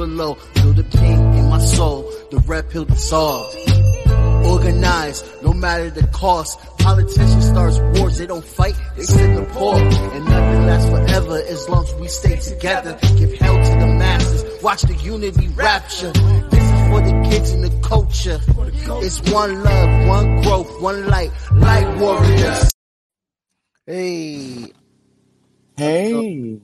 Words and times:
below. 0.00 0.34
Feel 0.34 0.72
the 0.72 0.84
pain 0.84 1.18
in 1.38 1.48
my 1.50 1.58
soul, 1.58 2.10
the 2.30 2.38
red 2.46 2.70
pill 2.70 2.86
dissolved. 2.86 3.56
Organized, 4.46 5.24
no 5.42 5.52
matter 5.52 5.90
the 5.90 6.06
cost. 6.08 6.58
Politicians 6.78 7.46
starts 7.46 7.78
wars, 7.94 8.16
they 8.18 8.26
don't 8.26 8.44
fight, 8.44 8.76
they 8.96 9.02
sit 9.02 9.34
the 9.36 9.44
poor. 9.54 9.76
And 9.76 10.24
nothing 10.24 10.66
lasts 10.66 10.90
forever 10.90 11.36
as 11.54 11.68
long 11.68 11.84
as 11.84 11.94
we 11.94 12.08
stay 12.08 12.36
together. 12.36 12.98
Give 13.18 13.32
hell 13.34 13.56
to 13.68 13.72
the 13.82 13.86
masses, 14.02 14.62
watch 14.62 14.82
the 14.82 14.94
unity 14.94 15.48
rapture. 15.48 16.12
This 16.52 16.64
is 16.64 16.80
for 16.88 17.00
the 17.08 17.28
kids 17.30 17.50
and 17.50 17.64
the 17.64 17.74
culture. 17.86 18.40
It's 19.06 19.20
one 19.30 19.62
love, 19.62 20.08
one 20.08 20.42
growth, 20.42 20.82
one 20.82 21.06
light, 21.08 21.30
light 21.52 21.98
warriors. 21.98 22.70
Hey, 23.86 24.72
Hey, 25.76 26.60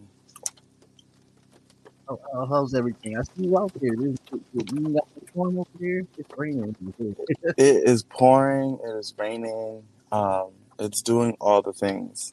oh, 2.08 2.20
oh, 2.34 2.46
how's 2.46 2.74
everything? 2.74 3.18
I 3.18 3.22
see 3.22 3.46
you 3.46 3.58
out 3.58 3.72
there. 3.80 3.96
This, 3.96 4.16
you 4.54 4.94
got 4.94 5.08
the 5.14 5.26
storm 5.30 5.58
over 5.58 5.68
there? 5.80 6.02
It's 6.18 6.30
raining. 6.36 6.76
it 6.98 7.88
is 7.88 8.04
pouring. 8.04 8.78
It 8.84 8.98
is 8.98 9.14
raining. 9.18 9.84
Um, 10.12 10.50
it's 10.78 11.02
doing 11.02 11.36
all 11.40 11.62
the 11.62 11.72
things. 11.72 12.32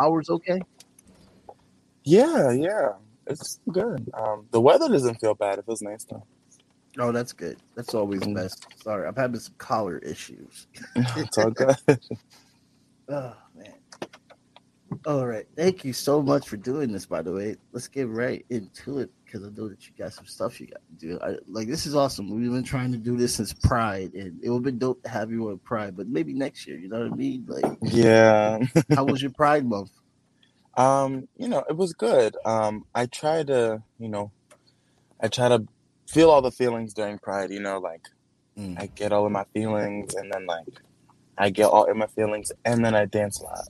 Hours 0.00 0.30
okay? 0.30 0.60
Yeah, 2.04 2.50
yeah, 2.52 2.94
it's 3.26 3.60
good. 3.72 4.10
Um, 4.14 4.46
the 4.52 4.60
weather 4.60 4.88
doesn't 4.88 5.20
feel 5.20 5.34
bad. 5.34 5.58
It 5.58 5.66
feels 5.66 5.82
nice 5.82 6.04
though. 6.10 6.26
Oh, 6.98 7.12
that's 7.12 7.32
good. 7.32 7.58
That's 7.76 7.94
always 7.94 8.20
Mm. 8.22 8.34
best. 8.34 8.66
Sorry, 8.82 9.06
I'm 9.08 9.16
having 9.16 9.40
some 9.40 9.54
collar 9.58 9.98
issues. 9.98 10.66
it's 11.16 11.38
all 11.38 11.50
good. 11.52 11.76
Man. 13.08 13.34
All 15.06 15.26
right. 15.26 15.46
Thank 15.56 15.84
you 15.84 15.92
so 15.92 16.22
much 16.22 16.48
for 16.48 16.56
doing 16.56 16.92
this. 16.92 17.06
By 17.06 17.22
the 17.22 17.32
way, 17.32 17.56
let's 17.72 17.88
get 17.88 18.08
right 18.08 18.44
into 18.50 18.98
it 18.98 19.10
because 19.24 19.44
I 19.44 19.50
know 19.50 19.68
that 19.68 19.86
you 19.86 19.92
got 19.98 20.12
some 20.12 20.26
stuff 20.26 20.60
you 20.60 20.66
got 20.66 20.80
to 20.88 21.06
do. 21.06 21.18
I, 21.22 21.36
like 21.48 21.68
this 21.68 21.86
is 21.86 21.94
awesome. 21.94 22.30
We've 22.30 22.50
been 22.50 22.64
trying 22.64 22.92
to 22.92 22.98
do 22.98 23.16
this 23.16 23.34
since 23.34 23.52
Pride, 23.52 24.12
and 24.14 24.42
it 24.42 24.50
would 24.50 24.56
have 24.58 24.62
been 24.62 24.78
dope 24.78 25.02
to 25.04 25.08
have 25.08 25.30
you 25.30 25.48
on 25.50 25.58
Pride, 25.58 25.96
but 25.96 26.08
maybe 26.08 26.32
next 26.34 26.66
year. 26.66 26.78
You 26.78 26.88
know 26.88 27.00
what 27.00 27.12
I 27.12 27.16
mean? 27.16 27.44
Like, 27.46 27.78
yeah. 27.82 28.58
how 28.94 29.04
was 29.04 29.22
your 29.22 29.32
Pride 29.32 29.66
month? 29.66 29.90
Um, 30.76 31.28
you 31.36 31.48
know, 31.48 31.64
it 31.68 31.76
was 31.76 31.92
good. 31.92 32.36
Um, 32.44 32.84
I 32.94 33.06
try 33.06 33.42
to, 33.44 33.82
you 33.98 34.08
know, 34.08 34.32
I 35.20 35.28
try 35.28 35.48
to 35.48 35.64
feel 36.08 36.30
all 36.30 36.42
the 36.42 36.50
feelings 36.50 36.94
during 36.94 37.18
Pride. 37.18 37.50
You 37.50 37.60
know, 37.60 37.78
like 37.78 38.08
Mm. 38.58 38.80
I 38.80 38.86
get 38.86 39.12
all 39.12 39.26
of 39.26 39.32
my 39.32 39.44
feelings, 39.52 40.14
and 40.14 40.32
then 40.32 40.46
like 40.46 40.80
I 41.36 41.50
get 41.50 41.66
all 41.66 41.84
in 41.84 41.98
my 41.98 42.06
feelings, 42.06 42.52
and 42.64 42.84
then 42.84 42.94
I 42.94 43.04
dance 43.04 43.40
a 43.40 43.44
lot. 43.44 43.68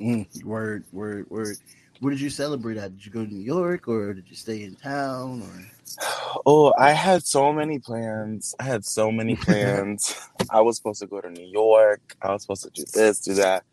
Mm, 0.00 0.44
word, 0.44 0.84
word, 0.92 1.26
word. 1.30 1.58
Where 2.00 2.12
did 2.12 2.20
you 2.20 2.30
celebrate 2.30 2.76
at? 2.76 2.96
Did 2.96 3.06
you 3.06 3.12
go 3.12 3.24
to 3.24 3.32
New 3.32 3.40
York 3.40 3.88
or 3.88 4.14
did 4.14 4.28
you 4.28 4.36
stay 4.36 4.64
in 4.64 4.76
town? 4.76 5.42
Or 5.42 5.72
Oh, 6.46 6.74
I 6.78 6.90
had 6.92 7.24
so 7.24 7.52
many 7.52 7.78
plans. 7.78 8.54
I 8.60 8.64
had 8.64 8.84
so 8.84 9.10
many 9.12 9.36
plans. 9.46 10.14
I 10.50 10.60
was 10.62 10.76
supposed 10.76 11.00
to 11.00 11.06
go 11.06 11.20
to 11.20 11.30
New 11.30 11.46
York. 11.46 12.16
I 12.22 12.32
was 12.32 12.42
supposed 12.42 12.64
to 12.64 12.70
do 12.70 12.84
this, 12.92 13.20
do 13.20 13.34
that. 13.34 13.64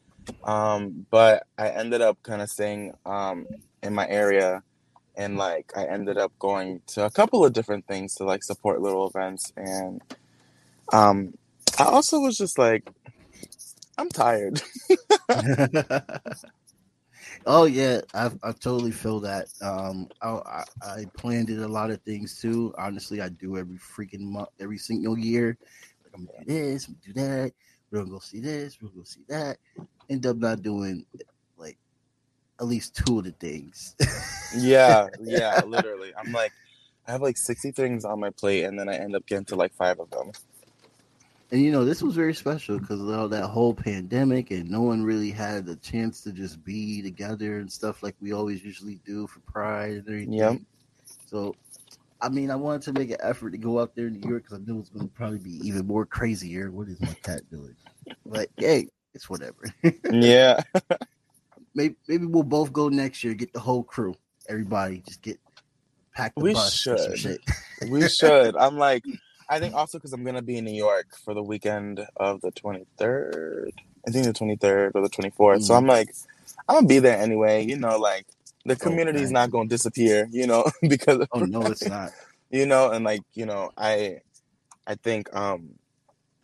Um, 0.43 1.05
but 1.11 1.45
I 1.57 1.69
ended 1.69 2.01
up 2.01 2.17
kind 2.23 2.41
of 2.41 2.49
staying 2.49 2.93
um 3.05 3.47
in 3.83 3.93
my 3.95 4.07
area 4.07 4.63
and 5.17 5.37
like 5.37 5.71
I 5.75 5.85
ended 5.85 6.17
up 6.17 6.33
going 6.39 6.81
to 6.87 7.05
a 7.05 7.11
couple 7.11 7.45
of 7.45 7.53
different 7.53 7.87
things 7.87 8.15
to 8.15 8.23
like 8.25 8.43
support 8.43 8.81
little 8.81 9.07
events 9.07 9.51
and 9.57 10.01
um 10.93 11.33
I 11.79 11.85
also 11.85 12.19
was 12.19 12.37
just 12.37 12.57
like 12.57 12.89
I'm 13.97 14.09
tired. 14.09 14.61
oh 17.45 17.65
yeah, 17.65 18.01
I 18.13 18.31
I 18.43 18.51
totally 18.51 18.91
feel 18.91 19.19
that. 19.21 19.47
Um, 19.61 20.09
I, 20.21 20.29
I 20.29 20.63
I 20.81 21.05
planned 21.17 21.49
it 21.49 21.59
a 21.59 21.67
lot 21.67 21.91
of 21.91 22.01
things 22.01 22.39
too. 22.39 22.73
Honestly, 22.77 23.21
I 23.21 23.29
do 23.29 23.57
every 23.57 23.77
freaking 23.77 24.21
month, 24.21 24.49
every 24.59 24.77
single 24.77 25.17
year. 25.17 25.57
Like 26.03 26.13
I'm 26.15 26.25
gonna 26.25 26.45
do 26.45 26.53
this, 26.53 26.87
I'm 26.87 26.95
gonna 26.95 27.13
do 27.13 27.21
that. 27.21 27.53
We're 27.91 27.99
gonna 27.99 28.11
go 28.11 28.19
see 28.19 28.39
this. 28.39 28.77
We're 28.81 28.89
gonna 28.89 28.99
go 28.99 29.03
see 29.05 29.25
that. 29.29 29.57
End 30.09 30.25
up 30.25 30.37
not 30.37 30.61
doing 30.61 31.05
like 31.57 31.77
at 32.59 32.67
least 32.67 32.95
two 32.95 33.19
of 33.19 33.25
the 33.25 33.31
things. 33.31 33.95
Yeah, 34.55 35.07
yeah, 35.21 35.61
literally. 35.63 36.13
I'm 36.17 36.31
like 36.31 36.53
I 37.07 37.11
have 37.11 37.21
like 37.21 37.37
60 37.37 37.71
things 37.71 38.05
on 38.05 38.19
my 38.19 38.29
plate 38.29 38.63
and 38.63 38.79
then 38.79 38.87
I 38.87 38.95
end 38.95 39.15
up 39.15 39.25
getting 39.25 39.45
to 39.45 39.55
like 39.55 39.73
5 39.73 39.99
of 39.99 40.09
them. 40.11 40.31
And 41.51 41.61
you 41.61 41.71
know, 41.71 41.83
this 41.83 42.01
was 42.01 42.15
very 42.15 42.33
special 42.33 42.79
because 42.79 43.01
of 43.01 43.09
all 43.09 43.27
that 43.27 43.47
whole 43.47 43.73
pandemic, 43.73 44.51
and 44.51 44.69
no 44.69 44.81
one 44.81 45.03
really 45.03 45.31
had 45.31 45.65
the 45.65 45.75
chance 45.77 46.21
to 46.21 46.31
just 46.31 46.63
be 46.63 47.01
together 47.01 47.57
and 47.59 47.69
stuff 47.69 48.01
like 48.01 48.15
we 48.21 48.31
always 48.31 48.63
usually 48.63 49.01
do 49.05 49.27
for 49.27 49.39
Pride 49.41 49.91
and 49.91 50.07
everything. 50.07 50.33
Yep. 50.33 50.61
So, 51.25 51.55
I 52.21 52.29
mean, 52.29 52.51
I 52.51 52.55
wanted 52.55 52.83
to 52.83 52.93
make 52.93 53.09
an 53.09 53.17
effort 53.21 53.51
to 53.51 53.57
go 53.57 53.79
out 53.81 53.95
there 53.95 54.07
in 54.07 54.21
New 54.21 54.29
York 54.29 54.43
because 54.43 54.59
I 54.59 54.61
knew 54.65 54.75
it 54.77 54.79
was 54.79 54.89
going 54.89 55.09
to 55.09 55.13
probably 55.13 55.39
be 55.39 55.59
even 55.67 55.85
more 55.85 56.05
crazier. 56.05 56.71
What 56.71 56.87
is 56.87 57.01
my 57.01 57.13
cat 57.21 57.41
doing? 57.51 57.75
But 58.25 58.47
hey, 58.57 58.87
it's 59.13 59.29
whatever. 59.29 59.57
Yeah. 60.11 60.61
maybe 61.75 61.95
maybe 62.07 62.25
we'll 62.27 62.43
both 62.43 62.71
go 62.71 62.87
next 62.87 63.23
year. 63.25 63.33
Get 63.33 63.51
the 63.51 63.59
whole 63.59 63.83
crew, 63.83 64.15
everybody, 64.47 65.03
just 65.05 65.21
get 65.21 65.37
pack 66.13 66.33
the 66.35 66.43
We 66.43 66.53
bus 66.53 66.87
or 66.87 66.97
some 66.97 67.15
should. 67.15 67.39
shit. 67.81 67.89
We 67.89 68.07
should. 68.07 68.55
I'm 68.55 68.77
like, 68.77 69.03
I 69.51 69.59
think 69.59 69.75
also 69.75 69.97
because 69.97 70.13
I'm 70.13 70.23
gonna 70.23 70.41
be 70.41 70.57
in 70.57 70.63
New 70.65 70.73
York 70.73 71.07
for 71.25 71.33
the 71.33 71.43
weekend 71.43 72.07
of 72.15 72.39
the 72.39 72.53
23rd. 72.53 73.71
I 74.07 74.11
think 74.11 74.25
the 74.25 74.33
23rd 74.33 74.93
or 74.95 75.01
the 75.01 75.09
24th. 75.09 75.63
So 75.63 75.73
Mhm. 75.73 75.77
I'm 75.77 75.87
like, 75.87 76.15
I'm 76.69 76.75
gonna 76.77 76.87
be 76.87 76.99
there 76.99 77.17
anyway. 77.19 77.65
You 77.65 77.75
know, 77.77 77.97
like 77.99 78.25
the 78.65 78.77
community's 78.77 79.25
Okay. 79.25 79.33
not 79.33 79.51
gonna 79.51 79.67
disappear. 79.67 80.29
You 80.31 80.47
know, 80.47 80.63
because 80.87 81.27
Oh 81.33 81.39
no, 81.41 81.61
it's 81.63 81.85
not. 81.85 82.13
you 82.49 82.65
know, 82.65 82.91
and 82.91 83.03
like 83.03 83.21
you 83.33 83.45
know, 83.45 83.71
I, 83.77 84.19
I 84.87 84.95
think, 84.95 85.33
um, 85.35 85.71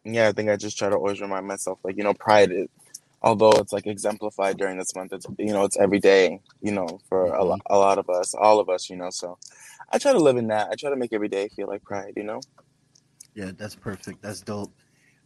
yeah, 0.03 0.27
I 0.27 0.33
think 0.33 0.49
I 0.49 0.57
just 0.57 0.77
try 0.77 0.89
to 0.89 0.95
always 0.97 1.21
remind 1.21 1.47
myself, 1.47 1.79
like 1.85 1.95
you 1.97 2.03
know, 2.03 2.13
pride. 2.13 2.51
Is, 2.51 2.67
although 3.21 3.51
it's 3.51 3.71
like 3.71 3.87
exemplified 3.87 4.57
during 4.57 4.77
this 4.77 4.93
month, 4.95 5.13
it's 5.13 5.25
you 5.39 5.53
know, 5.53 5.63
it's 5.63 5.77
every 5.77 5.99
day. 6.01 6.41
You 6.61 6.73
know, 6.73 6.99
for 7.07 7.33
a, 7.33 7.43
lo- 7.45 7.57
a 7.67 7.77
lot 7.77 7.99
of 7.99 8.09
us, 8.09 8.33
all 8.35 8.59
of 8.59 8.67
us. 8.69 8.89
You 8.89 8.97
know, 8.97 9.11
so. 9.11 9.37
I 9.89 9.99
try 9.99 10.11
to 10.11 10.19
live 10.19 10.35
in 10.35 10.47
that. 10.47 10.67
I 10.69 10.75
try 10.75 10.89
to 10.89 10.97
make 10.97 11.13
every 11.13 11.29
day 11.29 11.47
feel 11.47 11.67
like 11.67 11.81
pride, 11.81 12.13
you 12.17 12.23
know? 12.23 12.41
Yeah, 13.37 13.51
that's 13.55 13.75
perfect. 13.75 14.23
That's 14.23 14.41
dope. 14.41 14.71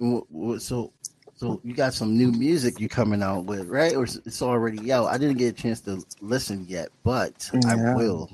And 0.01 0.22
wh- 0.22 0.57
wh- 0.57 0.59
So, 0.61 0.91
so 1.38 1.61
you 1.63 1.73
got 1.73 1.94
some 1.94 2.17
new 2.17 2.31
music 2.31 2.79
you 2.79 2.89
coming 2.89 3.23
out 3.23 3.45
with, 3.45 3.67
right? 3.69 3.95
Or 3.95 4.03
it's 4.03 4.17
it's 4.25 4.41
already 4.41 4.91
out? 4.91 5.05
I 5.07 5.17
didn't 5.17 5.38
get 5.38 5.57
a 5.57 5.61
chance 5.63 5.79
to 5.81 6.03
listen 6.22 6.66
yet, 6.67 6.89
but 7.05 7.49
I 7.66 7.75
will. 7.95 8.29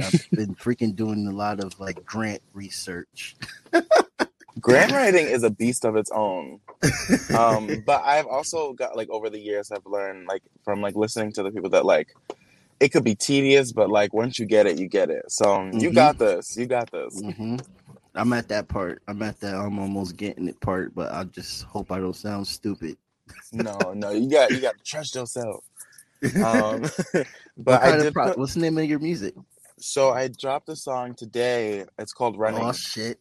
I've 0.00 0.14
been 0.34 0.54
freaking 0.56 0.96
doing 0.96 1.26
a 1.26 1.32
lot 1.32 1.60
of 1.60 1.78
like 1.78 2.04
grant 2.06 2.42
research. 2.54 3.36
Grant 4.60 4.92
writing 4.92 5.28
is 5.28 5.44
a 5.44 5.50
beast 5.50 5.84
of 5.84 5.96
its 5.96 6.10
own. 6.10 6.60
Um, 7.34 7.82
but 7.86 8.02
I've 8.04 8.26
also 8.26 8.72
got 8.72 8.96
like 8.96 9.10
over 9.10 9.30
the 9.30 9.38
years 9.38 9.70
I've 9.70 9.86
learned 9.86 10.26
like 10.26 10.42
from 10.64 10.80
like 10.80 10.96
listening 10.96 11.32
to 11.34 11.42
the 11.44 11.50
people 11.52 11.70
that 11.70 11.84
like 11.84 12.08
it 12.80 12.88
could 12.90 13.04
be 13.04 13.14
tedious, 13.14 13.72
but 13.72 13.90
like 13.90 14.12
once 14.12 14.38
you 14.38 14.46
get 14.46 14.66
it, 14.66 14.78
you 14.78 14.88
get 14.88 15.10
it. 15.10 15.24
So 15.28 15.54
um, 15.54 15.72
you 15.78 15.92
got 15.92 16.18
this. 16.18 16.56
You 16.56 16.66
got 16.66 16.90
this. 16.90 17.22
hmm 17.22 17.56
I'm 18.18 18.32
at 18.34 18.48
that 18.50 18.68
part. 18.68 19.02
I'm 19.08 19.22
at 19.22 19.40
that. 19.40 19.54
I'm 19.56 19.78
almost 19.80 20.16
getting 20.18 20.48
it 20.48 20.60
part, 20.60 20.94
but 20.94 21.12
I 21.12 21.24
just 21.24 21.64
hope 21.64 21.92
I 21.92 22.00
don't 22.00 22.16
sound 22.16 22.46
stupid. 22.48 22.98
No, 23.52 23.92
no, 23.94 24.10
you 24.12 24.30
got 24.30 24.54
you 24.54 24.60
got 24.62 24.78
to 24.78 24.84
trust 24.84 25.14
yourself. 25.14 25.64
Um, 26.40 26.90
but 27.58 27.82
I 27.82 27.92
did. 27.92 28.14
pro- 28.14 28.30
Put, 28.30 28.38
what's 28.38 28.54
the 28.54 28.60
name 28.60 28.78
of 28.78 28.84
your 28.86 28.98
music? 29.00 29.34
so 29.78 30.10
I 30.10 30.28
dropped 30.28 30.68
a 30.70 30.76
song 30.76 31.14
today. 31.14 31.84
It's 31.98 32.12
called 32.12 32.38
Running. 32.38 32.64
Oh 32.64 32.72
shit! 32.72 33.20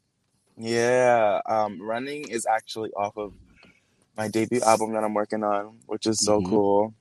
Yeah, 0.57 1.41
um, 1.47 1.81
Running 1.81 2.29
is 2.29 2.45
actually 2.47 2.91
off 2.91 3.17
of 3.17 3.33
my 4.17 4.27
debut 4.29 4.61
album 4.61 4.93
that 4.93 5.03
I'm 5.03 5.13
working 5.13 5.43
on, 5.43 5.79
which 5.87 6.07
is 6.07 6.23
so 6.23 6.41
Mhm. 6.41 6.49
cool. 6.49 6.95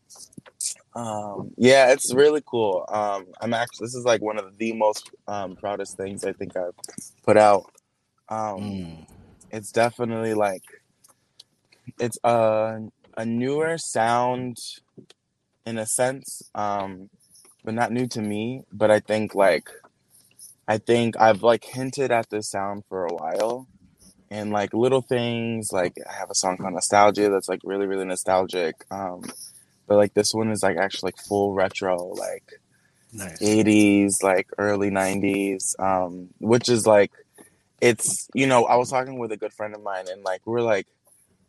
Um, 0.95 1.53
yeah, 1.57 1.93
it's 1.93 2.13
really 2.15 2.43
cool. 2.47 2.85
Um, 2.89 3.27
I'm 3.41 3.55
actually 3.55 3.87
this 3.87 3.95
is 3.95 4.05
like 4.05 4.23
one 4.23 4.39
of 4.39 4.59
the 4.59 4.73
most 4.75 5.11
um, 5.29 5.57
proudest 5.57 5.97
things 5.97 6.25
I 6.25 6.33
think 6.33 6.57
I've 6.57 6.75
put 7.25 7.37
out. 7.37 7.65
Um, 8.29 8.61
Mm. 8.61 9.07
it's 9.51 9.71
definitely 9.73 10.35
like 10.35 10.63
it's 11.99 12.19
a 12.25 12.81
a 13.17 13.25
newer 13.25 13.79
sound 13.79 14.57
in 15.65 15.79
a 15.79 15.87
sense, 15.87 16.43
um, 16.55 17.09
but 17.65 17.75
not 17.75 17.93
new 17.93 18.07
to 18.09 18.21
me. 18.21 18.63
But 18.73 18.91
I 18.91 19.01
think 19.01 19.35
like 19.35 19.69
I 20.69 20.79
think 20.79 21.17
I've 21.19 21.43
like 21.43 21.65
hinted 21.65 22.11
at 22.11 22.31
this 22.31 22.51
sound 22.51 22.85
for 22.89 23.07
a 23.07 23.15
while. 23.15 23.69
And 24.29 24.51
like 24.51 24.75
little 24.75 25.03
things, 25.03 25.71
like 25.73 25.95
I 26.09 26.15
have 26.15 26.31
a 26.31 26.35
song 26.35 26.57
called 26.57 26.75
Nostalgia 26.75 27.29
that's 27.31 27.49
like 27.49 27.61
really, 27.65 27.87
really 27.87 28.05
nostalgic. 28.05 28.75
Um, 28.91 29.23
but 29.87 29.97
like 29.97 30.15
this 30.15 30.35
one 30.35 30.51
is 30.51 30.65
like 30.65 30.77
actually 30.77 31.09
like 31.09 31.19
full 31.19 31.55
retro, 31.55 31.97
like 32.09 32.61
nice. 33.13 33.39
80s, 33.41 34.23
like 34.25 34.49
early 34.59 34.91
90s, 34.91 35.77
um, 35.79 36.31
which 36.41 36.69
is 36.69 36.89
like, 36.89 37.13
it's, 37.81 38.29
you 38.35 38.47
know, 38.47 38.65
I 38.65 38.77
was 38.77 38.91
talking 38.91 39.19
with 39.19 39.33
a 39.33 39.37
good 39.37 39.53
friend 39.53 39.75
of 39.75 39.83
mine 39.83 40.07
and 40.09 40.23
like, 40.23 40.43
we're 40.47 40.63
like, 40.63 40.87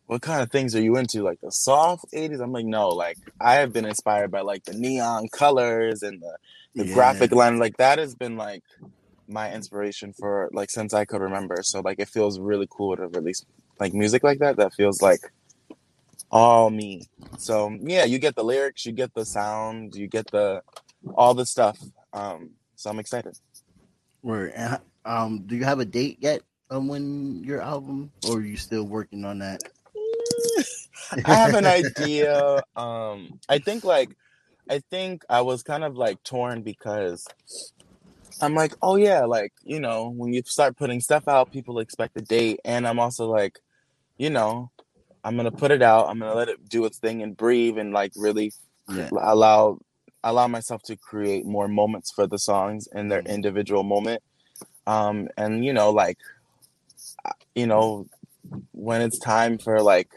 what 0.07 0.21
kind 0.21 0.41
of 0.41 0.49
things 0.49 0.75
are 0.75 0.81
you 0.81 0.97
into? 0.97 1.21
Like 1.21 1.41
the 1.41 1.51
soft 1.51 2.05
80s? 2.13 2.41
I'm 2.41 2.53
like, 2.53 2.65
no, 2.65 2.89
like 2.89 3.17
I 3.39 3.55
have 3.55 3.73
been 3.73 3.85
inspired 3.85 4.31
by 4.31 4.41
like 4.41 4.63
the 4.63 4.73
neon 4.73 5.27
colors 5.29 6.01
and 6.01 6.21
the, 6.21 6.37
the 6.75 6.87
yeah. 6.87 6.93
graphic 6.93 7.31
line. 7.31 7.59
Like 7.59 7.77
that 7.77 7.99
has 7.99 8.15
been 8.15 8.37
like 8.37 8.63
my 9.27 9.53
inspiration 9.53 10.13
for 10.13 10.49
like 10.53 10.69
since 10.69 10.93
I 10.93 11.05
could 11.05 11.21
remember. 11.21 11.57
So 11.61 11.81
like 11.81 11.99
it 11.99 12.07
feels 12.07 12.39
really 12.39 12.67
cool 12.69 12.95
to 12.95 13.07
release 13.07 13.45
like 13.79 13.93
music 13.93 14.23
like 14.23 14.39
that 14.39 14.57
that 14.57 14.73
feels 14.73 15.01
like 15.01 15.19
all 16.31 16.69
me. 16.69 17.03
So 17.37 17.77
yeah, 17.81 18.05
you 18.05 18.19
get 18.19 18.35
the 18.35 18.43
lyrics, 18.43 18.85
you 18.85 18.93
get 18.93 19.13
the 19.13 19.25
sound, 19.25 19.95
you 19.95 20.07
get 20.07 20.27
the 20.31 20.61
all 21.15 21.33
the 21.33 21.45
stuff. 21.45 21.77
Um, 22.13 22.51
so 22.75 22.89
I'm 22.89 22.99
excited. 22.99 23.37
Where 24.21 24.81
um, 25.07 25.43
do 25.47 25.55
you 25.55 25.63
have 25.63 25.79
a 25.79 25.85
date 25.85 26.17
yet 26.19 26.41
on 26.69 26.87
when 26.87 27.43
your 27.43 27.61
album, 27.61 28.11
or 28.27 28.37
are 28.37 28.41
you 28.41 28.57
still 28.57 28.83
working 28.83 29.25
on 29.25 29.39
that? 29.39 29.61
I 31.25 31.33
have 31.33 31.53
an 31.53 31.65
idea. 31.65 32.61
Um, 32.75 33.39
I 33.47 33.59
think 33.59 33.83
like 33.83 34.15
I 34.69 34.79
think 34.91 35.23
I 35.29 35.41
was 35.41 35.63
kind 35.63 35.83
of 35.83 35.95
like 35.95 36.21
torn 36.23 36.61
because 36.61 37.25
I'm 38.41 38.53
like, 38.53 38.73
oh 38.81 38.97
yeah, 38.97 39.23
like 39.23 39.53
you 39.63 39.79
know, 39.79 40.09
when 40.09 40.33
you 40.33 40.43
start 40.45 40.77
putting 40.77 40.99
stuff 40.99 41.27
out, 41.27 41.51
people 41.51 41.79
expect 41.79 42.17
a 42.17 42.21
date, 42.21 42.59
and 42.65 42.85
I'm 42.85 42.99
also 42.99 43.27
like, 43.27 43.59
you 44.17 44.29
know, 44.29 44.71
I'm 45.23 45.37
gonna 45.37 45.51
put 45.51 45.71
it 45.71 45.81
out. 45.81 46.09
I'm 46.09 46.19
gonna 46.19 46.35
let 46.35 46.49
it 46.49 46.67
do 46.67 46.85
its 46.85 46.99
thing 46.99 47.23
and 47.23 47.35
breathe 47.35 47.77
and 47.77 47.93
like 47.93 48.11
really 48.17 48.51
yeah. 48.89 49.09
allow 49.21 49.79
allow 50.23 50.47
myself 50.47 50.83
to 50.83 50.97
create 50.97 51.45
more 51.45 51.69
moments 51.69 52.11
for 52.11 52.27
the 52.27 52.37
songs 52.37 52.87
in 52.93 53.07
their 53.07 53.21
mm-hmm. 53.21 53.33
individual 53.33 53.83
moment. 53.83 54.21
Um, 54.87 55.27
and 55.37 55.63
you 55.63 55.73
know, 55.73 55.91
like, 55.91 56.17
you 57.53 57.67
know, 57.67 58.07
when 58.71 59.01
it's 59.01 59.19
time 59.19 59.57
for 59.57 59.81
like 59.81 60.09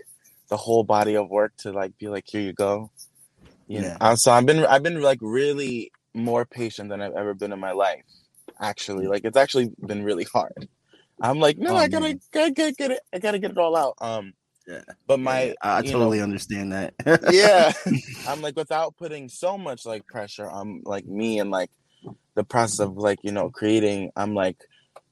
the 0.48 0.56
whole 0.56 0.84
body 0.84 1.16
of 1.16 1.28
work 1.28 1.52
to 1.58 1.72
like 1.72 1.98
be 1.98 2.08
like, 2.08 2.24
here 2.26 2.40
you 2.40 2.52
go. 2.52 2.90
You 3.66 3.82
yeah. 3.82 3.96
know, 4.00 4.14
so 4.14 4.32
I've 4.32 4.46
been 4.46 4.64
I've 4.64 4.82
been 4.82 5.02
like 5.02 5.18
really 5.20 5.92
more 6.14 6.44
patient 6.44 6.88
than 6.88 7.02
I've 7.02 7.14
ever 7.14 7.34
been 7.34 7.52
in 7.52 7.60
my 7.60 7.72
life. 7.72 8.04
Actually, 8.60 9.08
like 9.08 9.24
it's 9.24 9.36
actually 9.36 9.72
been 9.84 10.04
really 10.04 10.24
hard. 10.24 10.68
I'm 11.20 11.40
like, 11.40 11.58
no, 11.58 11.72
oh, 11.72 11.76
I 11.76 11.88
gotta, 11.88 12.18
gotta, 12.32 12.50
gotta 12.52 12.72
get 12.72 12.90
it. 12.92 13.00
I 13.12 13.18
gotta 13.18 13.38
get 13.38 13.50
it 13.50 13.58
all 13.58 13.76
out. 13.76 13.94
Um, 14.00 14.32
yeah. 14.66 14.82
But 15.06 15.20
my, 15.20 15.46
yeah, 15.46 15.54
I 15.62 15.82
totally 15.82 16.18
know, 16.18 16.24
understand 16.24 16.72
that. 16.72 16.94
yeah, 17.30 17.72
I'm 18.28 18.40
like 18.40 18.56
without 18.56 18.96
putting 18.96 19.28
so 19.28 19.58
much 19.58 19.84
like 19.84 20.06
pressure 20.06 20.48
on 20.48 20.82
like 20.84 21.06
me 21.06 21.40
and 21.40 21.50
like 21.50 21.70
the 22.34 22.44
process 22.44 22.80
of 22.80 22.96
like 22.96 23.18
you 23.22 23.32
know 23.32 23.50
creating. 23.50 24.12
I'm 24.16 24.34
like, 24.34 24.58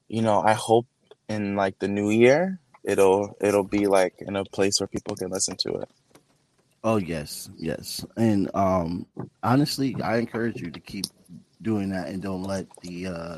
you 0.07 0.21
know, 0.21 0.41
I 0.41 0.53
hope 0.53 0.87
in 1.27 1.55
like 1.55 1.79
the 1.79 1.87
new 1.87 2.09
year 2.09 2.59
it'll 2.83 3.35
it'll 3.41 3.63
be 3.63 3.87
like 3.87 4.15
in 4.19 4.35
a 4.35 4.43
place 4.45 4.79
where 4.79 4.87
people 4.87 5.15
can 5.15 5.29
listen 5.29 5.55
to 5.57 5.73
it. 5.75 5.89
Oh 6.83 6.97
yes, 6.97 7.49
yes, 7.57 8.05
and 8.15 8.49
um, 8.53 9.05
honestly, 9.43 9.95
I 10.01 10.17
encourage 10.17 10.61
you 10.61 10.71
to 10.71 10.79
keep 10.79 11.05
doing 11.61 11.89
that 11.89 12.07
and 12.07 12.21
don't 12.21 12.43
let 12.43 12.67
the 12.81 13.07
uh 13.07 13.37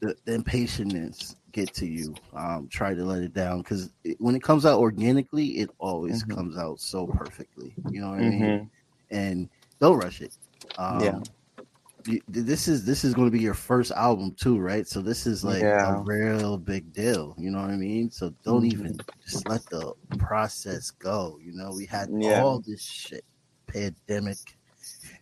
the, 0.00 0.14
the 0.24 0.34
impatience 0.34 1.36
get 1.52 1.74
to 1.74 1.86
you. 1.86 2.14
Um, 2.34 2.68
try 2.68 2.94
to 2.94 3.04
let 3.04 3.22
it 3.22 3.34
down 3.34 3.58
because 3.58 3.90
when 4.18 4.36
it 4.36 4.42
comes 4.42 4.64
out 4.64 4.78
organically, 4.78 5.58
it 5.58 5.70
always 5.78 6.22
mm-hmm. 6.22 6.36
comes 6.36 6.56
out 6.56 6.80
so 6.80 7.06
perfectly. 7.06 7.74
You 7.90 8.00
know 8.00 8.10
what 8.10 8.20
mm-hmm. 8.20 8.44
I 8.44 8.46
mean? 8.46 8.70
Mm-hmm. 9.10 9.16
And 9.16 9.48
don't 9.80 9.98
rush 9.98 10.20
it. 10.20 10.36
Um, 10.78 11.00
yeah. 11.00 11.18
This 12.28 12.68
is 12.68 12.84
this 12.84 13.04
is 13.04 13.14
going 13.14 13.26
to 13.26 13.36
be 13.36 13.42
your 13.42 13.54
first 13.54 13.90
album 13.92 14.34
too, 14.38 14.58
right? 14.58 14.86
So 14.86 15.00
this 15.00 15.26
is 15.26 15.44
like 15.44 15.62
yeah. 15.62 15.96
a 15.96 16.00
real 16.00 16.56
big 16.56 16.92
deal. 16.92 17.34
You 17.38 17.50
know 17.50 17.60
what 17.60 17.70
I 17.70 17.76
mean? 17.76 18.10
So 18.10 18.32
don't 18.44 18.62
mm-hmm. 18.62 18.80
even 18.80 18.98
just 19.24 19.48
let 19.48 19.64
the 19.66 19.92
process 20.18 20.90
go. 20.90 21.38
You 21.42 21.52
know, 21.52 21.72
we 21.74 21.86
had 21.86 22.08
yeah. 22.12 22.42
all 22.42 22.60
this 22.60 22.82
shit, 22.82 23.24
pandemic. 23.66 24.38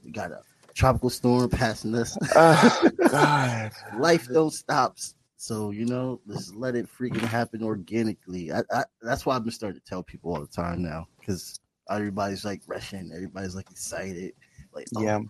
We 0.04 0.10
got 0.10 0.30
a 0.30 0.40
tropical 0.74 1.10
storm 1.10 1.48
passing 1.50 1.94
us. 1.94 2.16
Oh, 2.36 2.90
God, 3.08 3.72
life 3.98 4.28
don't 4.32 4.52
stop. 4.52 4.98
So 5.36 5.70
you 5.70 5.84
know, 5.84 6.20
let's 6.26 6.54
let 6.54 6.74
it 6.74 6.86
freaking 6.86 7.20
happen 7.20 7.62
organically. 7.62 8.50
I, 8.52 8.62
I, 8.72 8.84
that's 9.02 9.26
why 9.26 9.36
I've 9.36 9.44
been 9.44 9.52
starting 9.52 9.80
to 9.80 9.86
tell 9.86 10.02
people 10.02 10.34
all 10.34 10.40
the 10.40 10.46
time 10.46 10.82
now 10.82 11.06
because 11.20 11.60
everybody's 11.90 12.44
like 12.44 12.62
rushing, 12.66 13.10
everybody's 13.14 13.54
like 13.54 13.70
excited, 13.70 14.32
like 14.72 14.86
oh, 14.96 15.02
yeah, 15.02 15.20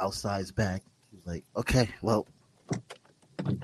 outside's 0.00 0.52
back. 0.52 0.82
He's 1.10 1.26
like 1.26 1.44
okay, 1.56 1.88
well, 2.02 2.26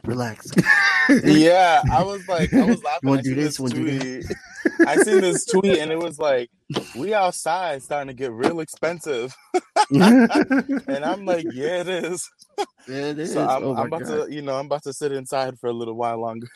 relax. 0.04 0.52
yeah, 1.24 1.82
I 1.90 2.02
was 2.02 2.26
like, 2.28 2.52
I 2.54 2.64
was 2.64 2.82
laughing. 2.82 3.10
I, 3.10 3.20
do 3.20 3.34
this, 3.34 3.56
this 3.56 3.72
tweet. 3.72 4.24
I 4.86 4.96
seen 4.96 5.20
this 5.20 5.44
tweet 5.44 5.78
and 5.78 5.90
it 5.90 5.98
was 5.98 6.18
like, 6.18 6.50
"We 6.96 7.14
outside 7.14 7.82
starting 7.82 8.08
to 8.08 8.14
get 8.14 8.32
real 8.32 8.60
expensive," 8.60 9.34
and 9.90 11.04
I'm 11.04 11.24
like, 11.24 11.46
"Yeah, 11.52 11.80
it 11.80 11.88
is." 11.88 12.28
Yeah, 12.88 13.10
it 13.10 13.18
is. 13.18 13.32
So 13.32 13.46
I'm, 13.46 13.64
oh 13.64 13.74
I'm 13.74 13.86
about 13.86 14.02
God. 14.02 14.26
to, 14.26 14.34
you 14.34 14.42
know, 14.42 14.56
I'm 14.56 14.66
about 14.66 14.82
to 14.84 14.92
sit 14.92 15.12
inside 15.12 15.58
for 15.58 15.68
a 15.68 15.72
little 15.72 15.94
while 15.94 16.20
longer. 16.20 16.48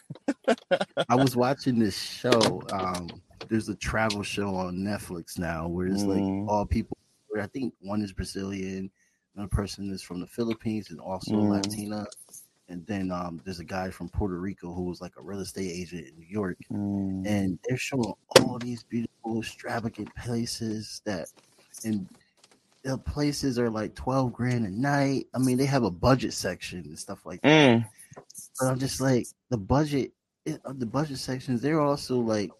I 1.08 1.14
was 1.14 1.36
watching 1.36 1.78
this 1.78 1.98
show. 1.98 2.62
Um, 2.72 3.08
there's 3.48 3.68
a 3.68 3.76
travel 3.76 4.22
show 4.22 4.54
on 4.54 4.76
Netflix 4.78 5.38
now 5.38 5.68
where 5.68 5.86
it's 5.86 6.02
mm. 6.02 6.42
like 6.42 6.50
all 6.50 6.66
people. 6.66 6.96
I 7.40 7.46
think 7.48 7.74
one 7.80 8.00
is 8.00 8.12
Brazilian, 8.12 8.90
another 9.36 9.48
person 9.48 9.92
is 9.92 10.02
from 10.02 10.20
the 10.20 10.26
Philippines, 10.26 10.90
and 10.90 11.00
also 11.00 11.34
mm. 11.34 11.50
Latina 11.50 12.06
and 12.68 12.84
then 12.86 13.10
um, 13.12 13.40
there's 13.44 13.60
a 13.60 13.64
guy 13.64 13.90
from 13.90 14.08
Puerto 14.08 14.38
Rico 14.38 14.72
who 14.72 14.82
was 14.82 15.00
like 15.00 15.12
a 15.16 15.22
real 15.22 15.40
estate 15.40 15.70
agent 15.70 16.08
in 16.08 16.16
New 16.16 16.26
York, 16.26 16.58
mm. 16.72 17.26
and 17.26 17.58
they're 17.64 17.78
showing 17.78 18.12
all 18.40 18.58
these 18.58 18.82
beautiful, 18.82 19.38
extravagant 19.38 20.14
places 20.16 21.00
that, 21.04 21.28
and 21.84 22.08
the 22.82 22.98
places 22.98 23.58
are 23.58 23.70
like 23.70 23.94
twelve 23.94 24.32
grand 24.32 24.66
a 24.66 24.70
night. 24.70 25.26
I 25.34 25.38
mean, 25.38 25.56
they 25.56 25.66
have 25.66 25.84
a 25.84 25.90
budget 25.90 26.32
section 26.32 26.80
and 26.80 26.98
stuff 26.98 27.24
like 27.24 27.40
that. 27.42 27.80
Mm. 27.80 27.86
But 28.58 28.66
I'm 28.66 28.78
just 28.78 29.00
like 29.00 29.26
the 29.50 29.58
budget, 29.58 30.12
it, 30.44 30.60
uh, 30.64 30.72
the 30.74 30.86
budget 30.86 31.18
sections. 31.18 31.62
They're 31.62 31.80
also 31.80 32.18
like 32.18 32.50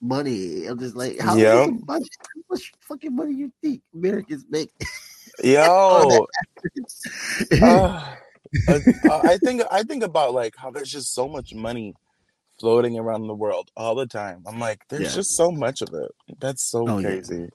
money. 0.00 0.66
I'm 0.66 0.78
just 0.78 0.94
like, 0.94 1.18
how 1.18 1.34
yep. 1.34 1.70
budget? 1.84 2.08
How 2.20 2.54
much 2.54 2.72
fucking 2.80 3.14
money 3.14 3.32
you 3.34 3.52
think 3.62 3.80
Americans 3.94 4.44
make? 4.48 4.72
Yo. 5.42 6.26
uh, 7.62 8.14
uh, 8.68 9.20
I 9.24 9.38
think 9.42 9.62
I 9.70 9.82
think 9.82 10.02
about 10.02 10.34
like 10.34 10.54
how 10.56 10.70
there's 10.70 10.90
just 10.90 11.14
so 11.14 11.28
much 11.28 11.54
money 11.54 11.94
floating 12.58 12.98
around 12.98 13.26
the 13.26 13.34
world 13.34 13.70
all 13.76 13.94
the 13.94 14.06
time. 14.06 14.42
I'm 14.46 14.58
like, 14.58 14.82
there's 14.88 15.02
yeah. 15.02 15.14
just 15.14 15.36
so 15.36 15.50
much 15.50 15.82
of 15.82 15.94
it. 15.94 16.10
That's 16.40 16.62
so 16.62 16.86
oh, 16.88 17.00
crazy. 17.00 17.48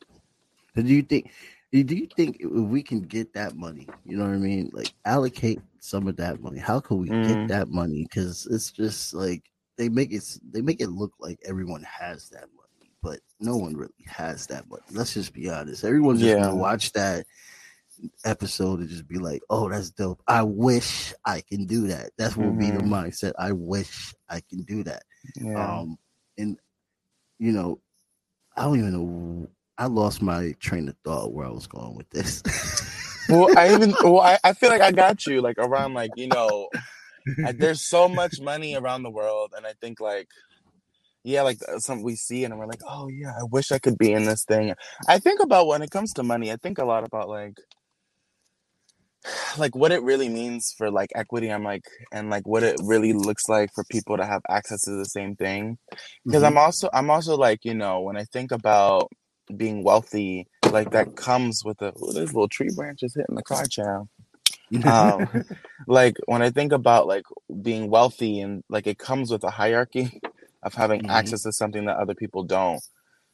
Yeah. 0.76 0.84
Do 0.84 0.94
you 0.94 1.04
think? 1.04 1.32
Do 1.72 1.96
you 1.96 2.08
think 2.16 2.38
if 2.40 2.50
we 2.50 2.82
can 2.82 3.02
get 3.02 3.34
that 3.34 3.56
money? 3.56 3.88
You 4.06 4.18
know 4.18 4.24
what 4.24 4.34
I 4.34 4.38
mean? 4.38 4.70
Like 4.74 4.94
allocate 5.04 5.60
some 5.80 6.08
of 6.08 6.16
that 6.18 6.42
money. 6.42 6.60
How 6.60 6.80
can 6.80 7.00
we 7.00 7.10
mm. 7.10 7.28
get 7.28 7.48
that 7.50 7.68
money? 7.68 8.04
Because 8.04 8.48
it's 8.50 8.72
just 8.72 9.14
like 9.14 9.44
they 9.78 9.90
make 9.90 10.14
it. 10.14 10.24
They 10.52 10.62
make 10.62 10.82
it 10.82 10.90
look 10.90 11.14
like 11.20 11.40
everyone 11.46 11.84
has 11.84 12.30
that 12.30 12.48
money, 12.56 12.92
but 13.04 13.20
no 13.40 13.58
one 13.58 13.76
really 13.76 13.92
has 14.08 14.48
that 14.48 14.70
money. 14.70 14.84
Let's 14.92 15.14
just 15.14 15.34
be 15.34 15.50
honest. 15.50 15.84
Everyone's 15.84 16.22
just 16.22 16.30
yeah. 16.30 16.46
gonna 16.46 16.56
watch 16.56 16.94
that 16.94 17.26
episode 18.24 18.80
and 18.80 18.90
just 18.90 19.08
be 19.08 19.18
like, 19.18 19.42
oh, 19.50 19.70
that's 19.70 19.92
dope. 19.92 20.22
I 20.28 20.44
wish 20.44 21.14
I 21.26 21.42
can 21.42 21.66
do 21.66 21.88
that. 21.88 22.12
That's 22.18 22.36
what 22.36 22.48
mm-hmm. 22.48 22.60
be 22.60 22.72
the 22.72 22.78
mm-hmm. 22.80 22.94
mindset. 22.94 23.34
I 23.38 23.52
wish 23.52 24.14
I 24.30 24.42
can 24.42 24.64
do 24.64 24.84
that. 24.84 25.04
Yeah. 25.36 25.80
Um, 25.80 25.98
and 26.38 26.58
you 27.40 27.52
know, 27.52 27.80
I 28.56 28.64
don't 28.64 28.80
even 28.80 28.94
know. 28.94 29.48
I 29.78 29.88
lost 29.88 30.22
my 30.22 30.54
train 30.60 30.88
of 30.88 30.96
thought 31.04 31.34
where 31.34 31.46
I 31.46 31.52
was 31.52 31.68
going 31.68 31.96
with 31.96 32.10
this. 32.10 32.42
well, 33.30 33.58
I 33.58 33.74
even 33.74 33.94
well, 34.04 34.22
I, 34.22 34.38
I 34.44 34.54
feel 34.54 34.70
like 34.70 34.82
I 34.82 34.92
got 34.92 35.26
you 35.26 35.42
like 35.42 35.58
around 35.58 35.94
like 35.94 36.12
you 36.16 36.28
know, 36.28 36.70
I, 37.46 37.52
there's 37.52 37.82
so 37.82 38.08
much 38.08 38.40
money 38.40 38.76
around 38.76 39.04
the 39.04 39.10
world, 39.10 39.54
and 39.56 39.66
I 39.66 39.74
think 39.82 40.00
like 40.00 40.30
yeah, 41.26 41.42
like 41.42 41.58
uh, 41.68 41.80
some 41.80 42.04
we 42.04 42.16
see 42.16 42.44
and 42.44 42.58
we're 42.58 42.68
like, 42.68 42.82
oh 42.88 43.08
yeah, 43.10 43.32
I 43.32 43.44
wish 43.44 43.72
I 43.72 43.80
could 43.80 43.98
be 43.98 44.14
in 44.14 44.26
this 44.26 44.46
thing. 44.46 44.74
I 45.08 45.18
think 45.18 45.42
about 45.42 45.66
when 45.66 45.82
it 45.82 45.90
comes 45.90 46.14
to 46.14 46.24
money, 46.24 46.52
I 46.52 46.56
think 46.58 46.78
a 46.78 46.86
lot 46.86 47.04
about 47.04 47.28
like 47.28 47.58
like 49.58 49.76
what 49.76 49.92
it 49.92 50.02
really 50.04 50.30
means 50.30 50.74
for 50.78 50.92
like 50.92 51.10
equity 51.16 51.52
i'm 51.52 51.64
like 51.64 51.86
and 52.12 52.30
like 52.30 52.48
what 52.48 52.64
it 52.64 52.80
really 52.84 53.14
looks 53.14 53.48
like 53.50 53.70
for 53.74 53.84
people 53.86 54.18
to 54.18 54.26
have 54.26 54.42
access 54.50 54.82
to 54.82 54.92
the 54.92 55.06
same 55.06 55.36
thing 55.36 55.78
because 56.26 56.44
mm-hmm. 56.44 56.46
i'm 56.46 56.58
also 56.58 56.90
i'm 56.94 57.10
also 57.10 57.36
like 57.36 57.60
you 57.64 57.74
know 57.74 58.02
when 58.02 58.18
i 58.18 58.24
think 58.26 58.52
about 58.52 59.10
being 59.56 59.84
wealthy 59.84 60.48
like 60.72 60.92
that 60.92 61.16
comes 61.16 61.64
with 61.64 61.82
a 61.82 61.94
oh, 62.02 62.06
little 62.08 62.48
tree 62.48 62.70
branches 62.76 63.14
hitting 63.16 63.36
the 63.36 63.44
car 63.44 63.66
channel 63.66 64.10
um, 64.86 65.46
like 65.88 66.16
when 66.26 66.42
i 66.42 66.50
think 66.50 66.72
about 66.72 67.08
like 67.08 67.26
being 67.62 67.90
wealthy 67.90 68.40
and 68.42 68.64
like 68.70 68.88
it 68.88 68.98
comes 68.98 69.32
with 69.32 69.44
a 69.44 69.52
hierarchy 69.52 70.20
of 70.64 70.74
having 70.74 71.02
mm-hmm. 71.02 71.12
access 71.12 71.44
to 71.44 71.52
something 71.52 71.86
that 71.86 71.98
other 71.98 72.16
people 72.16 72.44
don't 72.44 72.82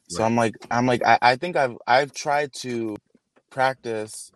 so 0.08 0.22
i'm 0.22 0.36
like 0.36 0.54
i'm 0.70 0.86
like 0.86 1.02
I, 1.04 1.18
I 1.22 1.36
think 1.36 1.56
i've 1.56 1.76
i've 1.86 2.12
tried 2.12 2.52
to 2.60 2.96
practice 3.50 4.30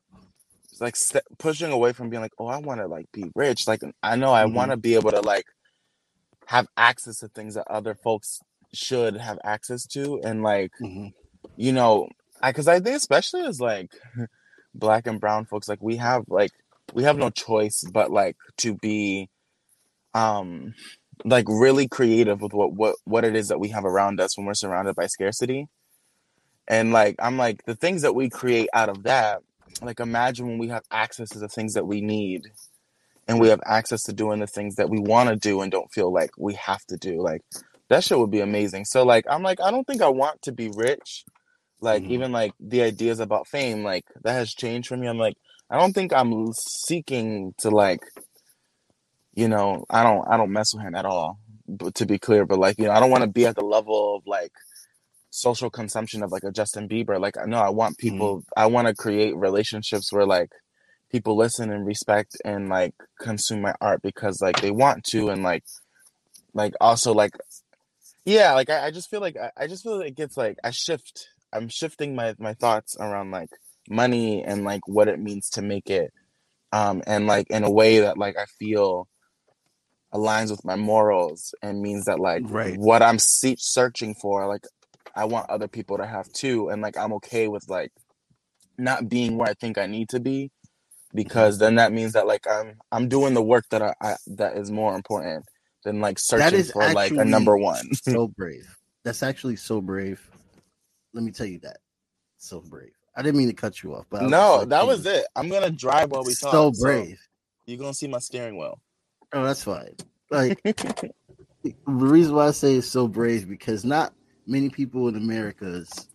like 0.80 0.96
st- 0.96 1.24
pushing 1.38 1.72
away 1.72 1.92
from 1.92 2.10
being 2.10 2.22
like, 2.22 2.34
oh, 2.38 2.46
I 2.46 2.58
want 2.58 2.80
to 2.80 2.86
like 2.86 3.10
be 3.12 3.30
rich. 3.34 3.66
Like 3.66 3.82
I 4.02 4.16
know 4.16 4.32
I 4.32 4.44
mm-hmm. 4.44 4.54
want 4.54 4.70
to 4.70 4.76
be 4.76 4.94
able 4.94 5.10
to 5.10 5.20
like 5.20 5.46
have 6.46 6.66
access 6.76 7.18
to 7.20 7.28
things 7.28 7.54
that 7.54 7.68
other 7.68 7.94
folks 7.94 8.40
should 8.72 9.16
have 9.16 9.38
access 9.44 9.86
to, 9.88 10.20
and 10.22 10.42
like 10.42 10.72
mm-hmm. 10.80 11.08
you 11.56 11.72
know, 11.72 12.08
I 12.42 12.50
because 12.50 12.68
I 12.68 12.80
think 12.80 12.96
especially 12.96 13.42
as 13.42 13.60
like 13.60 13.90
black 14.74 15.06
and 15.06 15.20
brown 15.20 15.46
folks, 15.46 15.68
like 15.68 15.82
we 15.82 15.96
have 15.96 16.24
like 16.28 16.52
we 16.94 17.04
have 17.04 17.16
no 17.16 17.30
choice 17.30 17.84
but 17.92 18.10
like 18.10 18.36
to 18.58 18.74
be 18.74 19.28
um 20.14 20.74
like 21.24 21.46
really 21.48 21.88
creative 21.88 22.40
with 22.40 22.52
what 22.52 22.72
what 22.72 22.96
what 23.04 23.24
it 23.24 23.34
is 23.34 23.48
that 23.48 23.60
we 23.60 23.68
have 23.68 23.84
around 23.84 24.20
us 24.20 24.36
when 24.36 24.46
we're 24.46 24.54
surrounded 24.54 24.94
by 24.94 25.06
scarcity 25.06 25.66
and 26.68 26.92
like 26.92 27.16
i'm 27.18 27.36
like 27.36 27.64
the 27.64 27.74
things 27.74 28.02
that 28.02 28.14
we 28.14 28.28
create 28.28 28.68
out 28.72 28.88
of 28.88 29.04
that 29.04 29.42
like 29.82 30.00
imagine 30.00 30.46
when 30.46 30.58
we 30.58 30.68
have 30.68 30.84
access 30.90 31.28
to 31.30 31.38
the 31.38 31.48
things 31.48 31.74
that 31.74 31.86
we 31.86 32.00
need 32.00 32.42
and 33.28 33.40
we 33.40 33.48
have 33.48 33.60
access 33.66 34.02
to 34.04 34.12
doing 34.12 34.40
the 34.40 34.46
things 34.46 34.76
that 34.76 34.88
we 34.88 34.98
want 34.98 35.28
to 35.28 35.36
do 35.36 35.60
and 35.60 35.72
don't 35.72 35.92
feel 35.92 36.12
like 36.12 36.30
we 36.38 36.54
have 36.54 36.84
to 36.86 36.96
do. 36.96 37.20
Like 37.20 37.42
that 37.88 38.04
shit 38.04 38.18
would 38.18 38.30
be 38.30 38.40
amazing. 38.40 38.84
So 38.84 39.04
like 39.04 39.24
i'm 39.28 39.42
like 39.42 39.60
i 39.60 39.70
don't 39.70 39.86
think 39.86 40.02
i 40.02 40.08
want 40.08 40.42
to 40.42 40.52
be 40.52 40.70
rich. 40.74 41.24
Like 41.80 42.02
mm-hmm. 42.02 42.12
even 42.12 42.32
like 42.32 42.52
the 42.58 42.82
ideas 42.82 43.20
about 43.20 43.48
fame 43.48 43.84
like 43.84 44.04
that 44.22 44.32
has 44.32 44.54
changed 44.54 44.88
for 44.88 44.96
me. 44.96 45.08
I'm 45.08 45.18
like 45.18 45.36
i 45.70 45.78
don't 45.78 45.92
think 45.92 46.12
i'm 46.12 46.52
seeking 46.52 47.54
to 47.58 47.70
like 47.70 48.00
you 49.34 49.48
know 49.48 49.84
i 49.90 50.02
don't 50.02 50.26
i 50.28 50.36
don't 50.36 50.52
mess 50.52 50.74
with 50.74 50.82
him 50.82 50.94
at 50.94 51.04
all 51.04 51.38
but 51.68 51.94
to 51.94 52.06
be 52.06 52.18
clear 52.18 52.46
but 52.46 52.58
like 52.58 52.78
you 52.78 52.84
know 52.84 52.92
i 52.92 53.00
don't 53.00 53.10
want 53.10 53.22
to 53.22 53.30
be 53.30 53.46
at 53.46 53.56
the 53.56 53.64
level 53.64 54.16
of 54.16 54.22
like 54.26 54.52
social 55.36 55.70
consumption 55.70 56.22
of 56.22 56.32
like 56.32 56.44
a 56.44 56.50
Justin 56.50 56.88
Bieber. 56.88 57.20
Like, 57.20 57.34
no, 57.46 57.58
I 57.58 57.68
want 57.68 57.96
mm-hmm. 57.96 58.08
people, 58.08 58.38
mm-hmm. 58.38 58.60
I 58.60 58.66
want 58.66 58.88
to 58.88 58.94
create 58.94 59.36
relationships 59.36 60.12
where 60.12 60.26
like 60.26 60.50
people 61.12 61.36
listen 61.36 61.70
and 61.70 61.86
respect 61.86 62.36
and 62.44 62.68
like 62.68 62.94
consume 63.20 63.60
my 63.60 63.74
art 63.80 64.00
because 64.02 64.40
like 64.40 64.60
they 64.60 64.70
want 64.70 65.04
to 65.04 65.28
and 65.28 65.42
like, 65.42 65.64
like 66.54 66.72
also 66.80 67.12
like, 67.12 67.32
yeah, 68.24 68.54
like 68.54 68.70
I, 68.70 68.86
I 68.86 68.90
just 68.90 69.10
feel 69.10 69.20
like 69.20 69.36
I, 69.36 69.50
I 69.56 69.66
just 69.66 69.82
feel 69.82 69.98
like 69.98 70.08
it 70.08 70.16
gets 70.16 70.36
like 70.36 70.56
I 70.64 70.70
shift. 70.70 71.28
I'm 71.52 71.68
shifting 71.68 72.16
my 72.16 72.34
my 72.38 72.54
thoughts 72.54 72.96
around 72.98 73.30
like 73.30 73.50
money 73.88 74.42
and 74.42 74.64
like 74.64 74.88
what 74.88 75.06
it 75.06 75.20
means 75.20 75.48
to 75.50 75.62
make 75.62 75.90
it, 75.90 76.12
um, 76.72 77.02
and 77.06 77.28
like 77.28 77.46
in 77.50 77.62
a 77.62 77.70
way 77.70 78.00
that 78.00 78.18
like 78.18 78.36
I 78.36 78.46
feel 78.58 79.06
aligns 80.12 80.50
with 80.50 80.64
my 80.64 80.76
morals 80.76 81.54
and 81.62 81.80
means 81.80 82.06
that 82.06 82.18
like 82.18 82.42
right. 82.46 82.76
what 82.78 83.02
I'm 83.02 83.18
see- 83.18 83.56
searching 83.58 84.14
for, 84.20 84.48
like 84.48 84.64
I 85.16 85.24
want 85.24 85.50
other 85.50 85.66
people 85.66 85.96
to 85.98 86.06
have 86.06 86.30
too. 86.32 86.68
And 86.68 86.82
like 86.82 86.96
I'm 86.96 87.12
okay 87.14 87.48
with 87.48 87.68
like 87.68 87.92
not 88.78 89.08
being 89.08 89.38
where 89.38 89.48
I 89.48 89.54
think 89.54 89.78
I 89.78 89.86
need 89.86 90.10
to 90.10 90.20
be 90.20 90.44
mm-hmm. 90.44 91.16
because 91.16 91.58
then 91.58 91.76
that 91.76 91.92
means 91.92 92.12
that 92.12 92.26
like 92.26 92.46
I'm 92.48 92.76
I'm 92.92 93.08
doing 93.08 93.34
the 93.34 93.42
work 93.42 93.64
that 93.70 93.82
I, 93.82 93.94
I 94.00 94.16
that 94.28 94.56
is 94.56 94.70
more 94.70 94.94
important 94.94 95.46
than 95.84 96.00
like 96.00 96.18
searching 96.18 96.64
for 96.64 96.92
like 96.92 97.12
a 97.12 97.24
number 97.24 97.56
one. 97.56 97.94
so 97.94 98.28
brave. 98.28 98.76
That's 99.04 99.22
actually 99.22 99.56
so 99.56 99.80
brave. 99.80 100.20
Let 101.14 101.24
me 101.24 101.32
tell 101.32 101.46
you 101.46 101.60
that. 101.60 101.78
So 102.38 102.60
brave. 102.60 102.92
I 103.16 103.22
didn't 103.22 103.38
mean 103.38 103.48
to 103.48 103.54
cut 103.54 103.82
you 103.82 103.94
off, 103.94 104.04
but 104.10 104.24
no, 104.24 104.66
that 104.66 104.86
was 104.86 105.06
it. 105.06 105.24
I'm 105.34 105.48
gonna 105.48 105.70
drive 105.70 106.10
while 106.10 106.24
we 106.24 106.34
talk. 106.34 106.52
So 106.52 106.72
brave. 106.78 107.16
So 107.16 107.72
you're 107.72 107.78
gonna 107.78 107.94
see 107.94 108.08
my 108.08 108.18
steering 108.18 108.58
wheel. 108.58 108.78
Oh, 109.32 109.42
that's 109.42 109.64
fine. 109.64 109.96
Like 110.30 110.60
the 110.64 111.74
reason 111.86 112.34
why 112.34 112.48
I 112.48 112.50
say 112.50 112.74
it's 112.74 112.86
so 112.86 113.08
brave 113.08 113.48
because 113.48 113.84
not 113.84 114.12
many 114.46 114.68
people 114.68 115.08
in 115.08 115.16
America's 115.16 116.08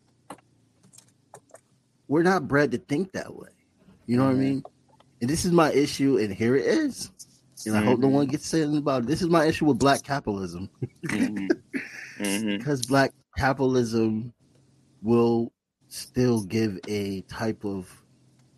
we're 2.11 2.23
not 2.23 2.45
bred 2.45 2.71
to 2.71 2.77
think 2.77 3.13
that 3.13 3.33
way. 3.33 3.47
You 4.05 4.17
know 4.17 4.23
mm-hmm. 4.23 4.31
what 4.31 4.31
I 4.31 4.33
mm-hmm. 4.33 4.53
mean? 4.55 4.63
And 5.21 5.29
this 5.29 5.45
is 5.45 5.53
my 5.53 5.71
issue, 5.71 6.17
and 6.17 6.33
here 6.33 6.57
it 6.57 6.65
is. 6.65 7.09
And 7.65 7.73
mm-hmm. 7.73 7.83
I 7.83 7.85
hope 7.85 7.99
no 7.99 8.09
one 8.09 8.27
gets 8.27 8.45
saying 8.45 8.75
about 8.75 9.03
it. 9.03 9.07
This 9.07 9.21
is 9.21 9.29
my 9.29 9.45
issue 9.45 9.65
with 9.65 9.79
black 9.79 10.03
capitalism. 10.03 10.69
mm-hmm. 11.05 11.47
Because 12.57 12.85
black 12.85 13.13
capitalism 13.37 14.33
will 15.01 15.51
still 15.87 16.43
give 16.43 16.77
a 16.87 17.21
type 17.21 17.65
of 17.65 17.89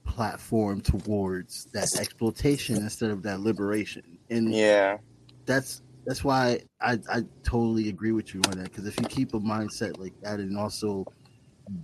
platform 0.06 0.82
towards 0.82 1.66
that 1.74 1.96
exploitation 1.98 2.76
instead 2.78 3.12
of 3.12 3.24
that 3.24 3.40
liberation. 3.40 4.18
And 4.30 4.54
yeah, 4.54 4.98
that's 5.46 5.82
that's 6.06 6.24
why 6.24 6.60
I, 6.82 7.00
I 7.10 7.24
totally 7.44 7.90
agree 7.90 8.12
with 8.12 8.34
you 8.34 8.42
on 8.48 8.58
that. 8.58 8.66
Because 8.66 8.86
if 8.86 9.00
you 9.00 9.06
keep 9.08 9.34
a 9.34 9.40
mindset 9.40 10.00
like 10.00 10.14
that 10.22 10.40
and 10.40 10.58
also 10.58 11.06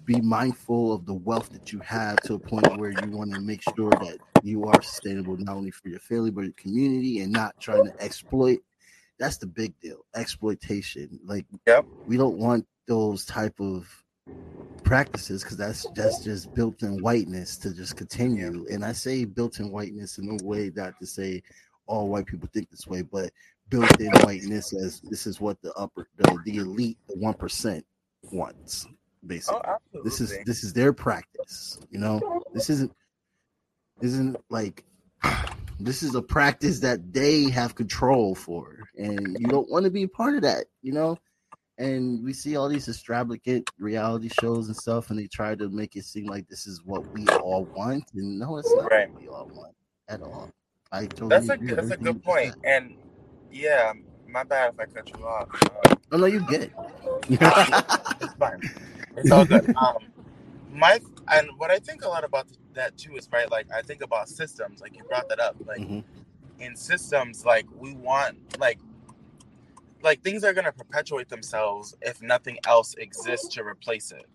be 0.06 0.20
mindful 0.22 0.94
of 0.94 1.06
the 1.06 1.14
wealth 1.14 1.50
that 1.50 1.72
you 1.72 1.80
have 1.80 2.18
to 2.22 2.34
a 2.34 2.40
point 2.40 2.78
where 2.78 2.92
you 2.92 3.12
want 3.12 3.34
to 3.34 3.40
make 3.40 3.62
sure 3.76 3.92
that 3.92 4.18
you 4.44 4.66
are 4.66 4.82
sustainable 4.82 5.38
not 5.38 5.56
only 5.56 5.72
for 5.72 5.90
your 5.90 6.00
family 6.00 6.32
but 6.32 6.44
your 6.44 6.54
community 6.58 7.22
and 7.22 7.32
not 7.32 7.56
trying 7.60 7.86
to 7.86 8.04
exploit 8.04 8.60
that's 9.20 9.38
the 9.38 9.48
big 9.48 9.74
deal 9.80 10.06
exploitation 10.16 11.20
like 11.26 11.46
yep. 11.66 11.86
we 12.06 12.18
don't 12.18 12.38
want 12.38 12.66
those 12.88 13.26
type 13.26 13.58
of 13.60 13.88
practices 14.84 15.44
because 15.44 15.58
that's 15.58 15.86
that's 15.96 16.24
just 16.24 16.54
built-in 16.54 17.02
whiteness 17.02 17.58
to 17.58 17.74
just 17.74 17.96
continue 17.96 18.66
and 18.72 18.84
i 18.84 18.92
say 18.92 19.24
built-in 19.24 19.72
whiteness 19.72 20.18
in 20.18 20.30
a 20.30 20.46
way 20.46 20.72
not 20.76 20.94
to 21.00 21.06
say 21.06 21.42
all 21.86 22.08
white 22.10 22.26
people 22.26 22.50
think 22.54 22.70
this 22.70 22.88
way 22.88 23.02
but 23.02 23.32
built 23.70 24.00
in 24.00 24.12
whiteness 24.22 24.74
as 24.74 25.02
this 25.02 25.28
is 25.28 25.40
what 25.40 25.62
the 25.62 25.74
upper 25.74 26.08
the, 26.18 26.40
the 26.46 26.58
elite 26.58 26.98
the 27.08 27.16
one 27.18 27.34
percent 27.34 27.86
wants 28.32 28.86
oh, 28.88 28.94
basically. 29.26 29.62
Oh, 29.66 30.02
this 30.04 30.22
is 30.22 30.38
this 30.46 30.64
is 30.64 30.74
their 30.74 30.94
practice 30.94 31.80
you 31.90 32.00
know? 32.00 32.42
This 32.54 32.70
isn't 32.70 32.92
isn't 34.02 34.38
like 34.50 34.84
this 35.80 36.04
is 36.04 36.16
a 36.16 36.22
practice 36.22 36.80
that 36.80 37.14
they 37.14 37.50
have 37.50 37.76
control 37.76 38.36
for 38.36 38.80
and 38.98 39.38
you 39.40 39.48
don't 39.48 39.70
want 39.70 39.86
to 39.86 39.92
be 39.92 40.04
a 40.04 40.08
part 40.08 40.36
of 40.36 40.42
that 40.42 40.66
you 40.82 40.92
know? 40.92 41.18
And 41.78 42.26
we 42.26 42.34
see 42.34 42.58
all 42.58 42.68
these 42.68 42.90
extravagant 42.90 43.70
reality 43.80 44.30
shows 44.42 44.68
and 44.68 44.76
stuff 44.76 45.10
and 45.10 45.20
they 45.20 45.28
try 45.28 45.56
to 45.56 45.70
make 45.70 45.96
it 45.96 46.04
seem 46.04 46.26
like 46.26 46.48
this 46.50 46.68
is 46.68 46.82
what 46.84 47.10
we 47.14 47.26
all 47.28 47.66
want 47.66 48.04
and 48.14 48.40
no 48.40 48.58
it's 48.58 48.74
not 48.74 48.92
right. 48.92 49.12
what 49.12 49.22
we 49.22 49.28
all 49.28 49.50
want 49.54 49.76
at 50.10 50.22
all. 50.22 50.50
I 50.92 51.06
totally 51.06 51.30
that's 51.30 51.50
a 51.50 51.76
that's 51.76 51.92
a 51.92 51.98
good 51.98 52.24
point 52.24 52.56
and 52.64 52.96
yeah, 53.52 53.94
my 54.28 54.44
bad 54.44 54.74
if 54.74 54.80
I 54.80 54.86
cut 54.86 55.10
you 55.10 55.26
off. 55.26 55.50
Uh, 55.64 55.96
oh 56.12 56.18
no, 56.18 56.26
you 56.26 56.42
get 56.48 56.62
it. 56.64 56.74
it's 57.30 58.34
fine. 58.36 58.62
It's 59.18 59.32
all 59.32 59.46
good. 59.46 59.74
Um, 59.78 59.98
my 60.72 61.00
and 61.30 61.50
what 61.58 61.72
I 61.72 61.80
think 61.80 62.04
a 62.04 62.08
lot 62.08 62.24
about 62.24 62.48
that 62.74 62.98
too 62.98 63.16
is 63.16 63.28
right. 63.32 63.50
Like 63.50 63.68
I 63.76 63.82
think 63.82 64.04
about 64.04 64.30
systems. 64.30 64.82
Like 64.82 64.96
you 64.96 65.04
brought 65.04 65.28
that 65.30 65.40
up. 65.40 65.56
Like 65.66 65.80
mm-hmm. 65.80 66.00
in 66.60 66.76
systems, 66.76 67.46
like 67.46 67.66
we 67.76 67.94
want 67.94 68.60
like 68.60 68.80
like 70.04 70.22
things 70.22 70.44
are 70.44 70.54
gonna 70.54 70.72
perpetuate 70.72 71.30
themselves 71.30 71.96
if 72.02 72.22
nothing 72.22 72.58
else 72.68 72.94
exists 72.96 73.48
to 73.56 73.64
replace 73.64 74.12
it. 74.12 74.26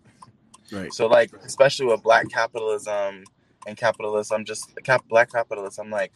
Right. 0.71 0.93
So 0.93 1.07
like 1.07 1.31
especially 1.43 1.85
with 1.85 2.03
black 2.03 2.29
capitalism 2.29 3.23
and 3.65 3.77
capitalism, 3.77 4.43
just 4.43 4.77
cap 4.83 5.05
black 5.07 5.31
capitalism, 5.31 5.87
I'm 5.87 5.91
like 5.91 6.11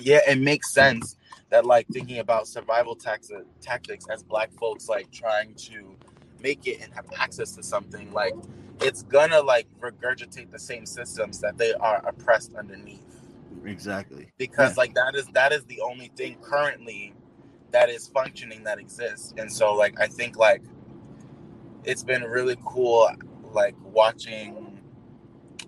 yeah, 0.00 0.20
it 0.26 0.38
makes 0.38 0.72
sense 0.72 1.16
that 1.50 1.64
like 1.64 1.86
thinking 1.88 2.18
about 2.18 2.46
survival 2.46 2.94
tax- 2.94 3.30
tactics 3.60 4.06
as 4.10 4.22
black 4.22 4.52
folks 4.52 4.88
like 4.88 5.10
trying 5.10 5.54
to 5.54 5.96
make 6.40 6.66
it 6.66 6.80
and 6.82 6.92
have 6.94 7.06
access 7.18 7.52
to 7.52 7.62
something 7.62 8.12
like 8.12 8.34
it's 8.80 9.02
gonna 9.02 9.40
like 9.40 9.66
regurgitate 9.80 10.50
the 10.50 10.58
same 10.58 10.86
systems 10.86 11.40
that 11.40 11.58
they 11.58 11.72
are 11.74 12.06
oppressed 12.06 12.54
underneath. 12.54 13.02
Exactly. 13.64 14.30
Because 14.38 14.72
yeah. 14.72 14.82
like 14.82 14.94
that 14.94 15.14
is 15.14 15.26
that 15.34 15.52
is 15.52 15.64
the 15.64 15.80
only 15.80 16.12
thing 16.16 16.36
currently 16.40 17.14
that 17.72 17.90
is 17.90 18.08
functioning 18.08 18.62
that 18.64 18.78
exists. 18.78 19.34
And 19.36 19.52
so 19.52 19.74
like 19.74 19.98
i 20.00 20.06
think 20.06 20.36
like 20.36 20.62
it's 21.84 22.04
been 22.04 22.22
really 22.22 22.56
cool 22.64 23.08
like 23.52 23.74
watching 23.82 24.80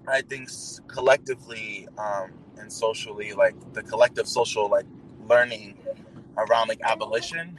i 0.06 0.20
think 0.22 0.48
collectively 0.86 1.88
um 1.98 2.30
and 2.58 2.72
socially 2.72 3.32
like 3.32 3.54
the 3.72 3.82
collective 3.82 4.28
social 4.28 4.68
like 4.68 4.84
learning 5.30 5.78
around 6.36 6.68
like 6.68 6.80
abolition 6.82 7.58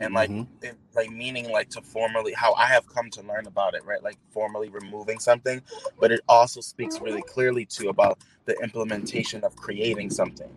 and 0.00 0.14
like 0.14 0.30
mm-hmm. 0.30 0.64
it, 0.64 0.76
like 0.94 1.10
meaning 1.10 1.50
like 1.50 1.68
to 1.70 1.80
formally 1.80 2.32
how 2.32 2.54
I 2.54 2.66
have 2.66 2.86
come 2.86 3.10
to 3.10 3.22
learn 3.22 3.46
about 3.46 3.74
it, 3.74 3.84
right? 3.84 4.02
Like 4.02 4.16
formally 4.30 4.68
removing 4.68 5.18
something, 5.18 5.62
but 6.00 6.10
it 6.10 6.20
also 6.28 6.60
speaks 6.60 7.00
really 7.00 7.22
clearly 7.22 7.64
to 7.66 7.88
about 7.88 8.18
the 8.46 8.56
implementation 8.62 9.44
of 9.44 9.54
creating 9.56 10.10
something. 10.10 10.50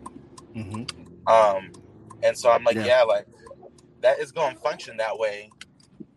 Mm-hmm. 0.54 1.28
Um, 1.28 1.72
and 2.22 2.36
so 2.36 2.50
I'm 2.50 2.64
like, 2.64 2.76
yeah. 2.76 2.86
yeah, 2.86 3.02
like 3.02 3.26
that 4.00 4.18
is 4.18 4.32
going 4.32 4.54
to 4.54 4.60
function 4.60 4.96
that 4.96 5.16
way 5.18 5.50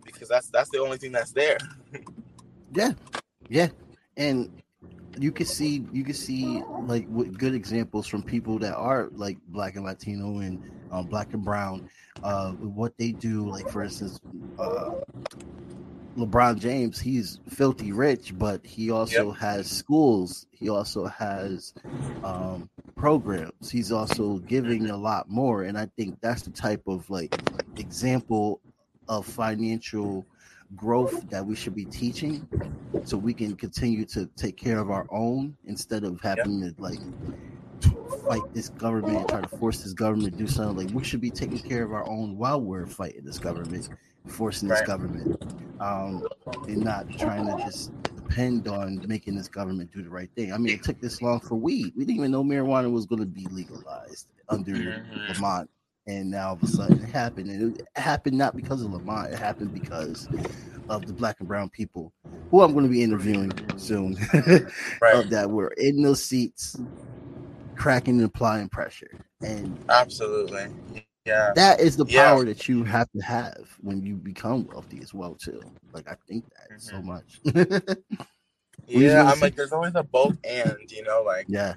because 0.03 0.27
that's 0.27 0.47
that's 0.47 0.69
the 0.69 0.79
only 0.79 0.97
thing 0.97 1.11
that's 1.11 1.31
there. 1.31 1.57
yeah, 2.73 2.93
yeah, 3.47 3.67
and 4.17 4.49
you 5.19 5.31
can 5.31 5.45
see 5.45 5.87
you 5.91 6.03
can 6.03 6.13
see 6.13 6.63
like 6.85 7.07
good 7.37 7.53
examples 7.55 8.07
from 8.07 8.23
people 8.23 8.59
that 8.59 8.75
are 8.75 9.09
like 9.13 9.39
black 9.47 9.75
and 9.75 9.85
Latino 9.85 10.39
and 10.39 10.59
um, 10.91 11.07
black 11.07 11.33
and 11.33 11.43
brown, 11.45 11.83
uh, 12.23 12.53
what 12.53 12.97
they 12.97 13.11
do. 13.11 13.49
Like 13.49 13.69
for 13.69 13.83
instance, 13.83 14.19
uh, 14.57 14.89
LeBron 16.17 16.59
James, 16.59 16.99
he's 16.99 17.39
filthy 17.49 17.91
rich, 17.91 18.37
but 18.37 18.65
he 18.65 18.91
also 18.91 19.31
Yep. 19.31 19.31
has 19.31 19.69
schools. 19.69 20.45
He 20.51 20.69
also 20.69 21.05
has 21.07 21.73
um, 22.23 22.69
programs. 22.97 23.69
He's 23.69 23.91
also 23.91 24.39
giving 24.39 24.89
a 24.89 24.97
lot 24.97 25.29
more, 25.29 25.63
and 25.63 25.77
I 25.77 25.87
think 25.97 26.19
that's 26.21 26.41
the 26.43 26.51
type 26.51 26.83
of 26.87 27.09
like 27.09 27.33
example 27.77 28.61
of 29.07 29.25
financial 29.25 30.27
growth 30.75 31.27
that 31.29 31.45
we 31.45 31.55
should 31.55 31.75
be 31.75 31.85
teaching, 31.85 32.47
so 33.03 33.17
we 33.17 33.33
can 33.33 33.55
continue 33.55 34.05
to 34.05 34.27
take 34.35 34.57
care 34.57 34.79
of 34.79 34.89
our 34.91 35.05
own 35.11 35.55
instead 35.65 36.03
of 36.03 36.19
having 36.21 36.61
to 36.61 36.73
like 36.77 36.99
fight 38.27 38.41
this 38.53 38.69
government 38.69 39.17
and 39.17 39.27
try 39.27 39.41
to 39.41 39.47
force 39.47 39.81
this 39.83 39.93
government 39.93 40.33
to 40.33 40.37
do 40.43 40.47
something. 40.47 40.85
Like 40.85 40.95
we 40.95 41.03
should 41.03 41.21
be 41.21 41.31
taking 41.31 41.59
care 41.59 41.83
of 41.83 41.91
our 41.91 42.07
own 42.07 42.37
while 42.37 42.61
we're 42.61 42.85
fighting 42.85 43.23
this 43.23 43.39
government, 43.39 43.89
forcing 44.27 44.69
this 44.69 44.79
Right. 44.79 44.87
government, 44.87 45.43
um, 45.79 46.23
and 46.67 46.77
not 46.83 47.09
trying 47.17 47.45
to 47.47 47.63
just 47.63 47.91
depend 48.03 48.67
on 48.67 49.03
making 49.07 49.35
this 49.35 49.47
government 49.47 49.91
do 49.91 50.03
the 50.03 50.09
right 50.09 50.29
thing. 50.35 50.53
I 50.53 50.57
mean, 50.57 50.73
it 50.73 50.83
took 50.83 50.99
this 51.01 51.21
long 51.21 51.39
for 51.39 51.55
weed. 51.55 51.93
We 51.95 52.05
didn't 52.05 52.17
even 52.17 52.31
know 52.31 52.43
marijuana 52.43 52.91
was 52.91 53.05
going 53.07 53.21
to 53.21 53.25
be 53.25 53.45
legalized 53.47 54.27
under 54.49 54.73
Mhm. 54.73 55.29
Lamont, 55.29 55.69
and 56.09 56.31
now 56.31 56.49
all 56.49 56.55
of 56.55 56.63
a 56.63 56.67
sudden 56.67 57.01
it 57.03 57.09
happened. 57.09 57.49
And 57.51 57.77
it 57.77 57.87
happened 58.01 58.37
not 58.37 58.55
because 58.55 58.81
of 58.83 58.91
Lamont. 58.91 59.33
It 59.33 59.39
happened 59.39 59.73
because 59.73 60.29
of 60.89 61.05
the 61.07 61.13
black 61.13 61.37
and 61.39 61.47
brown 61.47 61.69
people 61.69 62.13
who 62.51 62.61
I'm 62.61 62.73
going 62.73 62.85
to 62.85 62.91
be 62.91 63.03
interviewing 63.03 63.53
soon. 63.77 64.17
Right. 65.01 65.15
of 65.15 65.29
that 65.31 65.49
were 65.51 65.73
in 65.77 66.01
those 66.01 66.23
seats, 66.23 66.75
cracking 67.77 68.15
and 68.17 68.25
applying 68.25 68.69
pressure, 68.69 69.11
and 69.43 69.79
Absolutely. 69.89 70.67
Yeah. 71.25 71.53
that 71.55 71.79
is 71.81 71.97
the 71.97 72.05
Yeah. 72.05 72.31
power 72.31 72.45
that 72.45 72.67
you 72.67 72.83
have 72.85 73.09
to 73.11 73.21
have 73.21 73.69
when 73.81 74.03
you 74.03 74.15
become 74.17 74.67
wealthy 74.73 75.01
as 75.03 75.13
well 75.13 75.35
too. 75.35 75.61
Like 75.93 76.07
I 76.09 76.15
think 76.27 76.45
that 76.55 76.81
so 76.81 77.01
Mhm. 77.01 77.05
much. 77.05 77.39
Yeah. 78.87 79.23
I'm 79.25 79.39
say? 79.39 79.47
like, 79.47 79.55
there's 79.55 79.73
always 79.73 79.95
a 79.95 80.03
both 80.03 80.37
and, 80.43 80.77
you 80.91 81.03
know, 81.03 81.23
like 81.23 81.47
yeah, 81.47 81.75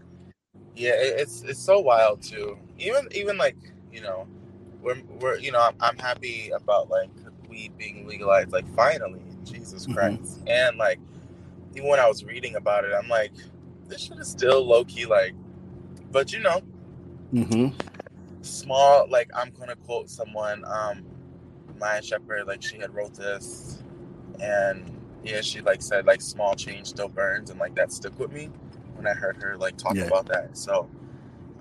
yeah, 0.74 0.92
it, 0.92 1.20
it's 1.20 1.42
it's 1.42 1.60
so 1.60 1.80
wild 1.80 2.22
too. 2.22 2.58
Even 2.78 3.08
even 3.12 3.38
like 3.38 3.56
you 3.92 4.00
know, 4.00 4.26
we're 4.82 5.00
we're 5.20 5.36
you 5.38 5.52
know, 5.52 5.60
I'm, 5.60 5.74
I'm 5.80 5.98
happy 5.98 6.50
about 6.50 6.90
like 6.90 7.10
weed 7.48 7.76
being 7.76 8.06
legalized, 8.06 8.52
like 8.52 8.68
finally, 8.74 9.22
Jesus 9.44 9.86
Mhm. 9.86 9.94
Christ. 9.94 10.40
And 10.46 10.78
like 10.78 11.00
even 11.74 11.88
when 11.88 12.00
I 12.00 12.08
was 12.08 12.24
reading 12.24 12.56
about 12.56 12.84
it, 12.84 12.92
I'm 12.94 13.08
like, 13.08 13.32
this 13.88 14.02
shit 14.02 14.18
is 14.18 14.28
still 14.28 14.64
low 14.66 14.84
key 14.84 15.06
like, 15.06 15.34
but 16.10 16.32
you 16.32 16.40
know, 16.40 16.60
hmm 17.32 17.68
small 18.42 19.06
like 19.08 19.30
I'm 19.34 19.50
gonna 19.50 19.76
quote 19.76 20.10
someone, 20.10 20.64
um, 20.66 21.04
Maya 21.78 22.02
Shepherd, 22.02 22.46
like 22.46 22.62
she 22.62 22.78
had 22.78 22.94
wrote 22.94 23.14
this, 23.14 23.82
and 24.40 24.84
yeah, 25.24 25.40
she 25.40 25.60
like 25.60 25.82
said 25.82 26.06
like 26.06 26.20
small 26.20 26.54
change 26.54 26.88
still 26.88 27.08
burns, 27.08 27.50
and 27.50 27.58
like 27.60 27.74
that 27.76 27.92
stuck 27.92 28.18
with 28.18 28.32
me 28.32 28.50
when 28.94 29.06
I 29.06 29.14
heard 29.14 29.42
her 29.42 29.56
like 29.56 29.76
talk 29.76 29.96
Yeah. 29.96 30.04
about 30.06 30.26
that. 30.26 30.56
So, 30.56 30.88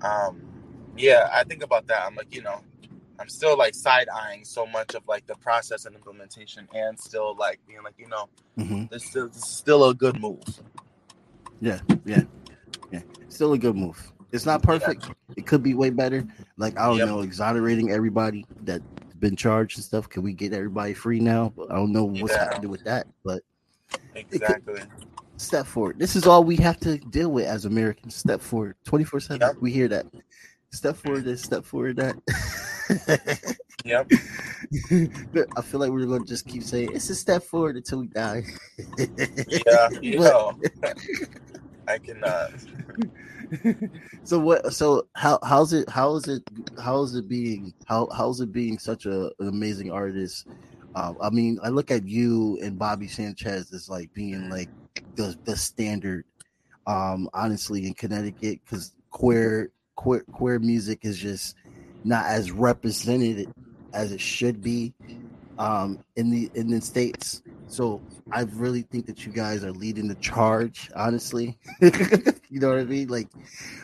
um, 0.02 0.42
yeah, 0.96 1.30
I 1.32 1.44
think 1.44 1.62
about 1.62 1.86
that. 1.88 2.02
I'm 2.06 2.14
like, 2.14 2.34
you 2.34 2.42
know, 2.42 2.60
I'm 3.18 3.28
still 3.28 3.56
like 3.56 3.74
side 3.74 4.08
eyeing 4.08 4.44
so 4.44 4.66
much 4.66 4.94
of 4.94 5.02
like 5.08 5.26
the 5.26 5.36
process 5.36 5.84
and 5.86 5.94
implementation, 5.94 6.68
and 6.74 6.98
still 6.98 7.36
like 7.36 7.60
being 7.66 7.82
like, 7.82 7.94
you 7.98 8.08
know, 8.08 8.28
hmm 8.56 8.84
this 8.90 9.04
still 9.04 9.28
this 9.28 9.38
is 9.38 9.44
still 9.46 9.88
a 9.88 9.94
good 9.94 10.20
move. 10.20 10.42
yeah, 11.60 11.80
yeah, 12.04 12.22
yeah. 12.90 13.00
Still 13.28 13.52
a 13.52 13.58
good 13.58 13.76
move. 13.76 14.12
It's 14.32 14.46
not 14.46 14.62
perfect. 14.62 15.10
It 15.36 15.46
could 15.46 15.62
be 15.62 15.74
way 15.74 15.90
better. 15.90 16.24
Like 16.56 16.78
I 16.78 16.86
don't 16.86 16.98
Yep. 16.98 17.08
know, 17.08 17.20
exonerating 17.20 17.90
everybody 17.92 18.44
that's 18.62 18.84
been 19.18 19.36
charged 19.36 19.78
and 19.78 19.84
stuff. 19.84 20.08
Can 20.08 20.22
we 20.22 20.32
get 20.32 20.52
everybody 20.52 20.94
free 20.94 21.20
now? 21.20 21.52
But 21.56 21.70
I 21.70 21.76
don't 21.76 21.92
know 21.92 22.04
what's 22.04 22.34
Yeah. 22.34 22.44
happening 22.46 22.70
with 22.70 22.82
that. 22.84 23.06
But 23.24 23.42
Exactly. 24.14 24.80
step 25.36 25.66
forward. 25.66 25.98
This 25.98 26.16
is 26.16 26.26
all 26.26 26.44
we 26.44 26.56
have 26.56 26.78
to 26.80 26.98
deal 26.98 27.30
with 27.30 27.46
as 27.46 27.64
Americans. 27.64 28.16
Step 28.16 28.40
forward, 28.40 28.76
twenty 28.84 29.04
four 29.04 29.20
seven. 29.20 29.56
We 29.60 29.70
hear 29.72 29.88
that. 29.88 30.06
Step 30.72 30.96
forward. 30.96 31.24
This. 31.24 31.42
Step 31.42 31.64
forward. 31.64 31.96
That. 31.96 33.56
Yep. 33.84 34.10
I 35.56 35.62
feel 35.62 35.80
like 35.80 35.90
we're 35.90 36.06
gonna 36.06 36.24
just 36.24 36.46
keep 36.46 36.62
saying 36.62 36.90
it's 36.94 37.10
a 37.10 37.14
step 37.14 37.42
forward 37.42 37.76
until 37.76 38.00
we 38.00 38.06
die. 38.08 38.44
Yeah. 38.96 39.88
You 40.00 40.18
know, 40.20 40.58
I 41.88 41.98
cannot. 41.98 42.52
so 44.24 44.38
what? 44.38 44.72
So 44.72 45.08
how 45.14 45.38
how's 45.42 45.72
it? 45.72 45.88
How 45.88 46.14
is 46.14 46.28
it? 46.28 46.42
How 46.82 47.02
is 47.02 47.14
it 47.14 47.28
being? 47.28 47.74
How 47.86 48.08
how's 48.16 48.40
it 48.40 48.52
being 48.52 48.78
such 48.78 49.06
a, 49.06 49.26
an 49.40 49.48
amazing 49.48 49.90
artist? 49.90 50.46
Um, 50.94 51.16
I 51.20 51.30
mean, 51.30 51.58
I 51.62 51.68
look 51.68 51.90
at 51.90 52.06
you 52.06 52.58
and 52.62 52.78
Bobby 52.78 53.08
Sanchez 53.08 53.72
as 53.72 53.88
like 53.88 54.12
being 54.14 54.48
like 54.48 54.70
the 55.16 55.36
the 55.44 55.56
standard. 55.56 56.24
Um, 56.86 57.28
honestly, 57.32 57.86
in 57.86 57.94
Connecticut, 57.94 58.60
because 58.64 58.94
queer 59.10 59.70
queer 60.02 60.24
queer 60.32 60.58
music 60.58 61.00
is 61.02 61.18
just 61.18 61.54
not 62.04 62.26
as 62.26 62.50
represented 62.50 63.48
as 63.94 64.10
it 64.12 64.20
should 64.20 64.60
be 64.62 64.94
um 65.58 66.00
in 66.16 66.30
the 66.30 66.50
in 66.54 66.70
the 66.70 66.80
states. 66.80 67.42
So 67.66 68.02
i 68.32 68.42
really 68.54 68.82
think 68.82 69.06
that 69.06 69.26
you 69.26 69.32
guys 69.32 69.62
are 69.64 69.72
leading 69.72 70.08
the 70.08 70.16
charge 70.16 70.90
honestly. 70.96 71.58
You 72.52 72.60
know 72.60 72.68
what 72.68 72.80
i 72.80 72.84
mean? 72.84 73.08
Like 73.08 73.28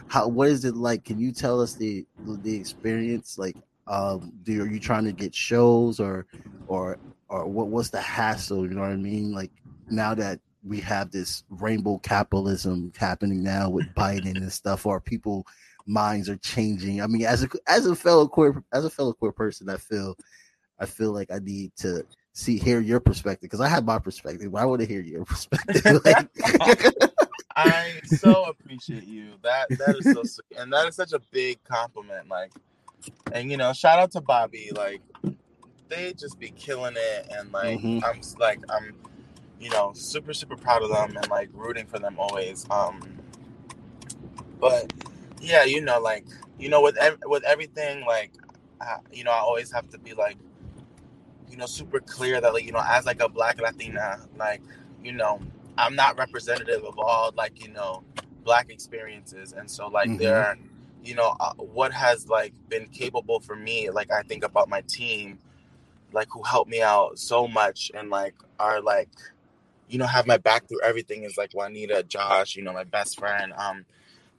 how 0.08 0.28
what 0.28 0.48
is 0.48 0.66
it 0.66 0.76
like? 0.76 1.04
Can 1.04 1.18
you 1.18 1.32
tell 1.32 1.60
us 1.62 1.74
the 1.74 2.06
the 2.26 2.54
experience? 2.54 3.38
Like 3.38 3.56
um 3.86 4.32
do 4.42 4.62
are 4.62 4.66
you 4.68 4.80
trying 4.80 5.04
to 5.04 5.12
get 5.12 5.34
shows 5.34 6.00
or 6.00 6.26
or 6.66 6.98
or 7.30 7.46
what 7.48 7.68
what's 7.68 7.90
the 7.90 8.00
hassle? 8.00 8.66
You 8.68 8.74
know 8.74 8.82
what 8.82 8.90
i 8.90 8.96
mean? 8.96 9.32
Like 9.32 9.52
now 9.88 10.14
that 10.16 10.40
we 10.64 10.80
have 10.80 11.10
this 11.10 11.44
rainbow 11.48 11.98
capitalism 11.98 12.92
happening 12.98 13.42
now 13.42 13.70
with 13.70 13.86
biden 13.94 14.36
and 14.36 14.52
stuff 14.52 14.84
or 14.84 15.00
people 15.00 15.46
minds 15.88 16.28
are 16.28 16.36
changing 16.36 17.00
i 17.00 17.06
mean 17.06 17.24
as 17.24 17.42
a 17.42 17.48
as 17.66 17.86
a 17.86 17.96
fellow 17.96 18.28
queer 18.28 18.62
as 18.72 18.84
a 18.84 18.90
fellow 18.90 19.12
queer 19.12 19.32
person 19.32 19.68
i 19.68 19.76
feel 19.76 20.14
i 20.78 20.86
feel 20.86 21.12
like 21.12 21.30
i 21.32 21.38
need 21.38 21.72
to 21.76 22.04
see 22.32 22.58
hear 22.58 22.80
your 22.80 23.00
perspective 23.00 23.42
because 23.42 23.60
i 23.60 23.68
have 23.68 23.84
my 23.84 23.98
perspective 23.98 24.54
i 24.54 24.64
want 24.64 24.80
to 24.80 24.86
hear 24.86 25.00
your 25.00 25.24
perspective 25.24 26.00
like, 26.04 26.94
I 27.58 28.00
so 28.04 28.44
appreciate 28.44 29.04
you. 29.04 29.32
That 29.42 29.76
that 29.78 29.96
is 29.96 30.06
so 30.12 30.22
sweet, 30.22 30.58
and 30.58 30.72
that 30.72 30.86
is 30.86 30.94
such 30.94 31.12
a 31.12 31.18
big 31.32 31.62
compliment. 31.64 32.28
Like, 32.28 32.52
and 33.32 33.50
you 33.50 33.56
know, 33.56 33.72
shout 33.72 33.98
out 33.98 34.12
to 34.12 34.20
Bobby. 34.20 34.70
Like, 34.74 35.02
they 35.88 36.12
just 36.12 36.38
be 36.38 36.50
killing 36.50 36.94
it, 36.96 37.26
and 37.36 37.52
like, 37.52 37.80
Mhm. 37.80 38.02
I'm 38.04 38.20
like, 38.38 38.60
I'm, 38.70 38.94
you 39.60 39.70
know, 39.70 39.92
super 39.94 40.32
super 40.32 40.56
proud 40.56 40.82
of 40.82 40.90
them, 40.90 41.16
and 41.16 41.28
like 41.30 41.50
rooting 41.52 41.86
for 41.86 41.98
them 41.98 42.16
always. 42.18 42.64
Um, 42.70 43.00
but 44.60 44.92
yeah, 45.40 45.64
you 45.64 45.80
know, 45.80 46.00
like, 46.00 46.26
you 46.58 46.68
know, 46.68 46.80
with 46.82 46.96
ev- 46.98 47.18
with 47.26 47.44
everything, 47.44 48.04
like, 48.06 48.32
uh, 48.80 48.98
you 49.12 49.24
know, 49.24 49.30
I 49.32 49.38
always 49.38 49.72
have 49.72 49.88
to 49.90 49.98
be 49.98 50.14
like, 50.14 50.38
you 51.48 51.56
know, 51.56 51.66
super 51.66 52.00
clear 52.00 52.40
that 52.40 52.52
like, 52.52 52.64
you 52.64 52.72
know, 52.72 52.82
as 52.86 53.06
like 53.06 53.20
a 53.20 53.28
Black 53.28 53.60
Latina, 53.60 54.18
like, 54.36 54.62
you 55.02 55.12
know, 55.12 55.40
I'm 55.78 55.94
not 55.94 56.18
representative 56.18 56.84
of 56.84 56.98
all 56.98 57.32
like 57.36 57.62
you 57.62 57.68
know 57.72 58.02
black 58.44 58.70
experiences, 58.70 59.52
and 59.52 59.70
so 59.70 59.88
like 59.88 60.10
Mhm. 60.10 60.18
there, 60.18 60.58
you 61.04 61.14
know, 61.14 61.36
uh, 61.40 61.52
what 61.54 61.92
has 61.92 62.28
like 62.28 62.52
been 62.68 62.86
capable 62.88 63.40
for 63.40 63.56
me. 63.56 63.90
Like 63.90 64.10
I 64.12 64.22
think 64.22 64.44
about 64.44 64.68
my 64.68 64.82
team, 64.82 65.38
like 66.12 66.28
who 66.32 66.42
helped 66.42 66.70
me 66.70 66.82
out 66.82 67.18
so 67.18 67.46
much, 67.48 67.90
and 67.94 68.10
like 68.10 68.34
are 68.58 68.80
like, 68.80 69.10
you 69.88 69.98
know, 69.98 70.06
have 70.06 70.26
my 70.26 70.38
back 70.38 70.68
through 70.68 70.82
everything. 70.82 71.24
Is 71.24 71.36
like 71.38 71.52
Juanita, 71.54 72.04
Josh, 72.04 72.56
you 72.56 72.62
know, 72.62 72.72
my 72.72 72.84
best 72.84 73.18
friend. 73.18 73.52
Um, 73.56 73.84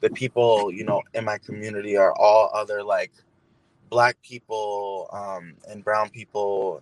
the 0.01 0.09
people 0.09 0.71
you 0.71 0.83
know 0.83 1.01
in 1.13 1.25
my 1.25 1.37
community 1.37 1.97
are 1.97 2.13
all 2.17 2.49
other 2.53 2.83
like 2.83 3.11
black 3.89 4.21
people 4.21 5.09
um 5.11 5.53
and 5.69 5.83
brown 5.83 6.09
people 6.09 6.81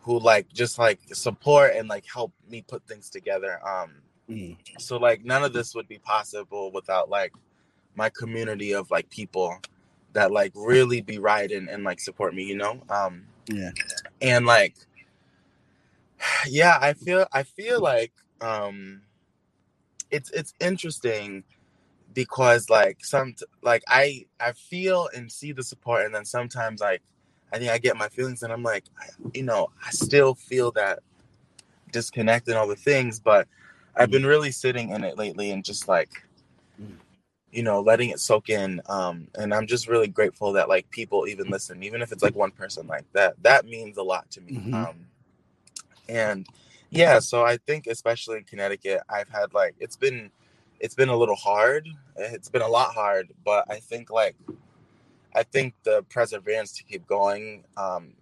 who 0.00 0.18
like 0.18 0.50
just 0.52 0.78
like 0.78 0.98
support 1.12 1.72
and 1.76 1.88
like 1.88 2.04
help 2.12 2.32
me 2.48 2.62
put 2.62 2.86
things 2.86 3.08
together 3.10 3.60
um 3.66 3.90
Mm, 4.32 4.56
so 4.78 4.98
like 4.98 5.24
none 5.24 5.42
of 5.42 5.52
this 5.52 5.74
would 5.74 5.88
be 5.88 5.98
possible 5.98 6.70
without 6.70 7.10
like 7.10 7.32
my 7.96 8.08
community 8.08 8.72
of 8.72 8.90
like 8.90 9.10
people 9.10 9.58
that 10.12 10.30
like 10.30 10.52
really 10.54 11.00
be 11.00 11.18
riding 11.18 11.68
and 11.68 11.82
like 11.82 11.98
support 11.98 12.34
me 12.34 12.44
you 12.44 12.56
know 12.56 12.80
um 12.88 13.24
yeah. 13.48 13.70
and 14.20 14.46
like 14.46 14.76
yeah 16.48 16.78
i 16.80 16.92
feel 16.92 17.26
i 17.32 17.42
feel 17.42 17.80
like 17.80 18.12
um 18.40 19.02
it's 20.10 20.30
it's 20.30 20.54
interesting 20.60 21.42
because 22.14 22.68
like 22.70 23.04
some 23.04 23.34
like 23.62 23.82
i 23.88 24.24
i 24.40 24.52
feel 24.52 25.08
and 25.14 25.30
see 25.30 25.52
the 25.52 25.62
support 25.62 26.04
and 26.04 26.14
then 26.14 26.24
sometimes 26.24 26.80
like 26.80 27.02
i 27.52 27.58
think 27.58 27.70
i 27.70 27.78
get 27.78 27.96
my 27.96 28.08
feelings 28.08 28.42
and 28.42 28.52
i'm 28.52 28.62
like 28.62 28.84
I, 29.00 29.06
you 29.34 29.42
know 29.42 29.70
i 29.86 29.90
still 29.90 30.34
feel 30.34 30.70
that 30.72 31.00
disconnect 31.90 32.48
and 32.48 32.56
all 32.56 32.66
the 32.68 32.76
things 32.76 33.20
but 33.20 33.46
i've 33.96 34.10
been 34.10 34.26
really 34.26 34.50
sitting 34.50 34.90
in 34.90 35.04
it 35.04 35.18
lately 35.18 35.50
and 35.50 35.64
just 35.64 35.88
like 35.88 36.10
Mm. 36.80 36.96
you 37.50 37.62
know 37.62 37.82
letting 37.82 38.08
it 38.08 38.18
soak 38.18 38.48
in 38.48 38.80
um 38.86 39.28
and 39.34 39.52
i'm 39.52 39.66
just 39.66 39.86
really 39.88 40.08
grateful 40.08 40.52
that 40.54 40.70
like 40.70 40.90
people 40.90 41.26
even 41.28 41.50
listen 41.50 41.82
even 41.82 42.00
if 42.00 42.10
it's 42.10 42.22
like 42.22 42.34
one 42.34 42.50
person 42.50 42.86
like 42.86 43.04
that 43.12 43.34
that 43.42 43.66
means 43.66 43.98
a 43.98 44.02
lot 44.02 44.30
to 44.30 44.40
me 44.40 44.52
Mhm. 44.52 44.74
um 44.74 45.06
and 46.08 46.46
Yeah, 46.90 47.20
so 47.20 47.42
I 47.42 47.56
think 47.56 47.86
especially 47.86 48.36
in 48.38 48.44
Connecticut, 48.44 49.00
I've 49.08 49.28
had 49.28 49.54
like 49.54 49.74
it's 49.80 49.96
been 49.96 50.30
it's 50.82 50.96
been 50.96 51.08
a 51.08 51.16
little 51.16 51.36
hard. 51.36 51.88
It's 52.16 52.48
been 52.50 52.60
a 52.60 52.68
lot 52.68 52.92
hard, 52.92 53.30
but 53.44 53.64
I 53.70 53.76
think 53.76 54.10
like 54.10 54.36
I 55.34 55.44
think 55.44 55.74
the 55.84 56.04
perseverance 56.10 56.72
to 56.72 56.82
keep 56.82 57.06
going 57.06 57.64
um 57.78 58.12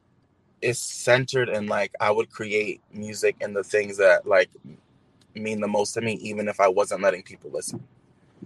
is 0.60 0.78
centered 0.78 1.48
in 1.48 1.66
like 1.66 1.92
I 2.00 2.10
would 2.10 2.30
create 2.30 2.82
music 2.92 3.36
and 3.40 3.56
the 3.56 3.64
things 3.64 3.96
that 3.96 4.26
like 4.26 4.50
mean 5.34 5.60
the 5.60 5.68
most 5.68 5.94
to 5.94 6.02
me 6.02 6.14
even 6.14 6.48
if 6.48 6.60
I 6.60 6.68
wasn't 6.68 7.00
letting 7.00 7.22
people 7.22 7.50
listen. 7.50 7.82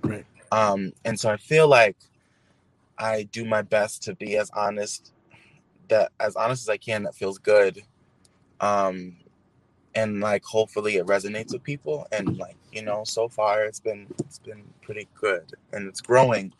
Right. 0.00 0.24
Um 0.52 0.92
and 1.04 1.18
so 1.18 1.28
I 1.28 1.36
feel 1.36 1.66
like 1.66 1.96
I 2.96 3.24
do 3.24 3.44
my 3.44 3.62
best 3.62 4.04
to 4.04 4.14
be 4.14 4.36
as 4.36 4.48
honest 4.50 5.12
that 5.88 6.12
as 6.20 6.36
honest 6.36 6.62
as 6.62 6.68
I 6.68 6.76
can 6.76 7.02
that 7.02 7.16
feels 7.16 7.38
good. 7.38 7.82
Um 8.60 9.16
and 9.94 10.20
like 10.20 10.44
hopefully 10.44 10.96
it 10.96 11.06
resonates 11.06 11.52
with 11.52 11.62
people 11.62 12.06
and 12.12 12.36
like 12.38 12.56
you 12.72 12.82
know 12.82 13.04
so 13.04 13.28
far 13.28 13.64
it's 13.64 13.80
been 13.80 14.06
it's 14.20 14.38
been 14.38 14.64
pretty 14.82 15.08
good 15.14 15.44
and 15.72 15.86
it's 15.88 16.00
growing. 16.00 16.52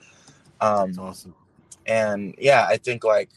Um 0.60 0.90
It's 0.90 0.98
awesome. 0.98 1.34
and 1.86 2.34
yeah 2.38 2.66
i 2.68 2.76
think 2.76 3.04
like 3.04 3.30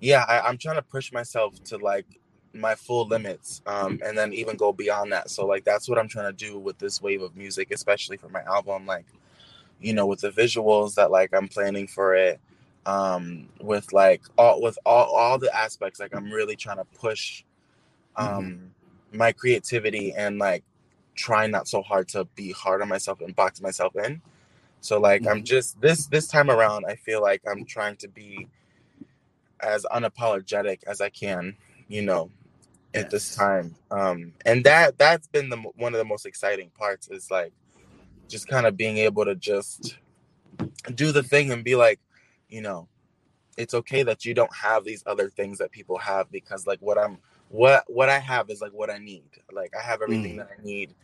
yeah 0.00 0.24
I, 0.28 0.40
i'm 0.40 0.56
trying 0.58 0.76
to 0.76 0.82
push 0.82 1.12
myself 1.12 1.62
to 1.64 1.78
like 1.78 2.06
my 2.52 2.74
full 2.76 3.06
limits 3.08 3.62
um 3.66 4.00
and 4.04 4.16
then 4.16 4.32
even 4.32 4.56
go 4.56 4.72
beyond 4.72 5.12
that. 5.12 5.28
So 5.30 5.44
like 5.46 5.64
that's 5.64 5.88
what 5.88 5.98
i'm 5.98 6.08
trying 6.08 6.32
to 6.34 6.46
do 6.46 6.58
with 6.58 6.78
this 6.78 7.02
wave 7.02 7.22
of 7.22 7.36
music 7.36 7.72
especially 7.72 8.16
for 8.16 8.28
my 8.28 8.42
album 8.42 8.86
like 8.86 9.06
you 9.80 9.92
know 9.92 10.06
with 10.06 10.20
the 10.20 10.30
visuals 10.30 10.94
that 10.94 11.10
like 11.10 11.34
i'm 11.34 11.48
planning 11.48 11.88
for 11.88 12.14
it 12.14 12.40
um 12.86 13.48
with 13.60 13.92
like 13.92 14.22
all 14.38 14.60
with 14.62 14.78
all 14.86 15.14
all 15.16 15.38
the 15.38 15.54
aspects 15.54 15.98
like 15.98 16.14
i'm 16.14 16.30
really 16.30 16.54
trying 16.54 16.76
to 16.76 16.84
push 16.98 17.42
um 18.16 18.73
my 19.14 19.32
creativity 19.32 20.12
and 20.14 20.38
like 20.38 20.64
trying 21.16 21.50
not 21.52 21.68
so 21.68 21.82
hard 21.82 22.08
to 22.08 22.26
be 22.36 22.52
hard 22.52 22.82
on 22.82 22.88
myself 22.88 23.20
and 23.22 23.36
box 23.36 23.60
myself 23.62 23.94
in. 23.96 24.22
So 24.80 25.00
like 25.00 25.26
i'm 25.26 25.40
Mhm. 25.40 25.44
just 25.44 25.80
this 25.80 26.06
this 26.06 26.28
time 26.28 26.50
around 26.50 26.86
i 26.86 26.96
feel 26.96 27.22
like 27.22 27.42
i'm 27.50 27.64
trying 27.66 27.96
to 27.98 28.08
be 28.08 28.48
as 29.60 29.84
unapologetic 29.92 30.84
as 30.86 31.00
i 31.00 31.08
can 31.10 31.56
you 31.88 32.02
know 32.02 32.30
at 32.94 33.10
this 33.10 33.34
time. 33.34 33.76
Um 33.90 34.34
and 34.46 34.64
that 34.64 34.98
that's 34.98 35.28
been 35.28 35.48
the 35.50 35.58
one 35.58 35.94
of 35.94 35.98
the 35.98 36.04
most 36.04 36.26
exciting 36.26 36.70
parts 36.70 37.08
is 37.08 37.30
like 37.30 37.52
just 38.28 38.48
kind 38.48 38.66
of 38.66 38.76
being 38.76 38.98
able 38.98 39.24
to 39.24 39.34
just 39.36 39.98
do 40.94 41.12
the 41.12 41.22
thing 41.22 41.52
and 41.52 41.64
be 41.64 41.76
like 41.76 42.00
you 42.48 42.62
know 42.62 42.88
it's 43.56 43.74
okay 43.74 44.02
that 44.02 44.24
you 44.24 44.34
don't 44.34 44.54
have 44.54 44.84
these 44.84 45.02
other 45.06 45.28
things 45.30 45.58
that 45.58 45.70
people 45.70 45.98
have 45.98 46.30
because 46.30 46.66
like 46.66 46.80
what 46.80 46.98
i'm 46.98 47.18
what 47.48 47.84
what 47.88 48.08
i 48.08 48.18
have 48.18 48.50
is 48.50 48.60
like 48.60 48.72
what 48.72 48.90
i 48.90 48.98
need. 48.98 49.28
Like 49.52 49.72
i 49.76 49.82
have 49.82 50.02
everything 50.02 50.34
Mm. 50.34 50.38
that 50.38 50.48
i 50.58 50.62
need 50.64 50.94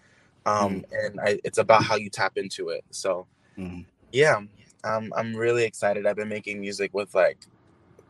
um 0.47 0.85
and 0.93 1.21
I, 1.21 1.39
it's 1.45 1.59
about 1.59 1.85
how 1.85 1.97
you 1.97 2.11
tap 2.11 2.37
into 2.37 2.71
it. 2.71 2.85
So 2.91 3.27
Mhm. 3.59 3.85
yeah 4.13 4.41
um, 4.85 5.13
i'm 5.17 5.37
really 5.37 5.65
excited. 5.65 6.07
I've 6.07 6.17
been 6.17 6.29
making 6.29 6.61
music 6.61 6.93
with 6.95 7.15
like 7.15 7.39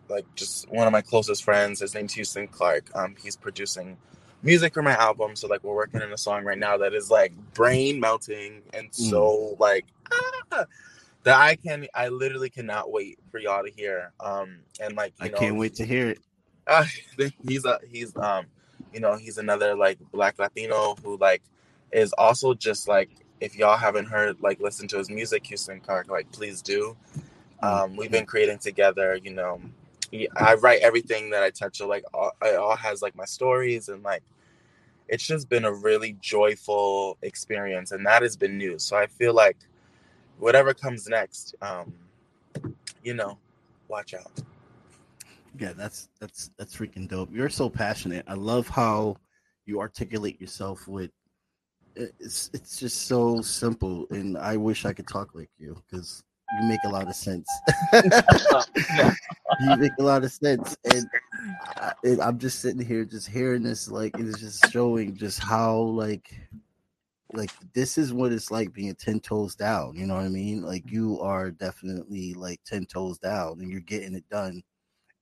like 0.09 0.25
just 0.35 0.69
one 0.71 0.87
of 0.87 0.93
my 0.93 1.03
closest 1.03 1.45
friends. 1.45 1.81
His 1.81 1.95
name's 1.95 2.15
houston 2.15 2.49
clark. 2.49 2.91
Um 2.95 3.17
he's 3.23 3.37
producing 3.37 3.97
music 4.43 4.73
for 4.75 4.83
my 4.83 4.97
album. 4.97 5.37
So 5.37 5.47
like 5.49 5.63
we're 5.63 5.75
working 5.75 6.01
on 6.03 6.13
a 6.13 6.19
song 6.19 6.45
right 6.45 6.59
now 6.59 6.77
that 6.79 6.95
is 6.95 7.11
like 7.11 7.33
brain 7.55 8.01
melting 8.01 8.63
and 8.73 8.89
so 8.93 9.57
like 9.59 9.87
ah, 10.53 10.65
that 11.23 11.39
i 11.39 11.55
can 11.55 11.87
i 11.95 12.09
literally 12.09 12.51
cannot 12.51 12.91
wait 12.91 13.19
for 13.31 13.39
y'all 13.39 13.63
to 13.63 13.71
hear 13.71 14.13
um 14.21 14.59
and 14.81 14.97
like 14.97 15.13
you 15.21 15.27
I 15.27 15.29
know 15.29 15.39
can't 15.39 15.57
wait 15.57 15.75
to 15.77 15.85
hear 15.85 16.11
it. 16.11 16.19
uh, 16.67 16.85
he's 17.47 17.65
a 17.65 17.81
he's 17.91 18.17
um 18.17 18.47
you 18.93 19.01
know 19.01 19.17
he's 19.17 19.39
another 19.39 19.75
like 19.75 19.99
black 20.13 20.39
latino 20.39 20.97
who 21.03 21.17
like 21.19 21.43
is 21.93 22.13
also 22.15 22.55
just 22.55 22.89
like 22.89 23.11
if 23.41 23.57
y'all 23.57 23.77
haven't 23.77 24.07
heard 24.07 24.41
like 24.41 24.61
listen 24.61 24.87
to 24.89 24.99
his 24.99 25.11
music 25.11 25.47
houston 25.47 25.81
clark 25.81 26.09
like 26.09 26.31
please 26.33 26.63
do 26.63 26.97
um 27.63 27.97
we've 27.97 28.11
been 28.11 28.27
creating 28.27 28.59
together 28.59 29.19
you 29.23 29.33
know 29.33 29.61
i 30.37 30.55
write 30.55 30.81
everything 30.81 31.31
that 31.31 31.43
i 31.43 31.51
touch 31.51 31.79
so 31.79 31.89
like 31.89 32.05
all, 32.15 32.33
it 32.43 32.57
all 32.57 32.77
has 32.77 33.03
like 33.03 33.15
my 33.17 33.25
stories 33.25 33.89
and 33.89 34.03
like 34.03 34.23
it's 35.09 35.27
just 35.27 35.49
been 35.49 35.65
a 35.65 35.73
really 35.73 36.17
joyful 36.21 37.19
experience 37.23 37.91
and 37.91 38.07
that 38.07 38.23
has 38.23 38.37
been 38.37 38.57
new 38.57 38.79
so 38.79 38.97
i 38.97 39.07
feel 39.07 39.35
like 39.35 39.57
whatever 40.41 40.75
comes 40.75 41.09
next 41.09 41.55
um 41.63 41.93
you 43.03 43.15
know 43.15 43.39
watch 43.89 44.15
out 44.15 44.33
Yeah, 45.59 45.73
that's 45.73 46.09
that's 46.21 46.51
that's 46.59 46.77
freaking 46.77 47.09
dope. 47.09 47.31
You're 47.33 47.49
so 47.49 47.69
passionate. 47.69 48.25
I 48.29 48.35
love 48.35 48.69
how 48.69 49.17
you 49.67 49.81
articulate 49.81 50.41
yourself 50.41 50.87
with 50.87 51.11
it's 51.97 52.51
it's 52.55 52.79
just 52.79 53.07
so 53.09 53.41
simple 53.43 54.07
and 54.11 54.39
I 54.39 54.57
wish 54.57 54.85
I 54.87 54.93
could 54.93 55.09
talk 55.09 55.35
like 55.35 55.51
you 55.59 55.77
because 55.91 56.23
you 56.61 56.69
make 56.69 56.81
a 56.85 56.89
lot 56.89 57.09
of 57.09 57.15
sense. 57.15 57.49
you 57.93 59.77
make 59.77 59.93
a 59.99 60.03
lot 60.03 60.25
of 60.25 60.33
sense 60.33 60.77
and 60.93 61.07
I, 61.77 61.93
I'm 62.23 62.39
just 62.39 62.61
sitting 62.61 62.85
here 62.85 63.05
just 63.05 63.29
hearing 63.29 63.65
this 63.65 63.91
like 63.91 64.19
it 64.19 64.27
is 64.27 64.37
just 64.37 64.71
showing 64.71 65.17
just 65.17 65.41
how 65.41 65.77
like 65.77 66.33
like 67.33 67.51
this 67.75 67.99
is 67.99 68.13
what 68.13 68.33
it's 68.33 68.51
like 68.51 68.73
being 68.73 68.95
10 68.95 69.21
toes 69.21 69.55
down 69.55 69.95
you 69.95 70.07
know 70.07 70.15
what 70.15 70.25
i 70.25 70.29
mean? 70.29 70.63
Like 70.63 70.91
you 70.91 71.21
are 71.21 71.51
definitely 71.51 72.35
like 72.35 72.61
10 72.67 72.87
toes 72.87 73.19
down 73.19 73.61
and 73.61 73.71
you're 73.71 73.81
getting 73.81 74.15
it 74.15 74.29
done 74.31 74.63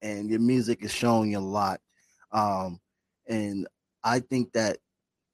and 0.03 0.31
your 0.31 0.41
music 0.41 0.83
is 0.83 0.93
showing 0.93 1.33
you 1.33 1.39
a 1.39 1.41
lot 1.41 1.81
um 2.33 2.79
and 3.27 3.67
i 4.05 4.21
think 4.21 4.53
that 4.53 4.79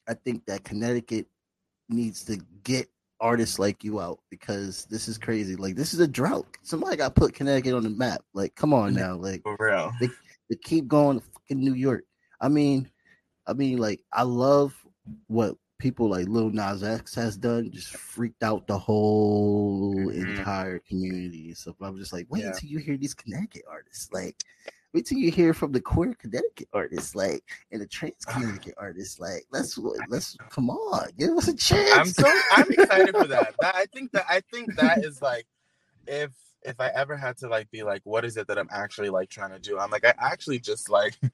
i 0.08 0.14
think 0.14 0.44
that 0.46 0.64
connecticut 0.64 1.26
needs 1.88 2.24
to 2.24 2.38
get 2.62 2.88
artists 3.20 3.58
like 3.58 3.82
you 3.84 4.00
out 4.00 4.18
because 4.30 4.86
this 4.90 5.08
is 5.08 5.16
crazy 5.16 5.56
like 5.56 5.76
this 5.76 5.94
is 5.94 6.00
a 6.00 6.06
drought. 6.06 6.46
Somebody 6.62 6.96
got 6.96 7.14
to 7.14 7.20
put 7.20 7.34
connecticut 7.34 7.74
on 7.74 7.82
the 7.82 7.90
map 7.90 8.20
like 8.34 8.54
come 8.54 8.74
on 8.74 8.94
now 8.94 9.14
like 9.14 9.42
for 9.42 9.56
real. 9.58 9.92
to 10.00 10.56
keep 10.58 10.88
going 10.88 11.20
to 11.20 11.26
fucking 11.26 11.58
New 11.58 11.74
York. 11.74 12.04
I 12.40 12.48
mean, 12.48 12.90
I 13.46 13.52
mean, 13.54 13.78
like 13.78 14.02
I 14.12 14.22
love 14.22 14.74
what 15.28 15.56
people 15.78 16.08
like 16.08 16.26
Lil 16.28 16.50
Nas 16.50 16.82
X 16.82 17.14
has 17.14 17.36
done. 17.36 17.70
Just 17.70 17.90
freaked 17.96 18.42
out 18.42 18.66
the 18.66 18.78
whole 18.78 20.06
Mhm. 20.08 20.38
entire 20.38 20.78
community. 20.80 21.54
So 21.54 21.74
I'm 21.80 21.96
just 21.96 22.12
like, 22.12 22.26
wait 22.30 22.42
Yeah. 22.42 22.48
until 22.48 22.68
you 22.70 22.78
hear 22.78 22.96
these 22.96 23.14
Connecticut 23.14 23.64
artists. 23.68 24.12
Like, 24.12 24.36
wait 24.92 25.06
till 25.06 25.18
you 25.18 25.30
hear 25.30 25.52
from 25.52 25.72
the 25.72 25.80
queer 25.80 26.14
Connecticut 26.14 26.68
artists, 26.72 27.14
like, 27.14 27.42
and 27.72 27.80
the 27.82 27.86
trans 27.86 28.24
Connecticut 28.26 28.74
artists. 28.76 29.18
Like, 29.18 29.46
let's 29.50 29.76
let's 30.08 30.36
come 30.50 30.70
on, 30.70 31.10
give 31.18 31.30
us 31.36 31.48
a 31.48 31.56
chance. 31.56 31.90
I'm 31.92 32.06
so 32.06 32.40
I'm 32.52 32.70
excited 32.70 33.16
for 33.16 33.26
that. 33.28 33.54
That 33.60 33.74
I 33.74 33.86
think 33.86 34.12
that 34.12 34.26
I 34.28 34.40
think 34.40 34.76
that 34.76 35.04
is 35.04 35.20
like 35.20 35.46
if 36.06 36.30
if 36.62 36.80
I 36.80 36.88
ever 36.88 37.16
had 37.16 37.36
to 37.38 37.48
like 37.48 37.70
be 37.70 37.82
like, 37.82 38.00
what 38.04 38.24
is 38.24 38.36
it 38.38 38.46
that 38.48 38.58
I'm 38.58 38.68
actually 38.70 39.10
like 39.10 39.28
trying 39.28 39.50
to 39.50 39.58
do? 39.58 39.78
I'm 39.78 39.90
like, 39.90 40.04
I 40.04 40.14
actually 40.18 40.58
just 40.60 40.88
like 40.88 41.14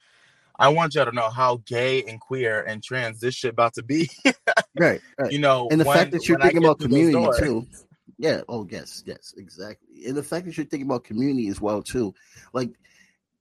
I 0.61 0.69
want 0.69 0.95
y'all 0.95 1.07
to 1.07 1.13
know 1.13 1.31
how 1.31 1.63
gay 1.67 2.03
and 2.05 2.21
queer 2.21 2.63
and 2.63 2.83
trans 2.83 3.19
this 3.19 3.35
shit 3.35 3.53
about 3.53 3.73
to 3.75 3.83
be. 3.83 4.11
right, 4.79 5.01
right. 5.19 5.33
you 5.33 5.39
know, 5.39 5.69
and 5.71 5.81
the 5.81 5.87
when- 5.87 5.97
fact 5.97 6.13
that 6.13 6.29
you're 6.29 6.39
thinking 6.39 6.63
about 6.63 6.79
community 6.79 7.27
too. 7.39 7.67
yeah 8.19 8.43
oh 8.49 8.67
yes 8.71 9.03
yes 9.07 9.35
exactly. 9.39 10.07
And 10.07 10.17
the 10.17 10.23
fact 10.23 10.45
that 10.45 10.57
you're 10.57 10.67
thinking 10.67 10.87
about 10.87 11.05
community 11.05 11.49
as 11.49 11.61
well 11.61 11.83
too. 11.83 12.15
Like 12.53 12.71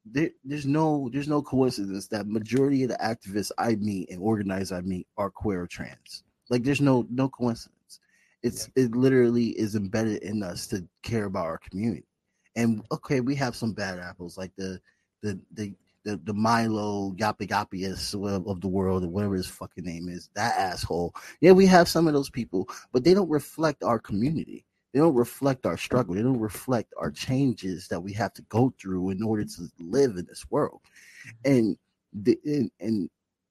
there, 0.06 0.30
there's 0.46 0.66
no 0.66 1.10
there's 1.12 1.28
no 1.28 1.42
coincidence 1.42 2.08
that 2.08 2.26
majority 2.26 2.84
of 2.84 2.90
the 2.90 2.98
activists 2.98 3.52
i 3.58 3.76
meet 3.76 4.10
and 4.10 4.22
organizers 4.22 4.72
i 4.72 4.82
meet 4.82 5.06
are 5.18 5.30
queer 5.30 5.64
or 5.64 5.68
trans. 5.68 6.24
Like 6.50 6.64
there's 6.64 6.82
no 6.82 7.06
no 7.10 7.28
coincidence. 7.28 8.00
It's 8.44 8.70
it 8.78 8.96
literally 8.96 9.50
is 9.60 9.76
embedded 9.76 10.24
in 10.24 10.42
us 10.42 10.68
to 10.68 10.88
care 11.04 11.26
about 11.26 11.48
our 11.48 11.58
community. 11.58 12.08
And 12.56 12.82
okay 12.94 13.20
we 13.20 13.36
have 13.36 13.58
some 13.58 13.74
bad 13.74 14.00
apples 14.00 14.38
like 14.38 14.52
the 14.56 14.80
the 15.22 15.38
the 15.54 15.74
the, 16.10 16.20
the 16.24 16.34
Milo 16.34 17.12
Yappiest 17.14 18.14
of, 18.14 18.48
of 18.48 18.62
the 18.62 18.68
world, 18.68 19.04
or 19.04 19.08
whatever 19.10 19.36
his 19.36 19.48
fucking 19.48 19.86
name 19.86 20.10
is, 20.10 20.30
that 20.36 20.58
asshole. 20.58 21.14
Yeah, 21.42 21.52
we 21.52 21.66
have 21.68 21.88
some 21.88 22.08
of 22.08 22.14
those 22.14 22.30
people, 22.30 22.68
but 22.92 23.04
they 23.04 23.14
don't 23.14 23.30
reflect 23.30 23.84
our 23.84 24.00
community. 24.00 24.66
They 24.94 25.00
don't 25.00 25.14
reflect 25.14 25.66
our 25.66 25.78
struggle. 25.78 26.16
They 26.16 26.24
don't 26.24 26.40
reflect 26.40 26.94
our 26.98 27.12
changes 27.12 27.88
that 27.90 28.00
we 28.00 28.12
have 28.14 28.34
to 28.34 28.42
go 28.44 28.74
through 28.82 29.12
in 29.12 29.22
order 29.22 29.46
to 29.46 29.70
live 29.80 30.18
in 30.18 30.26
this 30.26 30.46
world. 30.50 30.82
And 31.46 31.78
the 32.12 32.40
and 32.44 32.72
and, 32.80 33.10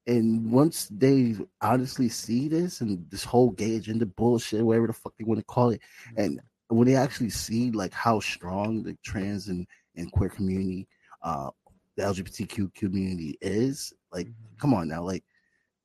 and 0.08 0.50
once 0.50 0.88
they 0.90 1.36
honestly 1.60 2.08
see 2.08 2.48
this 2.48 2.80
and 2.80 3.08
this 3.10 3.22
whole 3.22 3.50
gay 3.50 3.76
agenda 3.76 4.06
bullshit, 4.06 4.64
whatever 4.64 4.88
the 4.88 4.92
fuck 4.92 5.14
they 5.16 5.24
want 5.24 5.38
to 5.38 5.44
call 5.44 5.70
it, 5.70 5.80
and 6.16 6.40
when 6.68 6.88
they 6.88 6.96
actually 6.96 7.30
see 7.30 7.70
like 7.70 7.92
how 7.92 8.18
strong 8.20 8.82
the 8.82 8.96
trans 9.04 9.48
and, 9.48 9.66
and 9.96 10.10
queer 10.12 10.28
community, 10.28 10.88
uh, 11.22 11.50
the 11.98 12.04
LGBTQ 12.04 12.72
community 12.74 13.36
is, 13.42 13.92
like, 14.12 14.28
come 14.58 14.72
on 14.72 14.88
now, 14.88 15.02
like 15.02 15.24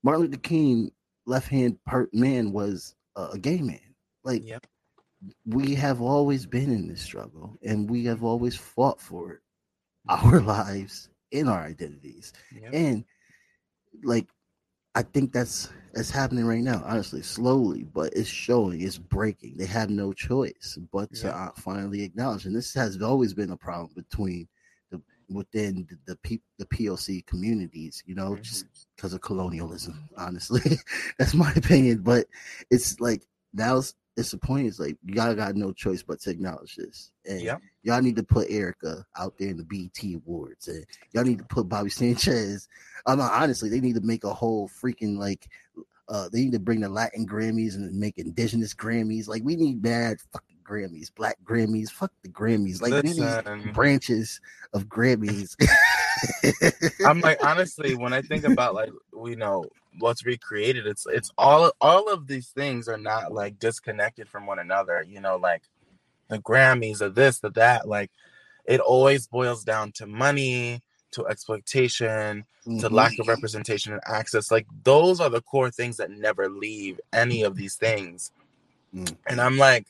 Martin 0.03 0.21
Luther 0.25 0.37
King, 0.37 0.91
left 1.25 1.47
hand 1.47 1.79
man 2.13 2.51
was 2.51 2.95
a, 3.15 3.29
a 3.33 3.39
gay 3.39 3.61
man. 3.61 3.79
Like, 4.23 4.43
Yep. 4.47 4.67
we 5.45 5.73
have 5.75 6.01
always 6.01 6.45
been 6.45 6.71
in 6.71 6.87
this 6.87 7.01
struggle, 7.01 7.57
and 7.63 7.89
we 7.89 8.05
have 8.05 8.23
always 8.23 8.55
fought 8.55 9.01
for 9.01 9.31
it, 9.33 9.39
our 10.07 10.39
lives 10.41 11.09
in 11.31 11.47
our 11.47 11.61
identities, 11.63 12.31
Yep. 12.61 12.73
and 12.73 13.05
like 14.03 14.27
I 14.95 15.01
think 15.01 15.33
that's 15.33 15.69
that's 15.93 16.11
happening 16.11 16.45
right 16.45 16.61
now, 16.63 16.83
honestly, 16.85 17.23
slowly, 17.23 17.85
but 17.91 18.13
it's 18.15 18.29
showing, 18.29 18.81
it's 18.81 18.99
breaking. 18.99 19.57
They 19.57 19.65
have 19.65 19.89
no 19.89 20.13
choice 20.13 20.77
but 20.91 21.11
to 21.15 21.27
Yeah. 21.27 21.45
uh, 21.47 21.51
finally 21.57 22.03
acknowledge. 22.03 22.45
And 22.45 22.55
this 22.55 22.73
has 22.75 23.01
always 23.01 23.33
been 23.33 23.51
a 23.51 23.57
problem 23.57 23.91
between 23.95 24.47
within 25.29 25.87
the 25.89 25.97
the, 26.05 26.15
P, 26.17 26.41
the 26.57 26.65
POC 26.65 27.25
communities, 27.25 28.03
you 28.05 28.15
know, 28.15 28.35
just 28.37 28.65
because 28.95 29.13
of 29.13 29.21
colonialism. 29.21 30.09
Honestly, 30.17 30.61
that's 31.19 31.33
my 31.33 31.51
opinion. 31.53 31.99
But 31.99 32.27
it's 32.69 32.99
like 32.99 33.25
now 33.53 33.77
it's, 33.77 33.93
it's 34.15 34.31
the 34.31 34.37
point. 34.37 34.67
It's 34.67 34.79
like 34.79 34.97
y'all 35.05 35.33
got 35.35 35.55
no 35.55 35.71
choice 35.73 36.03
but 36.03 36.19
to 36.21 36.29
acknowledge 36.29 36.75
this, 36.75 37.11
and 37.25 37.41
Yeah. 37.41 37.57
y'all 37.83 38.01
need 38.01 38.15
to 38.17 38.23
put 38.23 38.49
Erica 38.49 39.05
out 39.17 39.33
there 39.39 39.49
in 39.49 39.57
the 39.57 39.63
BET 39.63 40.03
awards, 40.15 40.67
and 40.67 40.85
y'all 41.13 41.23
need 41.23 41.39
to 41.39 41.45
put 41.45 41.67
Bobby 41.69 41.89
Sanchez. 41.91 42.67
I'm 43.07 43.17
not 43.17 43.31
honestly, 43.33 43.69
they 43.69 43.79
need 43.81 43.95
to 43.95 44.01
make 44.01 44.23
a 44.23 44.33
whole 44.33 44.69
freaking 44.69 45.17
like 45.17 45.47
uh 46.09 46.27
they 46.31 46.41
need 46.41 46.51
to 46.51 46.59
bring 46.59 46.81
the 46.81 46.89
Latin 46.89 47.25
Grammys 47.27 47.75
and 47.75 47.97
make 47.97 48.17
indigenous 48.17 48.73
Grammys. 48.73 49.27
Like 49.27 49.43
we 49.43 49.55
need 49.55 49.81
bad 49.81 50.17
fucking 50.31 50.52
Grammys, 50.63 51.13
black 51.13 51.37
Grammys, 51.43 51.89
fuck 51.91 52.11
the 52.23 52.29
Grammys. 52.29 52.81
Like 52.81 53.03
Listen. 53.03 53.71
branches 53.73 54.41
of 54.73 54.85
Grammys. 54.87 55.55
I'm 57.05 57.19
like 57.21 57.43
honestly, 57.43 57.95
when 57.95 58.13
I 58.13 58.21
think 58.21 58.43
about 58.45 58.73
like 58.73 58.91
we 59.13 59.35
know 59.35 59.65
what's 59.99 60.25
recreated, 60.25 60.87
it's 60.87 61.05
it's 61.05 61.31
all 61.37 61.71
all 61.81 62.11
of 62.11 62.27
these 62.27 62.49
things 62.49 62.87
are 62.87 62.97
not 62.97 63.31
like 63.31 63.59
disconnected 63.59 64.29
from 64.29 64.45
one 64.45 64.59
another. 64.59 65.05
You 65.07 65.19
know, 65.19 65.37
like 65.37 65.63
the 66.29 66.39
Grammys, 66.39 67.01
of 67.01 67.15
this, 67.15 67.39
the 67.39 67.49
that. 67.51 67.87
Like 67.87 68.11
it 68.65 68.79
always 68.79 69.27
boils 69.27 69.63
down 69.63 69.91
to 69.93 70.07
money, 70.07 70.81
to 71.11 71.27
exploitation, 71.27 72.45
to 72.63 72.69
Mhm. 72.69 72.91
lack 72.91 73.19
of 73.19 73.27
representation 73.27 73.91
and 73.91 74.01
access. 74.05 74.49
Like 74.49 74.65
those 74.83 75.19
are 75.19 75.29
the 75.29 75.41
core 75.41 75.69
things 75.71 75.97
that 75.97 76.11
never 76.11 76.47
leave 76.49 76.99
any 77.11 77.43
of 77.43 77.55
these 77.55 77.75
things. 77.75 78.31
Mm. 78.95 79.17
And 79.27 79.41
I'm 79.41 79.57
like, 79.57 79.87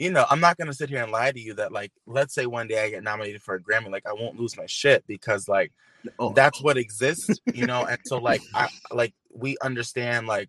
you 0.00 0.10
know, 0.10 0.24
I'm 0.30 0.40
not 0.40 0.56
gonna 0.56 0.72
sit 0.72 0.88
here 0.88 1.02
and 1.02 1.12
lie 1.12 1.30
to 1.30 1.38
you 1.38 1.52
that 1.54 1.72
like, 1.72 1.92
let's 2.06 2.32
say 2.34 2.46
one 2.46 2.66
day 2.68 2.82
I 2.82 2.88
get 2.88 3.02
nominated 3.04 3.42
for 3.42 3.54
a 3.54 3.60
Grammy, 3.60 3.90
like 3.90 4.06
I 4.08 4.14
won't 4.14 4.40
lose 4.40 4.56
my 4.56 4.64
shit 4.66 5.06
because 5.06 5.46
like 5.46 5.72
Oh, 6.18 6.32
that's 6.32 6.62
what 6.62 6.78
exists, 6.78 7.40
you 7.52 7.66
know. 7.66 7.84
and 7.84 7.98
so 8.04 8.18
like, 8.18 8.40
I 8.54 8.68
like 8.90 9.12
we 9.30 9.58
understand 9.62 10.26
like 10.26 10.48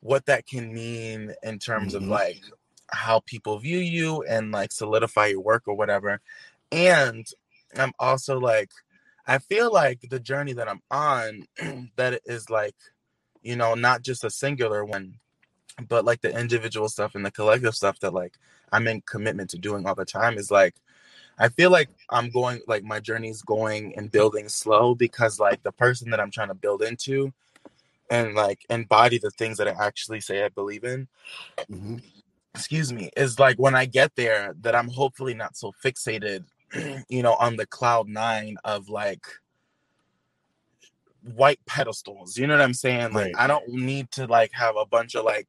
what 0.00 0.26
that 0.26 0.46
can 0.48 0.74
mean 0.74 1.32
in 1.44 1.60
terms 1.60 1.94
of 1.94 2.02
Mhm. 2.02 2.08
like 2.08 2.42
how 2.88 3.20
people 3.20 3.60
view 3.60 3.78
you 3.78 4.24
and 4.24 4.50
like 4.50 4.72
solidify 4.72 5.26
your 5.26 5.40
work 5.40 5.62
or 5.68 5.76
whatever. 5.76 6.20
And 6.72 7.24
I'm 7.76 7.92
also 8.00 8.40
like, 8.40 8.70
I 9.28 9.38
feel 9.38 9.72
like 9.72 10.00
the 10.10 10.18
journey 10.18 10.54
that 10.54 10.68
I'm 10.68 10.82
on, 10.90 11.46
that 11.96 12.14
it 12.14 12.22
is 12.26 12.50
like, 12.50 12.74
you 13.42 13.54
know, 13.54 13.74
not 13.74 14.02
just 14.02 14.24
a 14.24 14.30
singular 14.30 14.84
one, 14.84 15.20
but 15.82 16.04
like 16.04 16.20
the 16.20 16.38
individual 16.38 16.88
stuff 16.88 17.14
and 17.14 17.24
the 17.24 17.30
collective 17.30 17.74
stuff 17.74 17.98
that 18.00 18.14
like 18.14 18.38
I'm 18.72 18.88
in 18.88 19.02
commitment 19.02 19.50
to 19.50 19.58
doing 19.58 19.86
all 19.86 19.94
the 19.94 20.04
time 20.04 20.38
is 20.38 20.50
like, 20.50 20.76
I 21.38 21.48
feel 21.48 21.70
like 21.70 21.88
I'm 22.10 22.30
going, 22.30 22.60
like 22.66 22.84
my 22.84 23.00
journey's 23.00 23.42
going 23.42 23.94
and 23.96 24.10
building 24.10 24.48
slow 24.48 24.94
because 24.94 25.40
like 25.40 25.62
the 25.62 25.72
person 25.72 26.10
that 26.10 26.20
I'm 26.20 26.30
trying 26.30 26.48
to 26.48 26.54
build 26.54 26.82
into 26.82 27.32
and 28.10 28.34
like 28.34 28.64
embody 28.68 29.18
the 29.18 29.30
things 29.30 29.58
that 29.58 29.68
I 29.68 29.74
actually 29.84 30.20
say 30.20 30.44
I 30.44 30.48
believe 30.50 30.84
in 30.84 31.08
mhm. 31.70 32.02
excuse 32.54 32.92
me, 32.92 33.10
is 33.16 33.38
like 33.38 33.56
when 33.56 33.74
I 33.74 33.86
get 33.86 34.14
there 34.16 34.54
that 34.60 34.74
I'm 34.74 34.88
hopefully 34.88 35.34
not 35.34 35.56
so 35.56 35.72
fixated, 35.84 36.44
you 37.08 37.22
know, 37.22 37.34
on 37.34 37.56
the 37.56 37.66
cloud 37.66 38.08
nine 38.08 38.56
of 38.64 38.88
like 38.88 39.26
white 41.22 41.60
pedestals. 41.66 42.36
You 42.36 42.46
know 42.46 42.54
what 42.54 42.62
I'm 42.62 42.74
saying? 42.74 43.12
Like 43.12 43.34
Right. 43.34 43.34
I 43.38 43.46
don't 43.46 43.68
need 43.68 44.10
to 44.12 44.26
like 44.26 44.52
have 44.52 44.76
a 44.76 44.86
bunch 44.86 45.14
of 45.14 45.24
like 45.24 45.48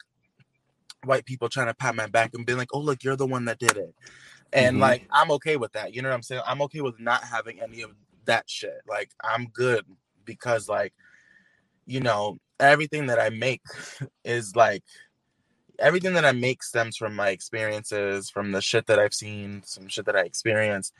white 1.06 1.26
people 1.26 1.50
trying 1.50 1.68
to 1.68 1.74
pat 1.76 1.96
my 1.96 2.08
back 2.08 2.32
and 2.34 2.46
be 2.46 2.56
like, 2.56 2.70
"Oh, 2.74 2.80
look, 2.80 3.04
you're 3.04 3.16
the 3.18 3.28
one 3.28 3.46
that 3.46 3.60
did 3.60 3.78
it." 3.78 3.96
And 4.54 4.78
Mhm. 4.78 4.82
like 4.82 5.04
I'm 5.12 5.32
okay 5.34 5.58
with 5.58 5.74
that. 5.74 5.94
You 5.96 6.02
know 6.02 6.10
what 6.10 6.16
I'm 6.16 6.24
saying? 6.24 6.44
I'm 6.48 6.62
okay 6.64 6.82
with 6.82 7.00
not 7.00 7.24
having 7.26 7.62
any 7.62 7.82
of 7.82 7.92
that 8.26 8.50
shit. 8.50 8.82
Like 8.88 9.12
I'm 9.24 9.48
good 9.48 9.86
because 10.26 10.70
like 10.70 10.94
you 11.86 12.02
know, 12.02 12.40
everything 12.60 13.08
that 13.08 13.20
I 13.20 13.30
make 13.30 13.62
is 14.26 14.56
like 14.56 14.84
everything 15.80 16.14
that 16.16 16.26
I 16.26 16.32
make 16.34 16.64
stems 16.64 16.98
from 16.98 17.16
my 17.16 17.30
experiences, 17.30 18.30
from 18.30 18.52
the 18.52 18.62
shit 18.62 18.88
that 18.88 19.00
I've 19.00 19.14
seen, 19.14 19.64
some 19.66 19.88
shit 19.88 20.06
that 20.06 20.16
I 20.18 20.22
experienced, 20.22 20.94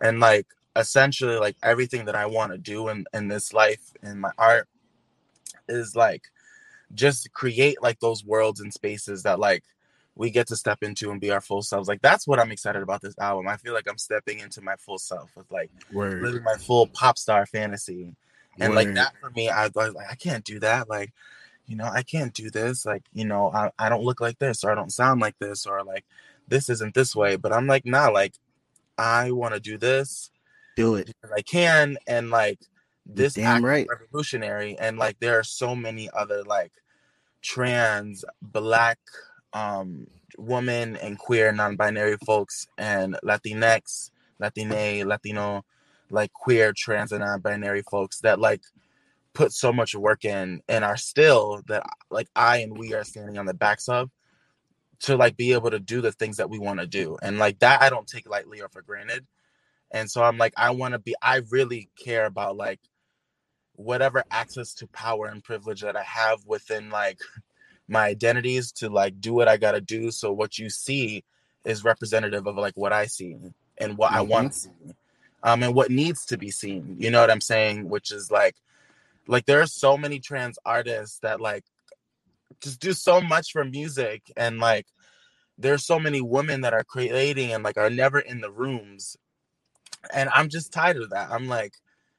and 0.00 0.20
like 0.20 0.46
essentially 0.76 1.36
like 1.38 1.56
everything 1.62 2.06
that 2.06 2.16
I 2.16 2.26
want 2.26 2.52
to 2.52 2.58
do 2.58 2.88
in 2.88 3.06
in 3.14 3.28
this 3.28 3.52
life 3.52 3.92
in 4.02 4.20
my 4.20 4.32
art 4.38 4.68
is 5.68 5.96
like 5.96 6.24
just 6.94 7.32
create 7.32 7.82
like 7.82 8.00
those 8.00 8.24
worlds 8.24 8.60
and 8.60 8.72
spaces 8.72 9.22
that 9.24 9.38
like 9.38 9.64
we 10.14 10.30
get 10.30 10.48
to 10.48 10.56
step 10.56 10.82
into 10.82 11.10
and 11.10 11.20
be 11.20 11.30
our 11.30 11.40
full 11.40 11.62
selves. 11.62 11.88
Like 11.88 12.02
that's 12.02 12.26
what 12.26 12.40
I'm 12.40 12.50
excited 12.50 12.82
about 12.82 13.02
this 13.02 13.16
album. 13.18 13.46
I 13.46 13.56
feel 13.56 13.72
like 13.74 13.88
I'm 13.88 13.98
stepping 13.98 14.40
into 14.40 14.60
my 14.60 14.74
full 14.76 14.98
self 14.98 15.30
with 15.36 15.50
like 15.50 15.70
Word. 15.92 16.22
living 16.22 16.42
my 16.42 16.54
full 16.56 16.86
pop 16.88 17.18
star 17.18 17.46
fantasy 17.46 18.14
and 18.60 18.74
like 18.74 18.88
Word. 18.88 18.96
that 18.96 19.12
for 19.20 19.30
me 19.30 19.48
i 19.48 19.68
was 19.74 19.94
like 19.94 20.10
i 20.10 20.14
can't 20.14 20.44
do 20.44 20.58
that 20.60 20.88
like 20.88 21.12
you 21.66 21.76
know 21.76 21.84
i 21.84 22.02
can't 22.02 22.34
do 22.34 22.50
this 22.50 22.84
like 22.84 23.02
you 23.12 23.24
know 23.24 23.50
I, 23.52 23.70
I 23.78 23.88
don't 23.88 24.02
look 24.04 24.20
like 24.20 24.38
this 24.38 24.64
or 24.64 24.70
i 24.70 24.74
don't 24.74 24.92
sound 24.92 25.20
like 25.20 25.38
this 25.38 25.66
or 25.66 25.82
like 25.84 26.04
this 26.48 26.68
isn't 26.68 26.94
this 26.94 27.14
way 27.14 27.36
but 27.36 27.52
i'm 27.52 27.66
like 27.66 27.84
nah 27.86 28.08
like 28.08 28.34
i 28.96 29.30
want 29.30 29.54
to 29.54 29.60
do 29.60 29.78
this 29.78 30.30
Do 30.76 30.96
it. 30.96 31.12
i 31.34 31.42
can 31.42 31.98
and 32.06 32.30
like 32.30 32.58
this 33.08 33.34
damn 33.34 33.46
act 33.46 33.58
is 33.58 33.64
right. 33.64 33.86
revolutionary 33.88 34.78
and 34.78 34.98
like 34.98 35.18
there 35.18 35.38
are 35.38 35.44
so 35.44 35.74
many 35.74 36.08
other 36.12 36.42
like 36.44 36.72
trans 37.42 38.24
black 38.42 38.98
um 39.54 40.06
woman 40.36 40.96
and 40.96 41.18
queer 41.18 41.50
non-binary 41.50 42.16
folks 42.26 42.68
and 42.76 43.16
latinx 43.24 44.10
latine 44.38 45.06
latino 45.06 45.64
like 46.10 46.32
queer 46.32 46.72
trans 46.76 47.12
and 47.12 47.24
non-binary 47.24 47.82
folks 47.90 48.20
that 48.20 48.38
like 48.38 48.62
put 49.32 49.52
so 49.52 49.72
much 49.72 49.94
work 49.94 50.24
in 50.24 50.60
and 50.68 50.84
are 50.84 50.96
still 50.96 51.62
that 51.66 51.82
like 52.10 52.28
i 52.36 52.58
and 52.58 52.76
we 52.76 52.92
are 52.92 53.04
standing 53.04 53.38
on 53.38 53.46
the 53.46 53.54
backs 53.54 53.88
of 53.88 54.10
to 55.00 55.16
like 55.16 55.36
be 55.36 55.52
able 55.52 55.70
to 55.70 55.78
do 55.78 56.00
the 56.00 56.12
things 56.12 56.36
that 56.36 56.50
we 56.50 56.58
want 56.58 56.80
to 56.80 56.86
do 56.86 57.16
and 57.22 57.38
like 57.38 57.58
that 57.60 57.80
i 57.80 57.88
don't 57.88 58.06
take 58.06 58.28
lightly 58.28 58.60
or 58.60 58.68
for 58.68 58.82
granted 58.82 59.26
and 59.92 60.10
so 60.10 60.22
i'm 60.22 60.38
like 60.38 60.52
i 60.56 60.70
want 60.70 60.92
to 60.92 60.98
be 60.98 61.14
i 61.22 61.40
really 61.50 61.88
care 61.96 62.26
about 62.26 62.56
like 62.56 62.80
whatever 63.78 64.24
access 64.30 64.74
to 64.74 64.86
power 64.88 65.26
and 65.26 65.44
privilege 65.44 65.82
that 65.82 65.96
i 65.96 66.02
have 66.02 66.44
within 66.46 66.90
like 66.90 67.20
my 67.88 68.06
identities 68.06 68.72
to 68.72 68.88
like 68.88 69.20
do 69.20 69.32
what 69.32 69.48
i 69.48 69.56
gotta 69.56 69.80
do 69.80 70.10
so 70.10 70.32
what 70.32 70.58
you 70.58 70.68
see 70.68 71.24
is 71.64 71.84
representative 71.84 72.46
of 72.46 72.56
like 72.56 72.76
what 72.76 72.92
i 72.92 73.06
see 73.06 73.36
and 73.78 73.96
what 73.96 74.12
i 74.12 74.20
want 74.20 74.52
to 74.52 74.58
see 74.58 74.70
um 75.44 75.62
and 75.62 75.74
what 75.74 75.90
needs 75.90 76.26
to 76.26 76.36
be 76.36 76.50
seen 76.50 76.96
you 76.98 77.10
know 77.10 77.20
what 77.20 77.30
i'm 77.30 77.40
saying? 77.40 77.88
Which 77.88 78.10
is 78.10 78.30
like 78.30 78.56
like 79.28 79.46
there 79.46 79.60
are 79.60 79.66
so 79.66 79.96
many 79.96 80.18
trans 80.18 80.58
artists 80.64 81.20
that 81.20 81.40
like 81.40 81.64
just 82.60 82.80
do 82.80 82.92
so 82.92 83.20
much 83.20 83.52
for 83.52 83.64
music 83.64 84.22
and 84.36 84.58
like 84.58 84.86
there's 85.56 85.84
so 85.84 86.00
many 86.00 86.20
women 86.20 86.62
that 86.62 86.72
are 86.72 86.84
creating 86.84 87.52
and 87.52 87.62
like 87.62 87.76
are 87.76 87.90
never 87.90 88.18
in 88.18 88.40
the 88.40 88.50
rooms. 88.50 89.16
And 90.12 90.28
i'm 90.34 90.48
just 90.48 90.72
tired 90.72 90.96
of 90.96 91.10
that. 91.10 91.30
I'm 91.30 91.46
like 91.46 91.74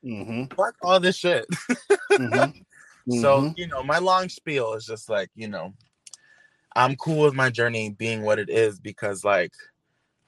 Mm-hmm. 0.05 0.53
fuck 0.55 0.75
all 0.81 0.99
this 0.99 1.17
shit 1.17 1.45
Mm-hmm. 2.11 3.21
so 3.21 3.53
you 3.57 3.67
know 3.67 3.81
my 3.83 3.97
long 3.97 4.29
spiel 4.29 4.73
is 4.73 4.85
just 4.85 5.09
like 5.09 5.29
you 5.35 5.47
know 5.47 5.73
i'm 6.75 6.95
cool 6.97 7.23
with 7.25 7.33
my 7.33 7.49
journey 7.49 7.89
being 7.89 8.21
what 8.23 8.37
it 8.39 8.49
is 8.49 8.79
because 8.79 9.23
like 9.23 9.51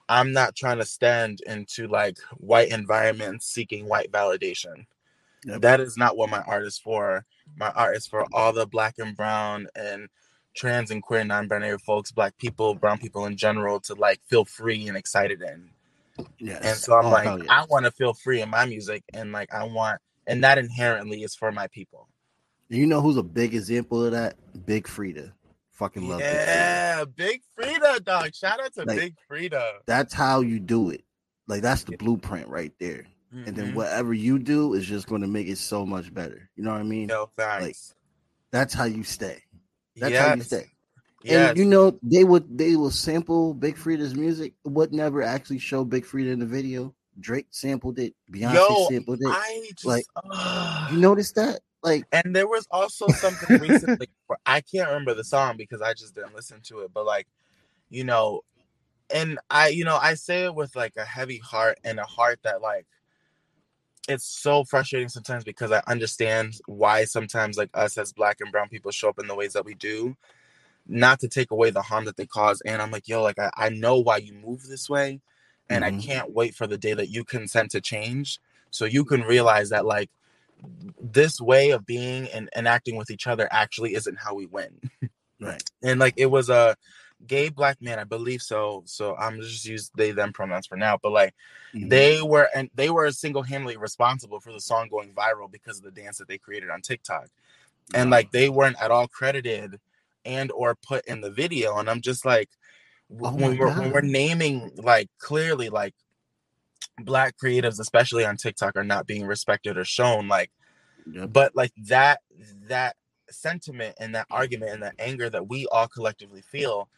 i'm 0.09 0.31
not 0.31 0.55
trying 0.55 0.77
to 0.79 0.85
stand 0.85 1.41
into 1.47 1.87
like 1.87 2.17
white 2.37 2.69
environments 2.71 3.45
seeking 3.47 3.87
white 3.87 4.11
validation 4.11 4.85
Yep. 5.45 5.61
that 5.61 5.79
is 5.79 5.97
not 5.97 6.17
what 6.17 6.29
my 6.29 6.41
art 6.41 6.65
is 6.65 6.77
for 6.77 7.25
my 7.57 7.69
art 7.71 7.95
is 7.97 8.05
for 8.07 8.25
all 8.33 8.53
the 8.53 8.67
black 8.67 8.95
and 8.99 9.15
brown 9.17 9.67
and 9.75 10.07
trans 10.55 10.91
and 10.91 11.01
queer 11.01 11.23
non-binary 11.23 11.79
folks 11.79 12.11
black 12.11 12.37
people 12.37 12.75
brown 12.75 12.99
people 12.99 13.25
in 13.25 13.35
general 13.35 13.79
to 13.81 13.95
like 13.95 14.21
feel 14.27 14.45
free 14.45 14.87
and 14.87 14.95
excited 14.97 15.41
in 15.41 15.69
yes. 16.39 16.61
and 16.63 16.77
so 16.77 16.95
i'm 16.95 17.05
Oh, 17.05 17.09
like 17.09 17.43
yeah. 17.43 17.61
i 17.61 17.65
want 17.69 17.85
to 17.85 17.91
feel 17.91 18.13
free 18.13 18.41
in 18.41 18.49
my 18.49 18.65
music 18.65 19.03
and 19.13 19.31
like 19.31 19.53
i 19.53 19.63
want 19.63 19.99
and 20.27 20.43
that 20.43 20.57
inherently 20.57 21.23
is 21.23 21.35
for 21.35 21.51
my 21.51 21.67
people 21.67 22.07
you 22.69 22.85
know 22.87 23.01
who's 23.01 23.17
a 23.17 23.23
big 23.23 23.53
example 23.53 24.05
of 24.05 24.13
that? 24.13 24.35
Big 24.65 24.87
Freedia. 24.87 25.33
Fucking 25.71 26.07
love 26.07 26.19
Big 26.19 26.27
Freedia. 26.29 26.45
Yeah, 26.45 27.03
Big 27.17 27.41
Freedia, 27.59 28.01
dog. 28.01 28.33
Shout 28.33 28.61
out 28.63 28.73
to 28.75 28.85
Like, 28.85 28.97
Big 28.97 29.15
Freedia. 29.29 29.73
That's 29.85 30.13
how 30.13 30.39
you 30.39 30.57
do 30.57 30.89
it. 30.89 31.03
Like 31.47 31.61
that's 31.61 31.83
the 31.83 31.97
blueprint 31.97 32.47
right 32.47 32.71
there. 32.79 33.07
And 33.33 33.53
then 33.57 33.71
Mhm. 33.71 33.73
whatever 33.73 34.13
you 34.13 34.39
do 34.39 34.73
is 34.73 34.85
just 34.85 35.07
going 35.07 35.19
to 35.19 35.27
make 35.27 35.47
it 35.49 35.57
so 35.57 35.85
much 35.85 36.13
better. 36.13 36.49
You 36.55 36.63
know 36.63 36.71
what 36.71 36.79
I 36.79 36.83
mean? 36.83 37.09
Yo, 37.09 37.29
thanks. 37.37 37.93
That's 38.51 38.73
how 38.73 38.85
you 38.85 39.03
stay. 39.03 39.43
That's 39.97 40.17
how 40.17 40.33
you 40.35 40.41
stay. 40.43 40.70
Yes. 41.23 41.49
And 41.49 41.57
you 41.57 41.65
know 41.65 41.99
they 42.01 42.23
would 42.23 42.57
they 42.57 42.75
will 42.75 42.91
sample 42.91 43.53
Big 43.53 43.75
Freedia's 43.75 44.15
music, 44.15 44.53
would 44.63 44.91
never 44.93 45.21
actually 45.21 45.59
show 45.59 45.83
Big 45.83 46.05
Freedia 46.05 46.31
in 46.31 46.39
the 46.39 46.45
video. 46.45 46.93
Drake 47.19 47.47
sampled 47.51 47.99
it, 47.99 48.15
Beyonce 48.31 48.55
Yo, 48.55 48.87
sampled 48.89 49.19
it. 49.21 49.27
I 49.27 49.67
just 49.75 49.85
like, 49.85 50.05
ugh. 50.15 50.91
You 50.91 50.97
notice 50.97 51.31
that? 51.33 51.59
Like, 51.83 52.05
and 52.11 52.35
there 52.35 52.47
was 52.47 52.67
also 52.71 53.07
something 53.09 53.59
recently. 53.59 54.07
Where 54.27 54.39
I 54.45 54.61
can't 54.61 54.87
remember 54.87 55.13
the 55.13 55.23
song 55.23 55.57
because 55.57 55.81
I 55.81 55.93
just 55.93 56.15
didn't 56.15 56.35
listen 56.35 56.61
to 56.65 56.79
it. 56.79 56.91
But 56.93 57.05
like, 57.05 57.27
you 57.89 58.03
know, 58.03 58.41
and 59.13 59.39
I, 59.49 59.69
you 59.69 59.83
know, 59.83 59.97
I 60.01 60.13
say 60.13 60.45
it 60.45 60.55
with 60.55 60.75
like 60.75 60.95
a 60.95 61.05
heavy 61.05 61.37
heart 61.37 61.79
and 61.83 61.99
a 61.99 62.05
heart 62.05 62.39
that 62.43 62.61
like 62.61 62.85
it's 64.07 64.25
so 64.25 64.63
frustrating 64.63 65.09
sometimes 65.09 65.43
because 65.43 65.71
I 65.71 65.81
understand 65.87 66.59
why 66.65 67.05
sometimes 67.05 67.57
like 67.57 67.69
us 67.73 67.97
as 67.97 68.13
black 68.13 68.37
and 68.41 68.51
brown 68.51 68.69
people 68.69 68.91
show 68.91 69.09
up 69.09 69.19
in 69.19 69.27
the 69.27 69.35
ways 69.35 69.53
that 69.53 69.65
we 69.65 69.73
do, 69.75 70.15
not 70.87 71.19
to 71.19 71.27
take 71.27 71.51
away 71.51 71.69
the 71.69 71.81
harm 71.81 72.05
that 72.05 72.17
they 72.17 72.25
cause. 72.25 72.61
And 72.61 72.81
I'm 72.81 72.91
like, 72.91 73.07
yo, 73.07 73.21
like 73.21 73.39
I, 73.39 73.49
I 73.55 73.69
know 73.69 73.99
why 73.99 74.17
you 74.17 74.33
move 74.33 74.67
this 74.67 74.89
way. 74.89 75.21
And 75.69 75.83
mm-hmm. 75.83 75.97
I 75.97 76.01
can't 76.01 76.33
wait 76.33 76.55
for 76.55 76.67
the 76.67 76.77
day 76.77 76.93
that 76.93 77.09
you 77.09 77.23
consent 77.23 77.71
to 77.71 77.81
change. 77.81 78.39
So 78.71 78.85
you 78.85 79.05
can 79.05 79.21
realize 79.21 79.69
that 79.69 79.85
like 79.85 80.09
this 80.99 81.39
way 81.39 81.71
of 81.71 81.85
being 81.85 82.27
and, 82.29 82.49
and 82.53 82.67
acting 82.67 82.95
with 82.95 83.09
each 83.09 83.27
other 83.27 83.47
actually 83.51 83.95
isn't 83.95 84.17
how 84.19 84.33
we 84.33 84.45
win. 84.45 84.79
right. 85.39 85.63
And 85.81 85.99
like 85.99 86.15
it 86.17 86.27
was 86.27 86.49
a 86.49 86.75
gay 87.27 87.49
black 87.49 87.81
man, 87.81 87.99
I 87.99 88.03
believe 88.03 88.41
so. 88.41 88.83
So 88.85 89.15
I'm 89.15 89.41
just 89.41 89.65
use 89.65 89.91
they 89.95 90.11
them 90.11 90.33
pronouns 90.33 90.67
for 90.67 90.77
now. 90.77 90.97
But 91.01 91.11
like 91.11 91.33
mm-hmm. 91.73 91.89
they 91.89 92.21
were 92.21 92.49
and 92.55 92.69
they 92.75 92.89
were 92.89 93.11
single 93.11 93.43
handedly 93.43 93.77
responsible 93.77 94.39
for 94.39 94.51
the 94.51 94.61
song 94.61 94.87
going 94.89 95.13
viral 95.13 95.51
because 95.51 95.77
of 95.77 95.83
the 95.83 95.91
dance 95.91 96.17
that 96.17 96.27
they 96.27 96.37
created 96.37 96.69
on 96.69 96.81
TikTok. 96.81 97.27
And 97.93 98.09
like 98.09 98.31
they 98.31 98.49
weren't 98.49 98.81
at 98.81 98.91
all 98.91 99.07
credited 99.07 99.79
and 100.25 100.51
or 100.51 100.75
put 100.75 101.05
in 101.05 101.21
the 101.21 101.31
video. 101.31 101.77
And 101.77 101.89
I'm 101.89 102.01
just 102.01 102.25
like 102.25 102.49
oh 103.21 103.33
when 103.33 103.57
we're 103.57 103.67
God. 103.67 103.79
when 103.79 103.91
we're 103.91 104.01
naming 104.01 104.71
like 104.77 105.09
clearly 105.19 105.69
like 105.69 105.93
black 106.99 107.35
creatives, 107.37 107.79
especially 107.79 108.25
on 108.25 108.37
TikTok, 108.37 108.75
are 108.75 108.83
not 108.83 109.07
being 109.07 109.25
respected 109.25 109.77
or 109.77 109.85
shown. 109.85 110.27
Like 110.27 110.51
yep. 111.11 111.31
but 111.31 111.55
like 111.55 111.71
that 111.87 112.19
that 112.67 112.95
sentiment 113.29 113.95
and 113.99 114.15
that 114.15 114.27
argument 114.29 114.71
and 114.71 114.83
that 114.83 114.95
anger 114.99 115.29
that 115.29 115.47
we 115.47 115.65
all 115.67 115.87
collectively 115.87 116.41
feel 116.41 116.89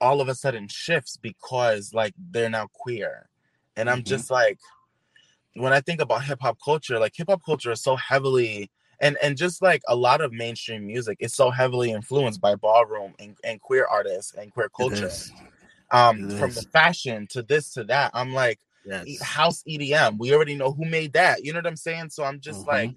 all 0.00 0.20
of 0.20 0.28
a 0.28 0.34
sudden 0.34 0.68
shifts 0.68 1.16
because 1.16 1.94
like 1.94 2.14
they're 2.18 2.50
now 2.50 2.68
queer. 2.72 3.28
And 3.76 3.88
I'm 3.88 3.98
mm-hmm. 3.98 4.08
just 4.08 4.30
like 4.30 4.58
when 5.54 5.72
I 5.72 5.80
think 5.80 6.00
about 6.00 6.24
hip 6.24 6.38
hop 6.40 6.58
culture, 6.62 6.98
like 6.98 7.12
hip 7.16 7.28
hop 7.28 7.42
culture 7.44 7.70
is 7.70 7.82
so 7.82 7.96
heavily 7.96 8.70
and 9.02 9.18
and 9.22 9.36
just 9.36 9.60
like 9.60 9.82
a 9.88 9.96
lot 9.96 10.22
of 10.22 10.32
mainstream 10.32 10.86
music 10.86 11.18
is 11.20 11.34
so 11.34 11.50
heavily 11.50 11.90
influenced 11.90 12.40
by 12.40 12.54
ballroom 12.54 13.12
and, 13.18 13.36
and 13.44 13.60
queer 13.60 13.86
artists 13.90 14.32
and 14.34 14.52
queer 14.52 14.70
culture. 14.70 15.10
Um 15.90 16.30
from 16.30 16.52
the 16.52 16.62
fashion 16.72 17.26
to 17.30 17.42
this 17.42 17.74
to 17.74 17.84
that. 17.84 18.12
I'm 18.14 18.32
like 18.32 18.60
yes. 18.86 19.20
house 19.20 19.62
EDM. 19.68 20.18
We 20.18 20.32
already 20.32 20.54
know 20.54 20.72
who 20.72 20.86
made 20.86 21.12
that. 21.12 21.44
You 21.44 21.52
know 21.52 21.58
what 21.58 21.66
I'm 21.66 21.76
saying? 21.76 22.10
So 22.10 22.24
I'm 22.24 22.40
just 22.40 22.60
mm-hmm. 22.60 22.68
like 22.70 22.94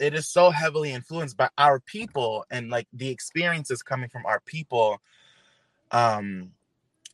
it 0.00 0.14
is 0.14 0.26
so 0.26 0.50
heavily 0.50 0.92
influenced 0.92 1.36
by 1.36 1.48
our 1.58 1.78
people 1.78 2.44
and 2.50 2.70
like 2.70 2.88
the 2.92 3.08
experiences 3.08 3.82
coming 3.82 4.08
from 4.08 4.26
our 4.26 4.40
people 4.40 5.00
um 5.92 6.50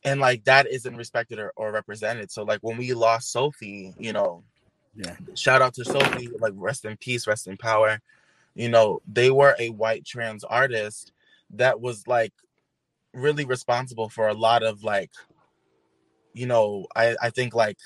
and 0.03 0.19
like 0.19 0.43
that 0.45 0.67
isn't 0.67 0.95
respected 0.95 1.37
or, 1.37 1.53
or 1.55 1.71
represented 1.71 2.31
so 2.31 2.43
like 2.43 2.59
when 2.61 2.77
we 2.77 2.93
lost 2.93 3.31
sophie 3.31 3.93
you 3.99 4.11
know 4.11 4.43
yeah 4.95 5.15
shout 5.35 5.61
out 5.61 5.73
to 5.73 5.85
sophie 5.85 6.29
like 6.39 6.53
rest 6.55 6.85
in 6.85 6.97
peace 6.97 7.27
rest 7.27 7.47
in 7.47 7.55
power 7.55 8.01
you 8.55 8.69
know 8.69 9.01
they 9.11 9.31
were 9.31 9.55
a 9.59 9.69
white 9.69 10.05
trans 10.05 10.43
artist 10.43 11.11
that 11.51 11.79
was 11.79 12.07
like 12.07 12.33
really 13.13 13.45
responsible 13.45 14.09
for 14.09 14.27
a 14.27 14.33
lot 14.33 14.63
of 14.63 14.83
like 14.83 15.11
you 16.33 16.45
know 16.45 16.85
i 16.95 17.15
i 17.21 17.29
think 17.29 17.53
like 17.53 17.77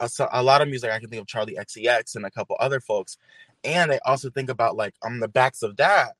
a, 0.00 0.10
a 0.32 0.42
lot 0.42 0.60
of 0.60 0.68
music 0.68 0.90
i 0.90 0.98
can 0.98 1.08
think 1.08 1.22
of 1.22 1.26
Charli 1.26 1.56
XCX 1.56 2.16
and 2.16 2.26
a 2.26 2.30
couple 2.30 2.56
other 2.60 2.80
folks. 2.80 3.16
And 3.64 3.90
i 3.90 3.98
also 4.04 4.30
think 4.30 4.50
about 4.50 4.76
like 4.76 4.94
on 5.02 5.20
the 5.20 5.28
backs 5.28 5.62
of 5.62 5.76
that 5.78 6.14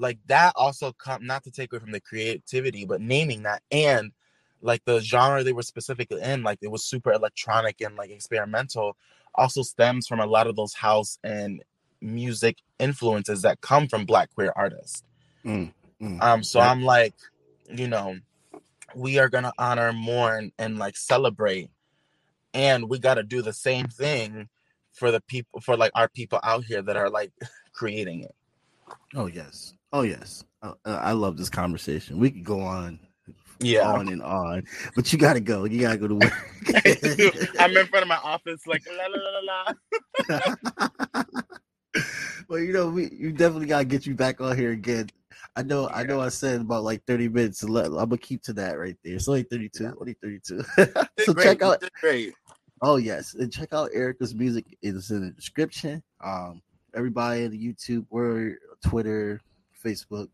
like 0.00 0.18
that 0.26 0.52
also 0.56 0.92
come 0.92 1.26
not 1.26 1.44
to 1.44 1.50
take 1.50 1.72
away 1.72 1.80
from 1.80 1.92
the 1.92 2.00
creativity, 2.00 2.84
but 2.86 3.00
naming 3.00 3.42
that 3.42 3.62
and 3.70 4.12
like 4.62 4.84
the 4.84 5.00
genre 5.00 5.44
they 5.44 5.52
were 5.52 5.62
specifically 5.62 6.20
in, 6.22 6.42
like 6.42 6.58
it 6.62 6.70
was 6.70 6.84
super 6.84 7.12
electronic 7.12 7.80
and 7.80 7.96
like 7.96 8.10
experimental, 8.10 8.96
also 9.34 9.62
stems 9.62 10.06
from 10.06 10.20
a 10.20 10.26
lot 10.26 10.46
of 10.46 10.56
those 10.56 10.74
house 10.74 11.18
and 11.22 11.62
music 12.00 12.58
influences 12.78 13.42
that 13.42 13.60
come 13.60 13.88
from 13.88 14.04
black 14.04 14.32
queer 14.34 14.52
artists. 14.56 15.02
Mm, 15.44 15.72
mm, 16.00 16.22
um, 16.22 16.42
so 16.42 16.60
I'm 16.60 16.82
like, 16.82 17.14
you 17.68 17.88
know, 17.88 18.16
we 18.94 19.18
are 19.18 19.28
gonna 19.28 19.52
honor, 19.58 19.92
mourn, 19.92 20.52
and 20.58 20.78
like 20.78 20.96
celebrate, 20.96 21.70
and 22.54 22.88
we 22.88 22.98
got 22.98 23.14
to 23.14 23.22
do 23.22 23.42
the 23.42 23.52
same 23.52 23.86
thing 23.86 24.48
for 24.92 25.10
the 25.10 25.20
people, 25.20 25.60
for 25.60 25.76
like 25.76 25.92
our 25.94 26.08
people 26.08 26.40
out 26.42 26.64
here 26.64 26.82
that 26.82 26.96
are 26.96 27.10
like 27.10 27.32
creating 27.72 28.24
it. 28.24 28.34
Oh 29.14 29.26
yes, 29.26 29.74
Oh 29.92 30.02
yes, 30.02 30.44
uh, 30.62 30.74
uh, 30.84 31.00
I 31.02 31.12
love 31.12 31.36
this 31.36 31.50
conversation. 31.50 32.20
We 32.20 32.30
could 32.30 32.44
go 32.44 32.60
on, 32.60 33.00
yeah, 33.58 33.88
on 33.88 34.08
and 34.08 34.22
on. 34.22 34.62
But 34.94 35.12
you 35.12 35.18
gotta 35.18 35.40
go. 35.40 35.64
You 35.64 35.80
gotta 35.80 35.96
go 35.96 36.06
to 36.06 36.14
work. 36.14 36.32
I'm 37.58 37.76
in 37.76 37.86
front 37.86 38.02
of 38.02 38.08
my 38.08 38.20
office, 38.22 38.64
like 38.68 38.82
la 38.88 39.06
la 39.08 39.18
la 39.30 39.74
la. 40.28 41.24
well, 42.48 42.58
you 42.58 42.72
know, 42.72 42.88
we 42.88 43.10
you 43.10 43.32
definitely 43.32 43.66
gotta 43.66 43.84
get 43.84 44.06
you 44.06 44.14
back 44.14 44.40
on 44.40 44.56
here 44.56 44.72
again. 44.72 45.08
I 45.56 45.62
know, 45.62 45.88
yeah. 45.88 45.96
I 45.96 46.02
know. 46.04 46.20
I 46.20 46.28
said 46.28 46.60
about 46.60 46.84
like 46.84 47.04
30 47.06 47.28
minutes. 47.28 47.62
I'm 47.62 47.72
gonna 47.72 48.18
keep 48.18 48.42
to 48.44 48.52
that 48.54 48.78
right 48.78 48.96
there. 49.04 49.14
It's 49.14 49.28
only 49.28 49.42
32. 49.42 49.82
Yeah. 49.82 49.92
Only 50.00 50.14
32. 50.22 50.62
so 51.24 51.34
great. 51.34 51.44
check 51.44 51.62
out. 51.62 51.82
Great. 52.00 52.34
Oh 52.82 52.96
yes, 52.96 53.34
and 53.34 53.52
check 53.52 53.72
out 53.72 53.90
Erica's 53.92 54.34
music. 54.34 54.64
It's 54.80 55.10
in 55.10 55.22
the 55.22 55.30
description. 55.30 56.02
Um, 56.24 56.62
everybody 56.94 57.44
in 57.44 57.50
the 57.50 57.58
YouTube 57.58 58.06
or 58.10 58.56
Twitter, 58.86 59.40
Facebook, 59.84 60.28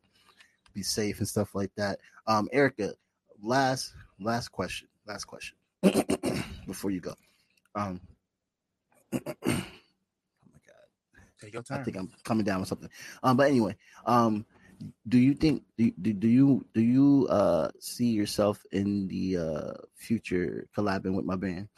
be 0.74 0.82
safe 0.82 1.18
and 1.18 1.26
stuff 1.26 1.54
like 1.54 1.72
that. 1.76 1.98
Um, 2.26 2.48
Erica, 2.52 2.94
last 3.42 3.94
last 4.20 4.48
question, 4.48 4.88
last 5.06 5.24
question 5.24 5.56
before 6.66 6.90
you 6.90 7.00
go. 7.00 7.14
Um, 7.74 8.00
take 11.40 11.54
your 11.54 11.62
time. 11.62 11.80
I 11.80 11.82
think 11.82 11.96
I'm 11.96 12.10
coming 12.24 12.44
down 12.44 12.60
with 12.60 12.68
something. 12.68 12.90
Um, 13.22 13.36
but 13.36 13.48
anyway, 13.48 13.76
um, 14.06 14.44
do 15.08 15.18
you 15.18 15.34
think 15.34 15.62
do, 15.78 15.90
do, 16.02 16.12
do 16.12 16.28
you 16.28 16.66
do 16.74 16.82
you 16.82 17.26
uh 17.30 17.70
see 17.80 18.08
yourself 18.08 18.62
in 18.72 19.08
the 19.08 19.36
uh 19.36 19.72
future 19.94 20.68
collabing 20.76 21.14
with 21.14 21.24
my 21.24 21.36
band? 21.36 21.68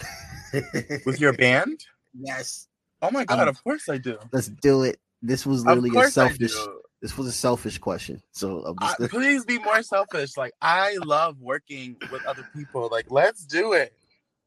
with 1.06 1.20
your 1.20 1.32
band? 1.32 1.84
Yes. 2.20 2.66
Oh 3.02 3.10
my 3.12 3.24
god, 3.26 3.42
um, 3.42 3.48
of 3.48 3.62
course 3.62 3.88
I 3.88 3.98
do. 3.98 4.18
Let's 4.32 4.48
do 4.48 4.82
it. 4.82 4.98
This 5.22 5.46
was 5.46 5.64
literally 5.64 5.96
a 5.96 6.10
selfish 6.10 6.54
this 7.00 7.16
was 7.16 7.28
a 7.28 7.32
selfish 7.32 7.78
question. 7.78 8.20
So 8.32 8.74
uh, 8.80 9.06
please 9.08 9.44
be 9.44 9.58
more 9.58 9.82
selfish. 9.82 10.36
Like 10.36 10.52
I 10.60 10.96
love 11.04 11.40
working 11.40 11.96
with 12.10 12.24
other 12.26 12.42
people. 12.54 12.88
Like 12.90 13.06
let's 13.10 13.44
do 13.44 13.72
it. 13.72 13.92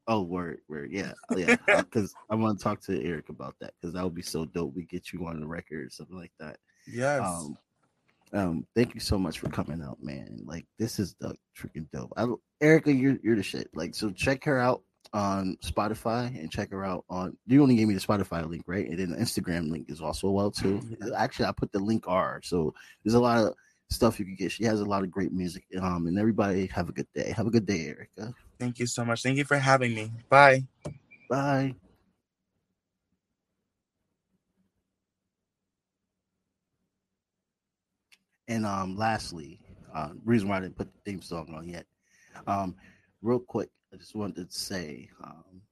Oh, 0.08 0.24
word, 0.24 0.60
word, 0.68 0.92
yeah, 0.92 1.14
oh, 1.30 1.38
yeah. 1.38 1.56
Because 1.68 2.14
I 2.30 2.36
want 2.36 2.58
to 2.58 2.64
talk 2.64 2.82
to 2.82 3.04
Eric 3.04 3.30
about 3.30 3.56
that 3.62 3.74
because 3.80 3.94
that 3.94 4.04
would 4.04 4.16
be 4.16 4.22
so 4.22 4.46
dope. 4.46 4.74
We 4.76 4.84
get 4.84 5.14
you 5.14 5.26
on 5.28 5.40
the 5.40 5.48
record 5.48 5.86
or 5.86 5.90
something 5.90 6.18
like 6.18 6.34
that. 6.40 6.58
Yes. 6.88 7.22
Um, 7.24 7.58
um, 8.34 8.68
thank 8.76 8.94
you 8.94 9.00
so 9.00 9.18
much 9.18 9.40
for 9.40 9.50
coming 9.50 9.82
out, 9.82 10.02
man. 10.02 10.42
Like 10.46 10.66
this 10.80 11.00
is 11.00 11.16
the 11.20 11.36
freaking 11.58 11.88
dope. 11.92 12.14
I, 12.16 12.28
Erica, 12.62 12.92
you're 12.92 13.18
you're 13.24 13.36
the 13.36 13.44
shit. 13.44 13.70
Like 13.74 13.94
so, 13.94 14.10
check 14.10 14.44
her 14.46 14.58
out 14.58 14.82
on 15.14 15.58
Spotify 15.64 16.28
and 16.28 16.52
check 16.52 16.72
her 16.72 16.86
out 16.86 17.04
on. 17.10 17.38
You 17.46 17.62
only 17.62 17.76
gave 17.76 17.88
me 17.88 17.94
the 17.94 18.00
Spotify 18.00 18.48
link, 18.48 18.64
right? 18.68 18.88
And 18.88 18.98
then 18.98 19.12
the 19.12 19.18
Instagram 19.18 19.70
link 19.70 19.90
is 19.90 20.02
also 20.02 20.30
well 20.30 20.52
too. 20.52 20.82
Actually, 21.18 21.46
I 21.46 21.52
put 21.52 21.72
the 21.72 21.80
link 21.80 22.06
R. 22.08 22.40
So 22.44 22.74
there's 23.04 23.16
a 23.16 23.20
lot 23.20 23.46
of 23.46 23.54
stuff 23.90 24.20
you 24.20 24.26
can 24.26 24.36
get. 24.36 24.52
She 24.52 24.64
has 24.64 24.80
a 24.80 24.86
lot 24.86 25.04
of 25.04 25.12
great 25.12 25.34
music. 25.34 25.66
Um, 25.80 26.08
and 26.08 26.18
everybody 26.18 26.68
have 26.68 26.90
a 26.90 26.94
good 26.94 27.08
day. 27.14 27.34
Have 27.36 27.47
a 27.47 27.52
good 27.52 27.66
day, 27.66 27.88
Erica. 27.88 28.34
Thank 28.62 28.78
you 28.78 28.86
so 28.86 29.03
much. 29.03 29.24
Thank 29.24 29.39
you 29.39 29.43
for 29.43 29.57
having 29.57 29.95
me. 29.95 30.12
Bye. 30.30 30.68
Bye. 31.28 31.74
And 38.47 38.68
um, 38.68 38.95
lastly, 38.95 39.59
uh, 39.95 40.09
reason 40.24 40.47
why 40.47 40.57
I 40.57 40.59
didn't 40.59 40.78
put 40.78 40.93
the 40.93 40.99
theme 41.12 41.24
song 41.24 41.51
on 41.57 41.68
yet. 41.68 41.88
Um, 42.45 42.76
real 43.24 43.39
quick, 43.39 43.70
I 43.91 43.97
just 43.97 44.14
wanted 44.14 44.51
to 44.51 44.55
say 44.55 45.09
um, 45.24 45.64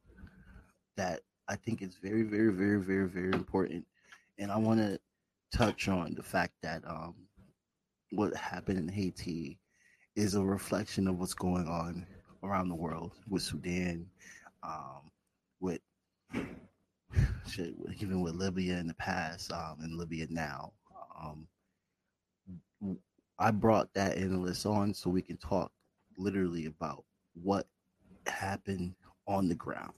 that 0.98 1.20
I 1.48 1.58
think 1.58 1.84
it's 1.84 1.98
very, 1.98 2.24
very, 2.24 2.52
very, 2.52 2.82
very, 2.82 3.08
very 3.08 3.34
important, 3.34 3.86
and 4.40 4.52
I 4.52 4.58
want 4.58 4.80
to 4.80 5.00
touch 5.56 5.90
on 5.90 6.16
the 6.16 6.24
fact 6.24 6.54
that 6.64 6.82
um, 6.88 7.14
what 8.14 8.36
happened 8.36 8.80
in 8.80 8.90
Haiti 8.90 9.60
is 10.16 10.34
a 10.34 10.42
reflection 10.42 11.08
of 11.08 11.20
what's 11.20 11.36
going 11.36 11.68
on 11.68 12.08
around 12.44 12.70
the 12.70 12.76
world 12.76 13.14
with 13.28 13.44
Sudan, 13.44 14.06
um, 14.64 15.12
with 15.60 15.82
shit, 17.48 17.74
even 18.00 18.22
with 18.22 18.36
Libya 18.36 18.78
in 18.78 18.88
the 18.88 18.94
past 18.96 19.52
um, 19.52 19.78
and 19.82 19.98
Libya 19.98 20.28
now. 20.30 20.74
Um, 21.22 21.48
I 23.38 23.52
brought 23.52 23.94
that 23.94 24.18
analyst 24.18 24.66
on 24.66 24.94
so 24.94 25.10
we 25.10 25.22
can 25.22 25.38
talk 25.38 25.72
literally 26.18 26.66
about 26.66 27.04
what 27.42 27.68
happened 28.28 28.96
on 29.28 29.48
the 29.48 29.56
ground. 29.56 29.94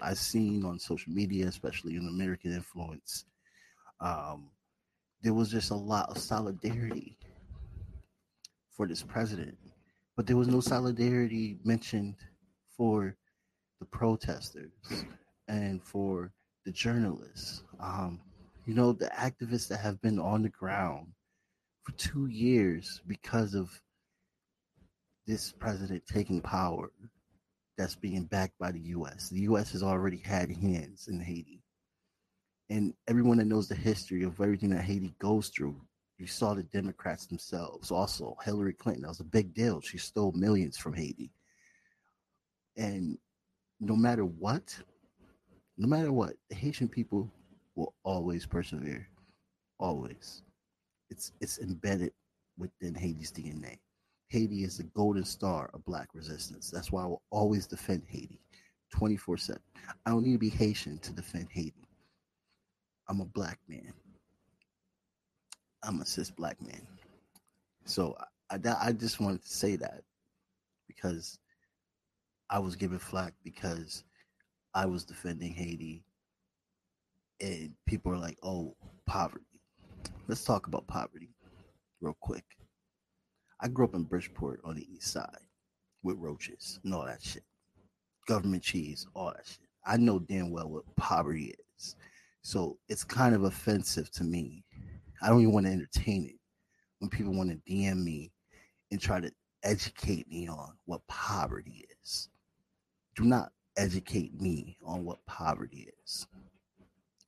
I've 0.00 0.18
seen 0.18 0.64
on 0.64 0.78
social 0.78 1.12
media, 1.12 1.46
especially 1.46 1.96
in 1.96 2.08
American 2.08 2.52
influence, 2.52 3.24
um, 4.00 4.50
there 5.22 5.34
was 5.34 5.50
just 5.50 5.70
a 5.70 5.74
lot 5.74 6.08
of 6.08 6.18
solidarity 6.18 7.18
for 8.70 8.86
this 8.86 9.02
president, 9.02 9.58
but 10.20 10.26
there 10.26 10.36
was 10.36 10.48
no 10.48 10.60
solidarity 10.60 11.56
mentioned 11.64 12.14
for 12.76 13.16
the 13.78 13.86
protesters 13.86 14.70
and 15.48 15.82
for 15.82 16.30
the 16.66 16.72
journalists. 16.72 17.62
Um, 17.80 18.20
you 18.66 18.74
know, 18.74 18.92
the 18.92 19.06
activists 19.16 19.66
that 19.68 19.80
have 19.80 19.98
been 20.02 20.18
on 20.18 20.42
the 20.42 20.50
ground 20.50 21.06
for 21.84 21.92
two 21.92 22.26
years 22.26 23.00
because 23.06 23.54
of 23.54 23.70
this 25.26 25.54
president 25.58 26.02
taking 26.06 26.42
power 26.42 26.92
that's 27.78 27.96
being 27.96 28.24
backed 28.24 28.58
by 28.58 28.72
the 28.72 28.80
US. 28.98 29.30
The 29.30 29.40
US 29.40 29.72
has 29.72 29.82
already 29.82 30.18
had 30.18 30.54
hands 30.54 31.08
in 31.08 31.18
Haiti. 31.18 31.62
And 32.68 32.92
everyone 33.08 33.38
that 33.38 33.46
knows 33.46 33.68
the 33.68 33.74
history 33.74 34.22
of 34.24 34.38
everything 34.38 34.68
that 34.68 34.84
Haiti 34.84 35.14
goes 35.18 35.48
through, 35.48 35.80
you 36.20 36.26
saw 36.26 36.52
the 36.52 36.62
Democrats 36.64 37.24
themselves. 37.24 37.90
Also, 37.90 38.36
Hillary 38.44 38.74
Clinton, 38.74 39.02
that 39.02 39.08
was 39.08 39.20
a 39.20 39.24
big 39.24 39.54
deal. 39.54 39.80
She 39.80 39.96
stole 39.96 40.32
millions 40.32 40.76
from 40.76 40.92
Haiti. 40.92 41.30
And 42.76 43.16
no 43.80 43.96
matter 43.96 44.26
what, 44.26 44.78
no 45.78 45.88
matter 45.88 46.12
what, 46.12 46.34
the 46.50 46.56
Haitian 46.56 46.88
people 46.88 47.32
will 47.74 47.94
always 48.04 48.44
persevere. 48.44 49.08
Always. 49.78 50.42
It's 51.08 51.32
it's 51.40 51.58
embedded 51.58 52.12
within 52.58 52.94
Haiti's 52.94 53.32
DNA. 53.32 53.78
Haiti 54.28 54.62
is 54.62 54.76
the 54.76 54.84
golden 54.84 55.24
star 55.24 55.70
of 55.72 55.84
black 55.86 56.08
resistance. 56.12 56.70
That's 56.70 56.92
why 56.92 57.02
I 57.02 57.06
will 57.06 57.22
always 57.30 57.66
defend 57.66 58.02
Haiti 58.06 58.38
24 58.92 59.38
7. 59.38 59.62
I 60.04 60.10
don't 60.10 60.22
need 60.22 60.32
to 60.32 60.38
be 60.38 60.50
Haitian 60.50 60.98
to 60.98 61.12
defend 61.12 61.48
Haiti. 61.50 61.88
I'm 63.08 63.22
a 63.22 63.24
black 63.24 63.58
man. 63.68 63.94
I'm 65.82 66.00
a 66.00 66.06
cis 66.06 66.30
black 66.30 66.60
man. 66.62 66.86
So 67.84 68.16
I, 68.50 68.56
I, 68.56 68.76
I 68.88 68.92
just 68.92 69.20
wanted 69.20 69.42
to 69.42 69.48
say 69.48 69.76
that 69.76 70.02
because 70.86 71.38
I 72.50 72.58
was 72.58 72.76
given 72.76 72.98
flack 72.98 73.34
because 73.44 74.04
I 74.74 74.86
was 74.86 75.04
defending 75.04 75.52
Haiti 75.52 76.04
and 77.40 77.72
people 77.86 78.12
are 78.12 78.18
like, 78.18 78.36
oh, 78.42 78.76
poverty. 79.06 79.44
Let's 80.28 80.44
talk 80.44 80.66
about 80.66 80.86
poverty 80.86 81.30
real 82.00 82.16
quick. 82.20 82.44
I 83.60 83.68
grew 83.68 83.84
up 83.84 83.94
in 83.94 84.04
Bridgeport 84.04 84.60
on 84.64 84.76
the 84.76 84.86
east 84.92 85.12
side 85.12 85.38
with 86.02 86.16
roaches 86.18 86.80
and 86.84 86.94
all 86.94 87.06
that 87.06 87.22
shit. 87.22 87.44
Government 88.26 88.62
cheese, 88.62 89.06
all 89.14 89.32
that 89.36 89.46
shit. 89.46 89.58
I 89.86 89.96
know 89.96 90.18
damn 90.18 90.50
well 90.50 90.68
what 90.68 90.96
poverty 90.96 91.54
is. 91.76 91.96
So 92.42 92.78
it's 92.88 93.04
kind 93.04 93.34
of 93.34 93.44
offensive 93.44 94.10
to 94.12 94.24
me. 94.24 94.64
I 95.22 95.28
don't 95.28 95.40
even 95.40 95.52
want 95.52 95.66
to 95.66 95.72
entertain 95.72 96.26
it 96.26 96.36
when 96.98 97.10
people 97.10 97.34
want 97.34 97.50
to 97.50 97.72
DM 97.72 98.02
me 98.02 98.32
and 98.90 99.00
try 99.00 99.20
to 99.20 99.30
educate 99.62 100.28
me 100.28 100.48
on 100.48 100.72
what 100.86 101.06
poverty 101.06 101.86
is. 102.02 102.28
Do 103.16 103.24
not 103.24 103.50
educate 103.76 104.40
me 104.40 104.76
on 104.84 105.04
what 105.04 105.24
poverty 105.26 105.88
is. 106.04 106.26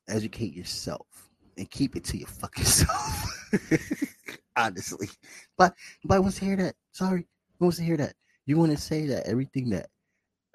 Educate 0.09 0.55
yourself 0.55 1.31
and 1.57 1.71
keep 1.71 1.97
it 1.97 2.05
to 2.05 2.17
your 2.17 2.29
fucking 2.29 2.65
self. 2.65 3.51
Honestly. 4.57 5.09
But 5.57 5.75
nobody 6.05 6.21
wants 6.21 6.39
to 6.39 6.45
hear 6.45 6.57
that. 6.57 6.75
Sorry. 6.93 7.27
Who 7.59 7.67
wants 7.67 7.79
to 7.79 7.85
hear 7.85 7.97
that? 7.99 8.15
You 8.47 8.57
want 8.57 8.73
to 8.73 8.79
say 8.79 9.07
that 9.07 9.27
everything 9.27 9.71
that 9.71 9.89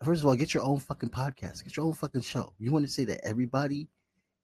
first 0.03 0.21
of 0.21 0.27
all, 0.27 0.35
get 0.35 0.53
your 0.53 0.63
own 0.63 0.79
fucking 0.79 1.09
podcast, 1.09 1.63
get 1.63 1.75
your 1.77 1.85
own 1.85 1.93
fucking 1.93 2.21
show. 2.21 2.53
You 2.59 2.71
want 2.71 2.85
to 2.85 2.91
say 2.91 3.05
that 3.05 3.25
everybody 3.25 3.88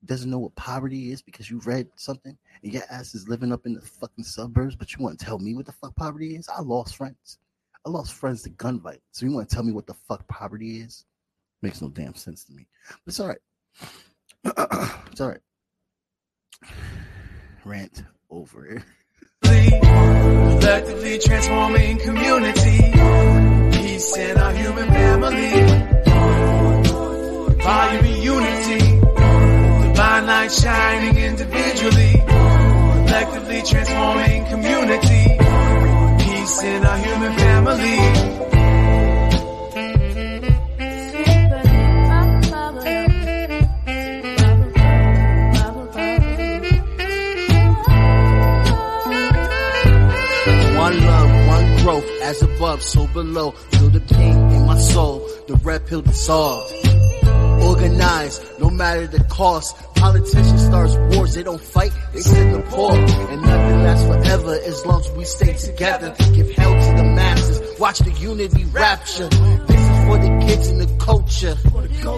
doesn't 0.06 0.30
know 0.30 0.40
what 0.40 0.56
poverty 0.56 1.12
is 1.12 1.22
because 1.22 1.50
you 1.50 1.60
read 1.60 1.88
something 1.96 2.38
and 2.62 2.74
your 2.74 2.84
ass 2.90 3.16
is 3.16 3.28
living 3.28 3.52
up 3.52 3.66
in 3.66 3.74
the 3.74 3.82
fucking 3.82 4.24
suburbs, 4.24 4.76
but 4.76 4.94
you 4.94 5.04
want 5.04 5.20
to 5.20 5.26
tell 5.26 5.40
me 5.40 5.56
what 5.56 5.66
the 5.66 5.72
fuck 5.72 5.96
poverty 5.96 6.36
is? 6.36 6.50
I 6.50 6.62
lost 6.62 6.96
friends. 6.98 7.38
I 7.86 7.90
lost 7.90 8.14
friends 8.14 8.44
to 8.44 8.50
gun 8.50 8.80
violence. 8.80 9.02
So 9.12 9.26
you 9.26 9.32
want 9.32 9.50
to 9.50 9.56
tell 9.56 9.64
me 9.64 9.72
what 9.74 9.88
the 9.88 9.96
fuck 10.08 10.28
poverty 10.28 10.80
is? 10.82 11.06
Makes 11.62 11.82
no 11.82 11.90
damn 11.90 12.16
sense 12.16 12.44
to 12.46 12.54
me. 12.54 12.68
But 12.90 12.98
it's 13.08 13.20
all 13.20 13.28
right. 13.28 13.38
it's 15.12 15.22
all 15.22 15.30
right. 15.30 15.40
Rant 17.66 18.04
over. 18.30 18.84
Collectively 19.42 21.20
transforming 21.20 21.98
community. 22.00 22.92
Peace 23.78 24.18
in 24.18 24.38
our 24.38 24.54
human 24.54 24.88
family. 24.88 26.04
Volume 27.64 28.06
unity. 28.22 29.03
Divine 29.94 30.26
light 30.26 30.52
shining 30.52 31.18
individually. 31.18 32.14
Collectively 32.26 33.62
transforming 33.62 34.46
community. 34.46 35.24
Peace 36.24 36.64
in 36.64 36.84
our 36.84 36.98
human 36.98 37.34
family. 37.38 37.98
One 50.76 51.06
love, 51.06 51.48
one 51.48 51.78
growth 51.84 52.10
as 52.24 52.42
above, 52.42 52.82
so 52.82 53.06
below. 53.08 53.52
Feel 53.52 53.90
the 53.90 54.00
pain 54.02 54.38
in 54.54 54.66
my 54.66 54.80
soul, 54.80 55.20
the 55.48 55.54
red 55.64 55.86
pill 55.86 56.02
dissolved. 56.02 56.83
Organized, 57.64 58.60
no 58.60 58.70
matter 58.70 59.08
the 59.08 59.24
cost. 59.26 59.76
Politicians 59.96 60.66
start 60.66 60.90
wars, 61.16 61.34
they 61.36 61.44
don't 61.44 61.62
fight, 61.62 61.92
they 62.12 62.20
send 62.22 62.56
the 62.56 62.62
poor. 62.70 62.94
And 62.94 63.42
nothing 63.42 63.84
lasts 63.84 64.06
forever 64.08 64.54
as 64.54 64.86
long 64.86 65.00
as 65.02 65.12
we 65.12 65.26
stay 65.26 65.54
together. 65.54 66.16
Give 66.34 66.50
help 66.52 66.78
to 66.80 66.94
the 66.98 67.04
masses, 67.04 67.80
watch 67.80 68.00
the 68.00 68.12
unity 68.12 68.66
rapture. 68.66 69.30
This 69.30 69.90
is 69.90 70.06
for 70.06 70.18
the 70.18 70.46
kids 70.46 70.68
and 70.70 70.82
the 70.82 70.98
culture. 70.98 71.56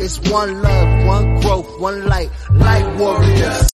It's 0.03 0.19
one 0.29 0.61
love, 0.61 1.07
one 1.07 1.41
growth, 1.41 1.79
one 1.79 2.05
light, 2.07 2.29
light 2.51 2.97
warriors. 2.97 3.74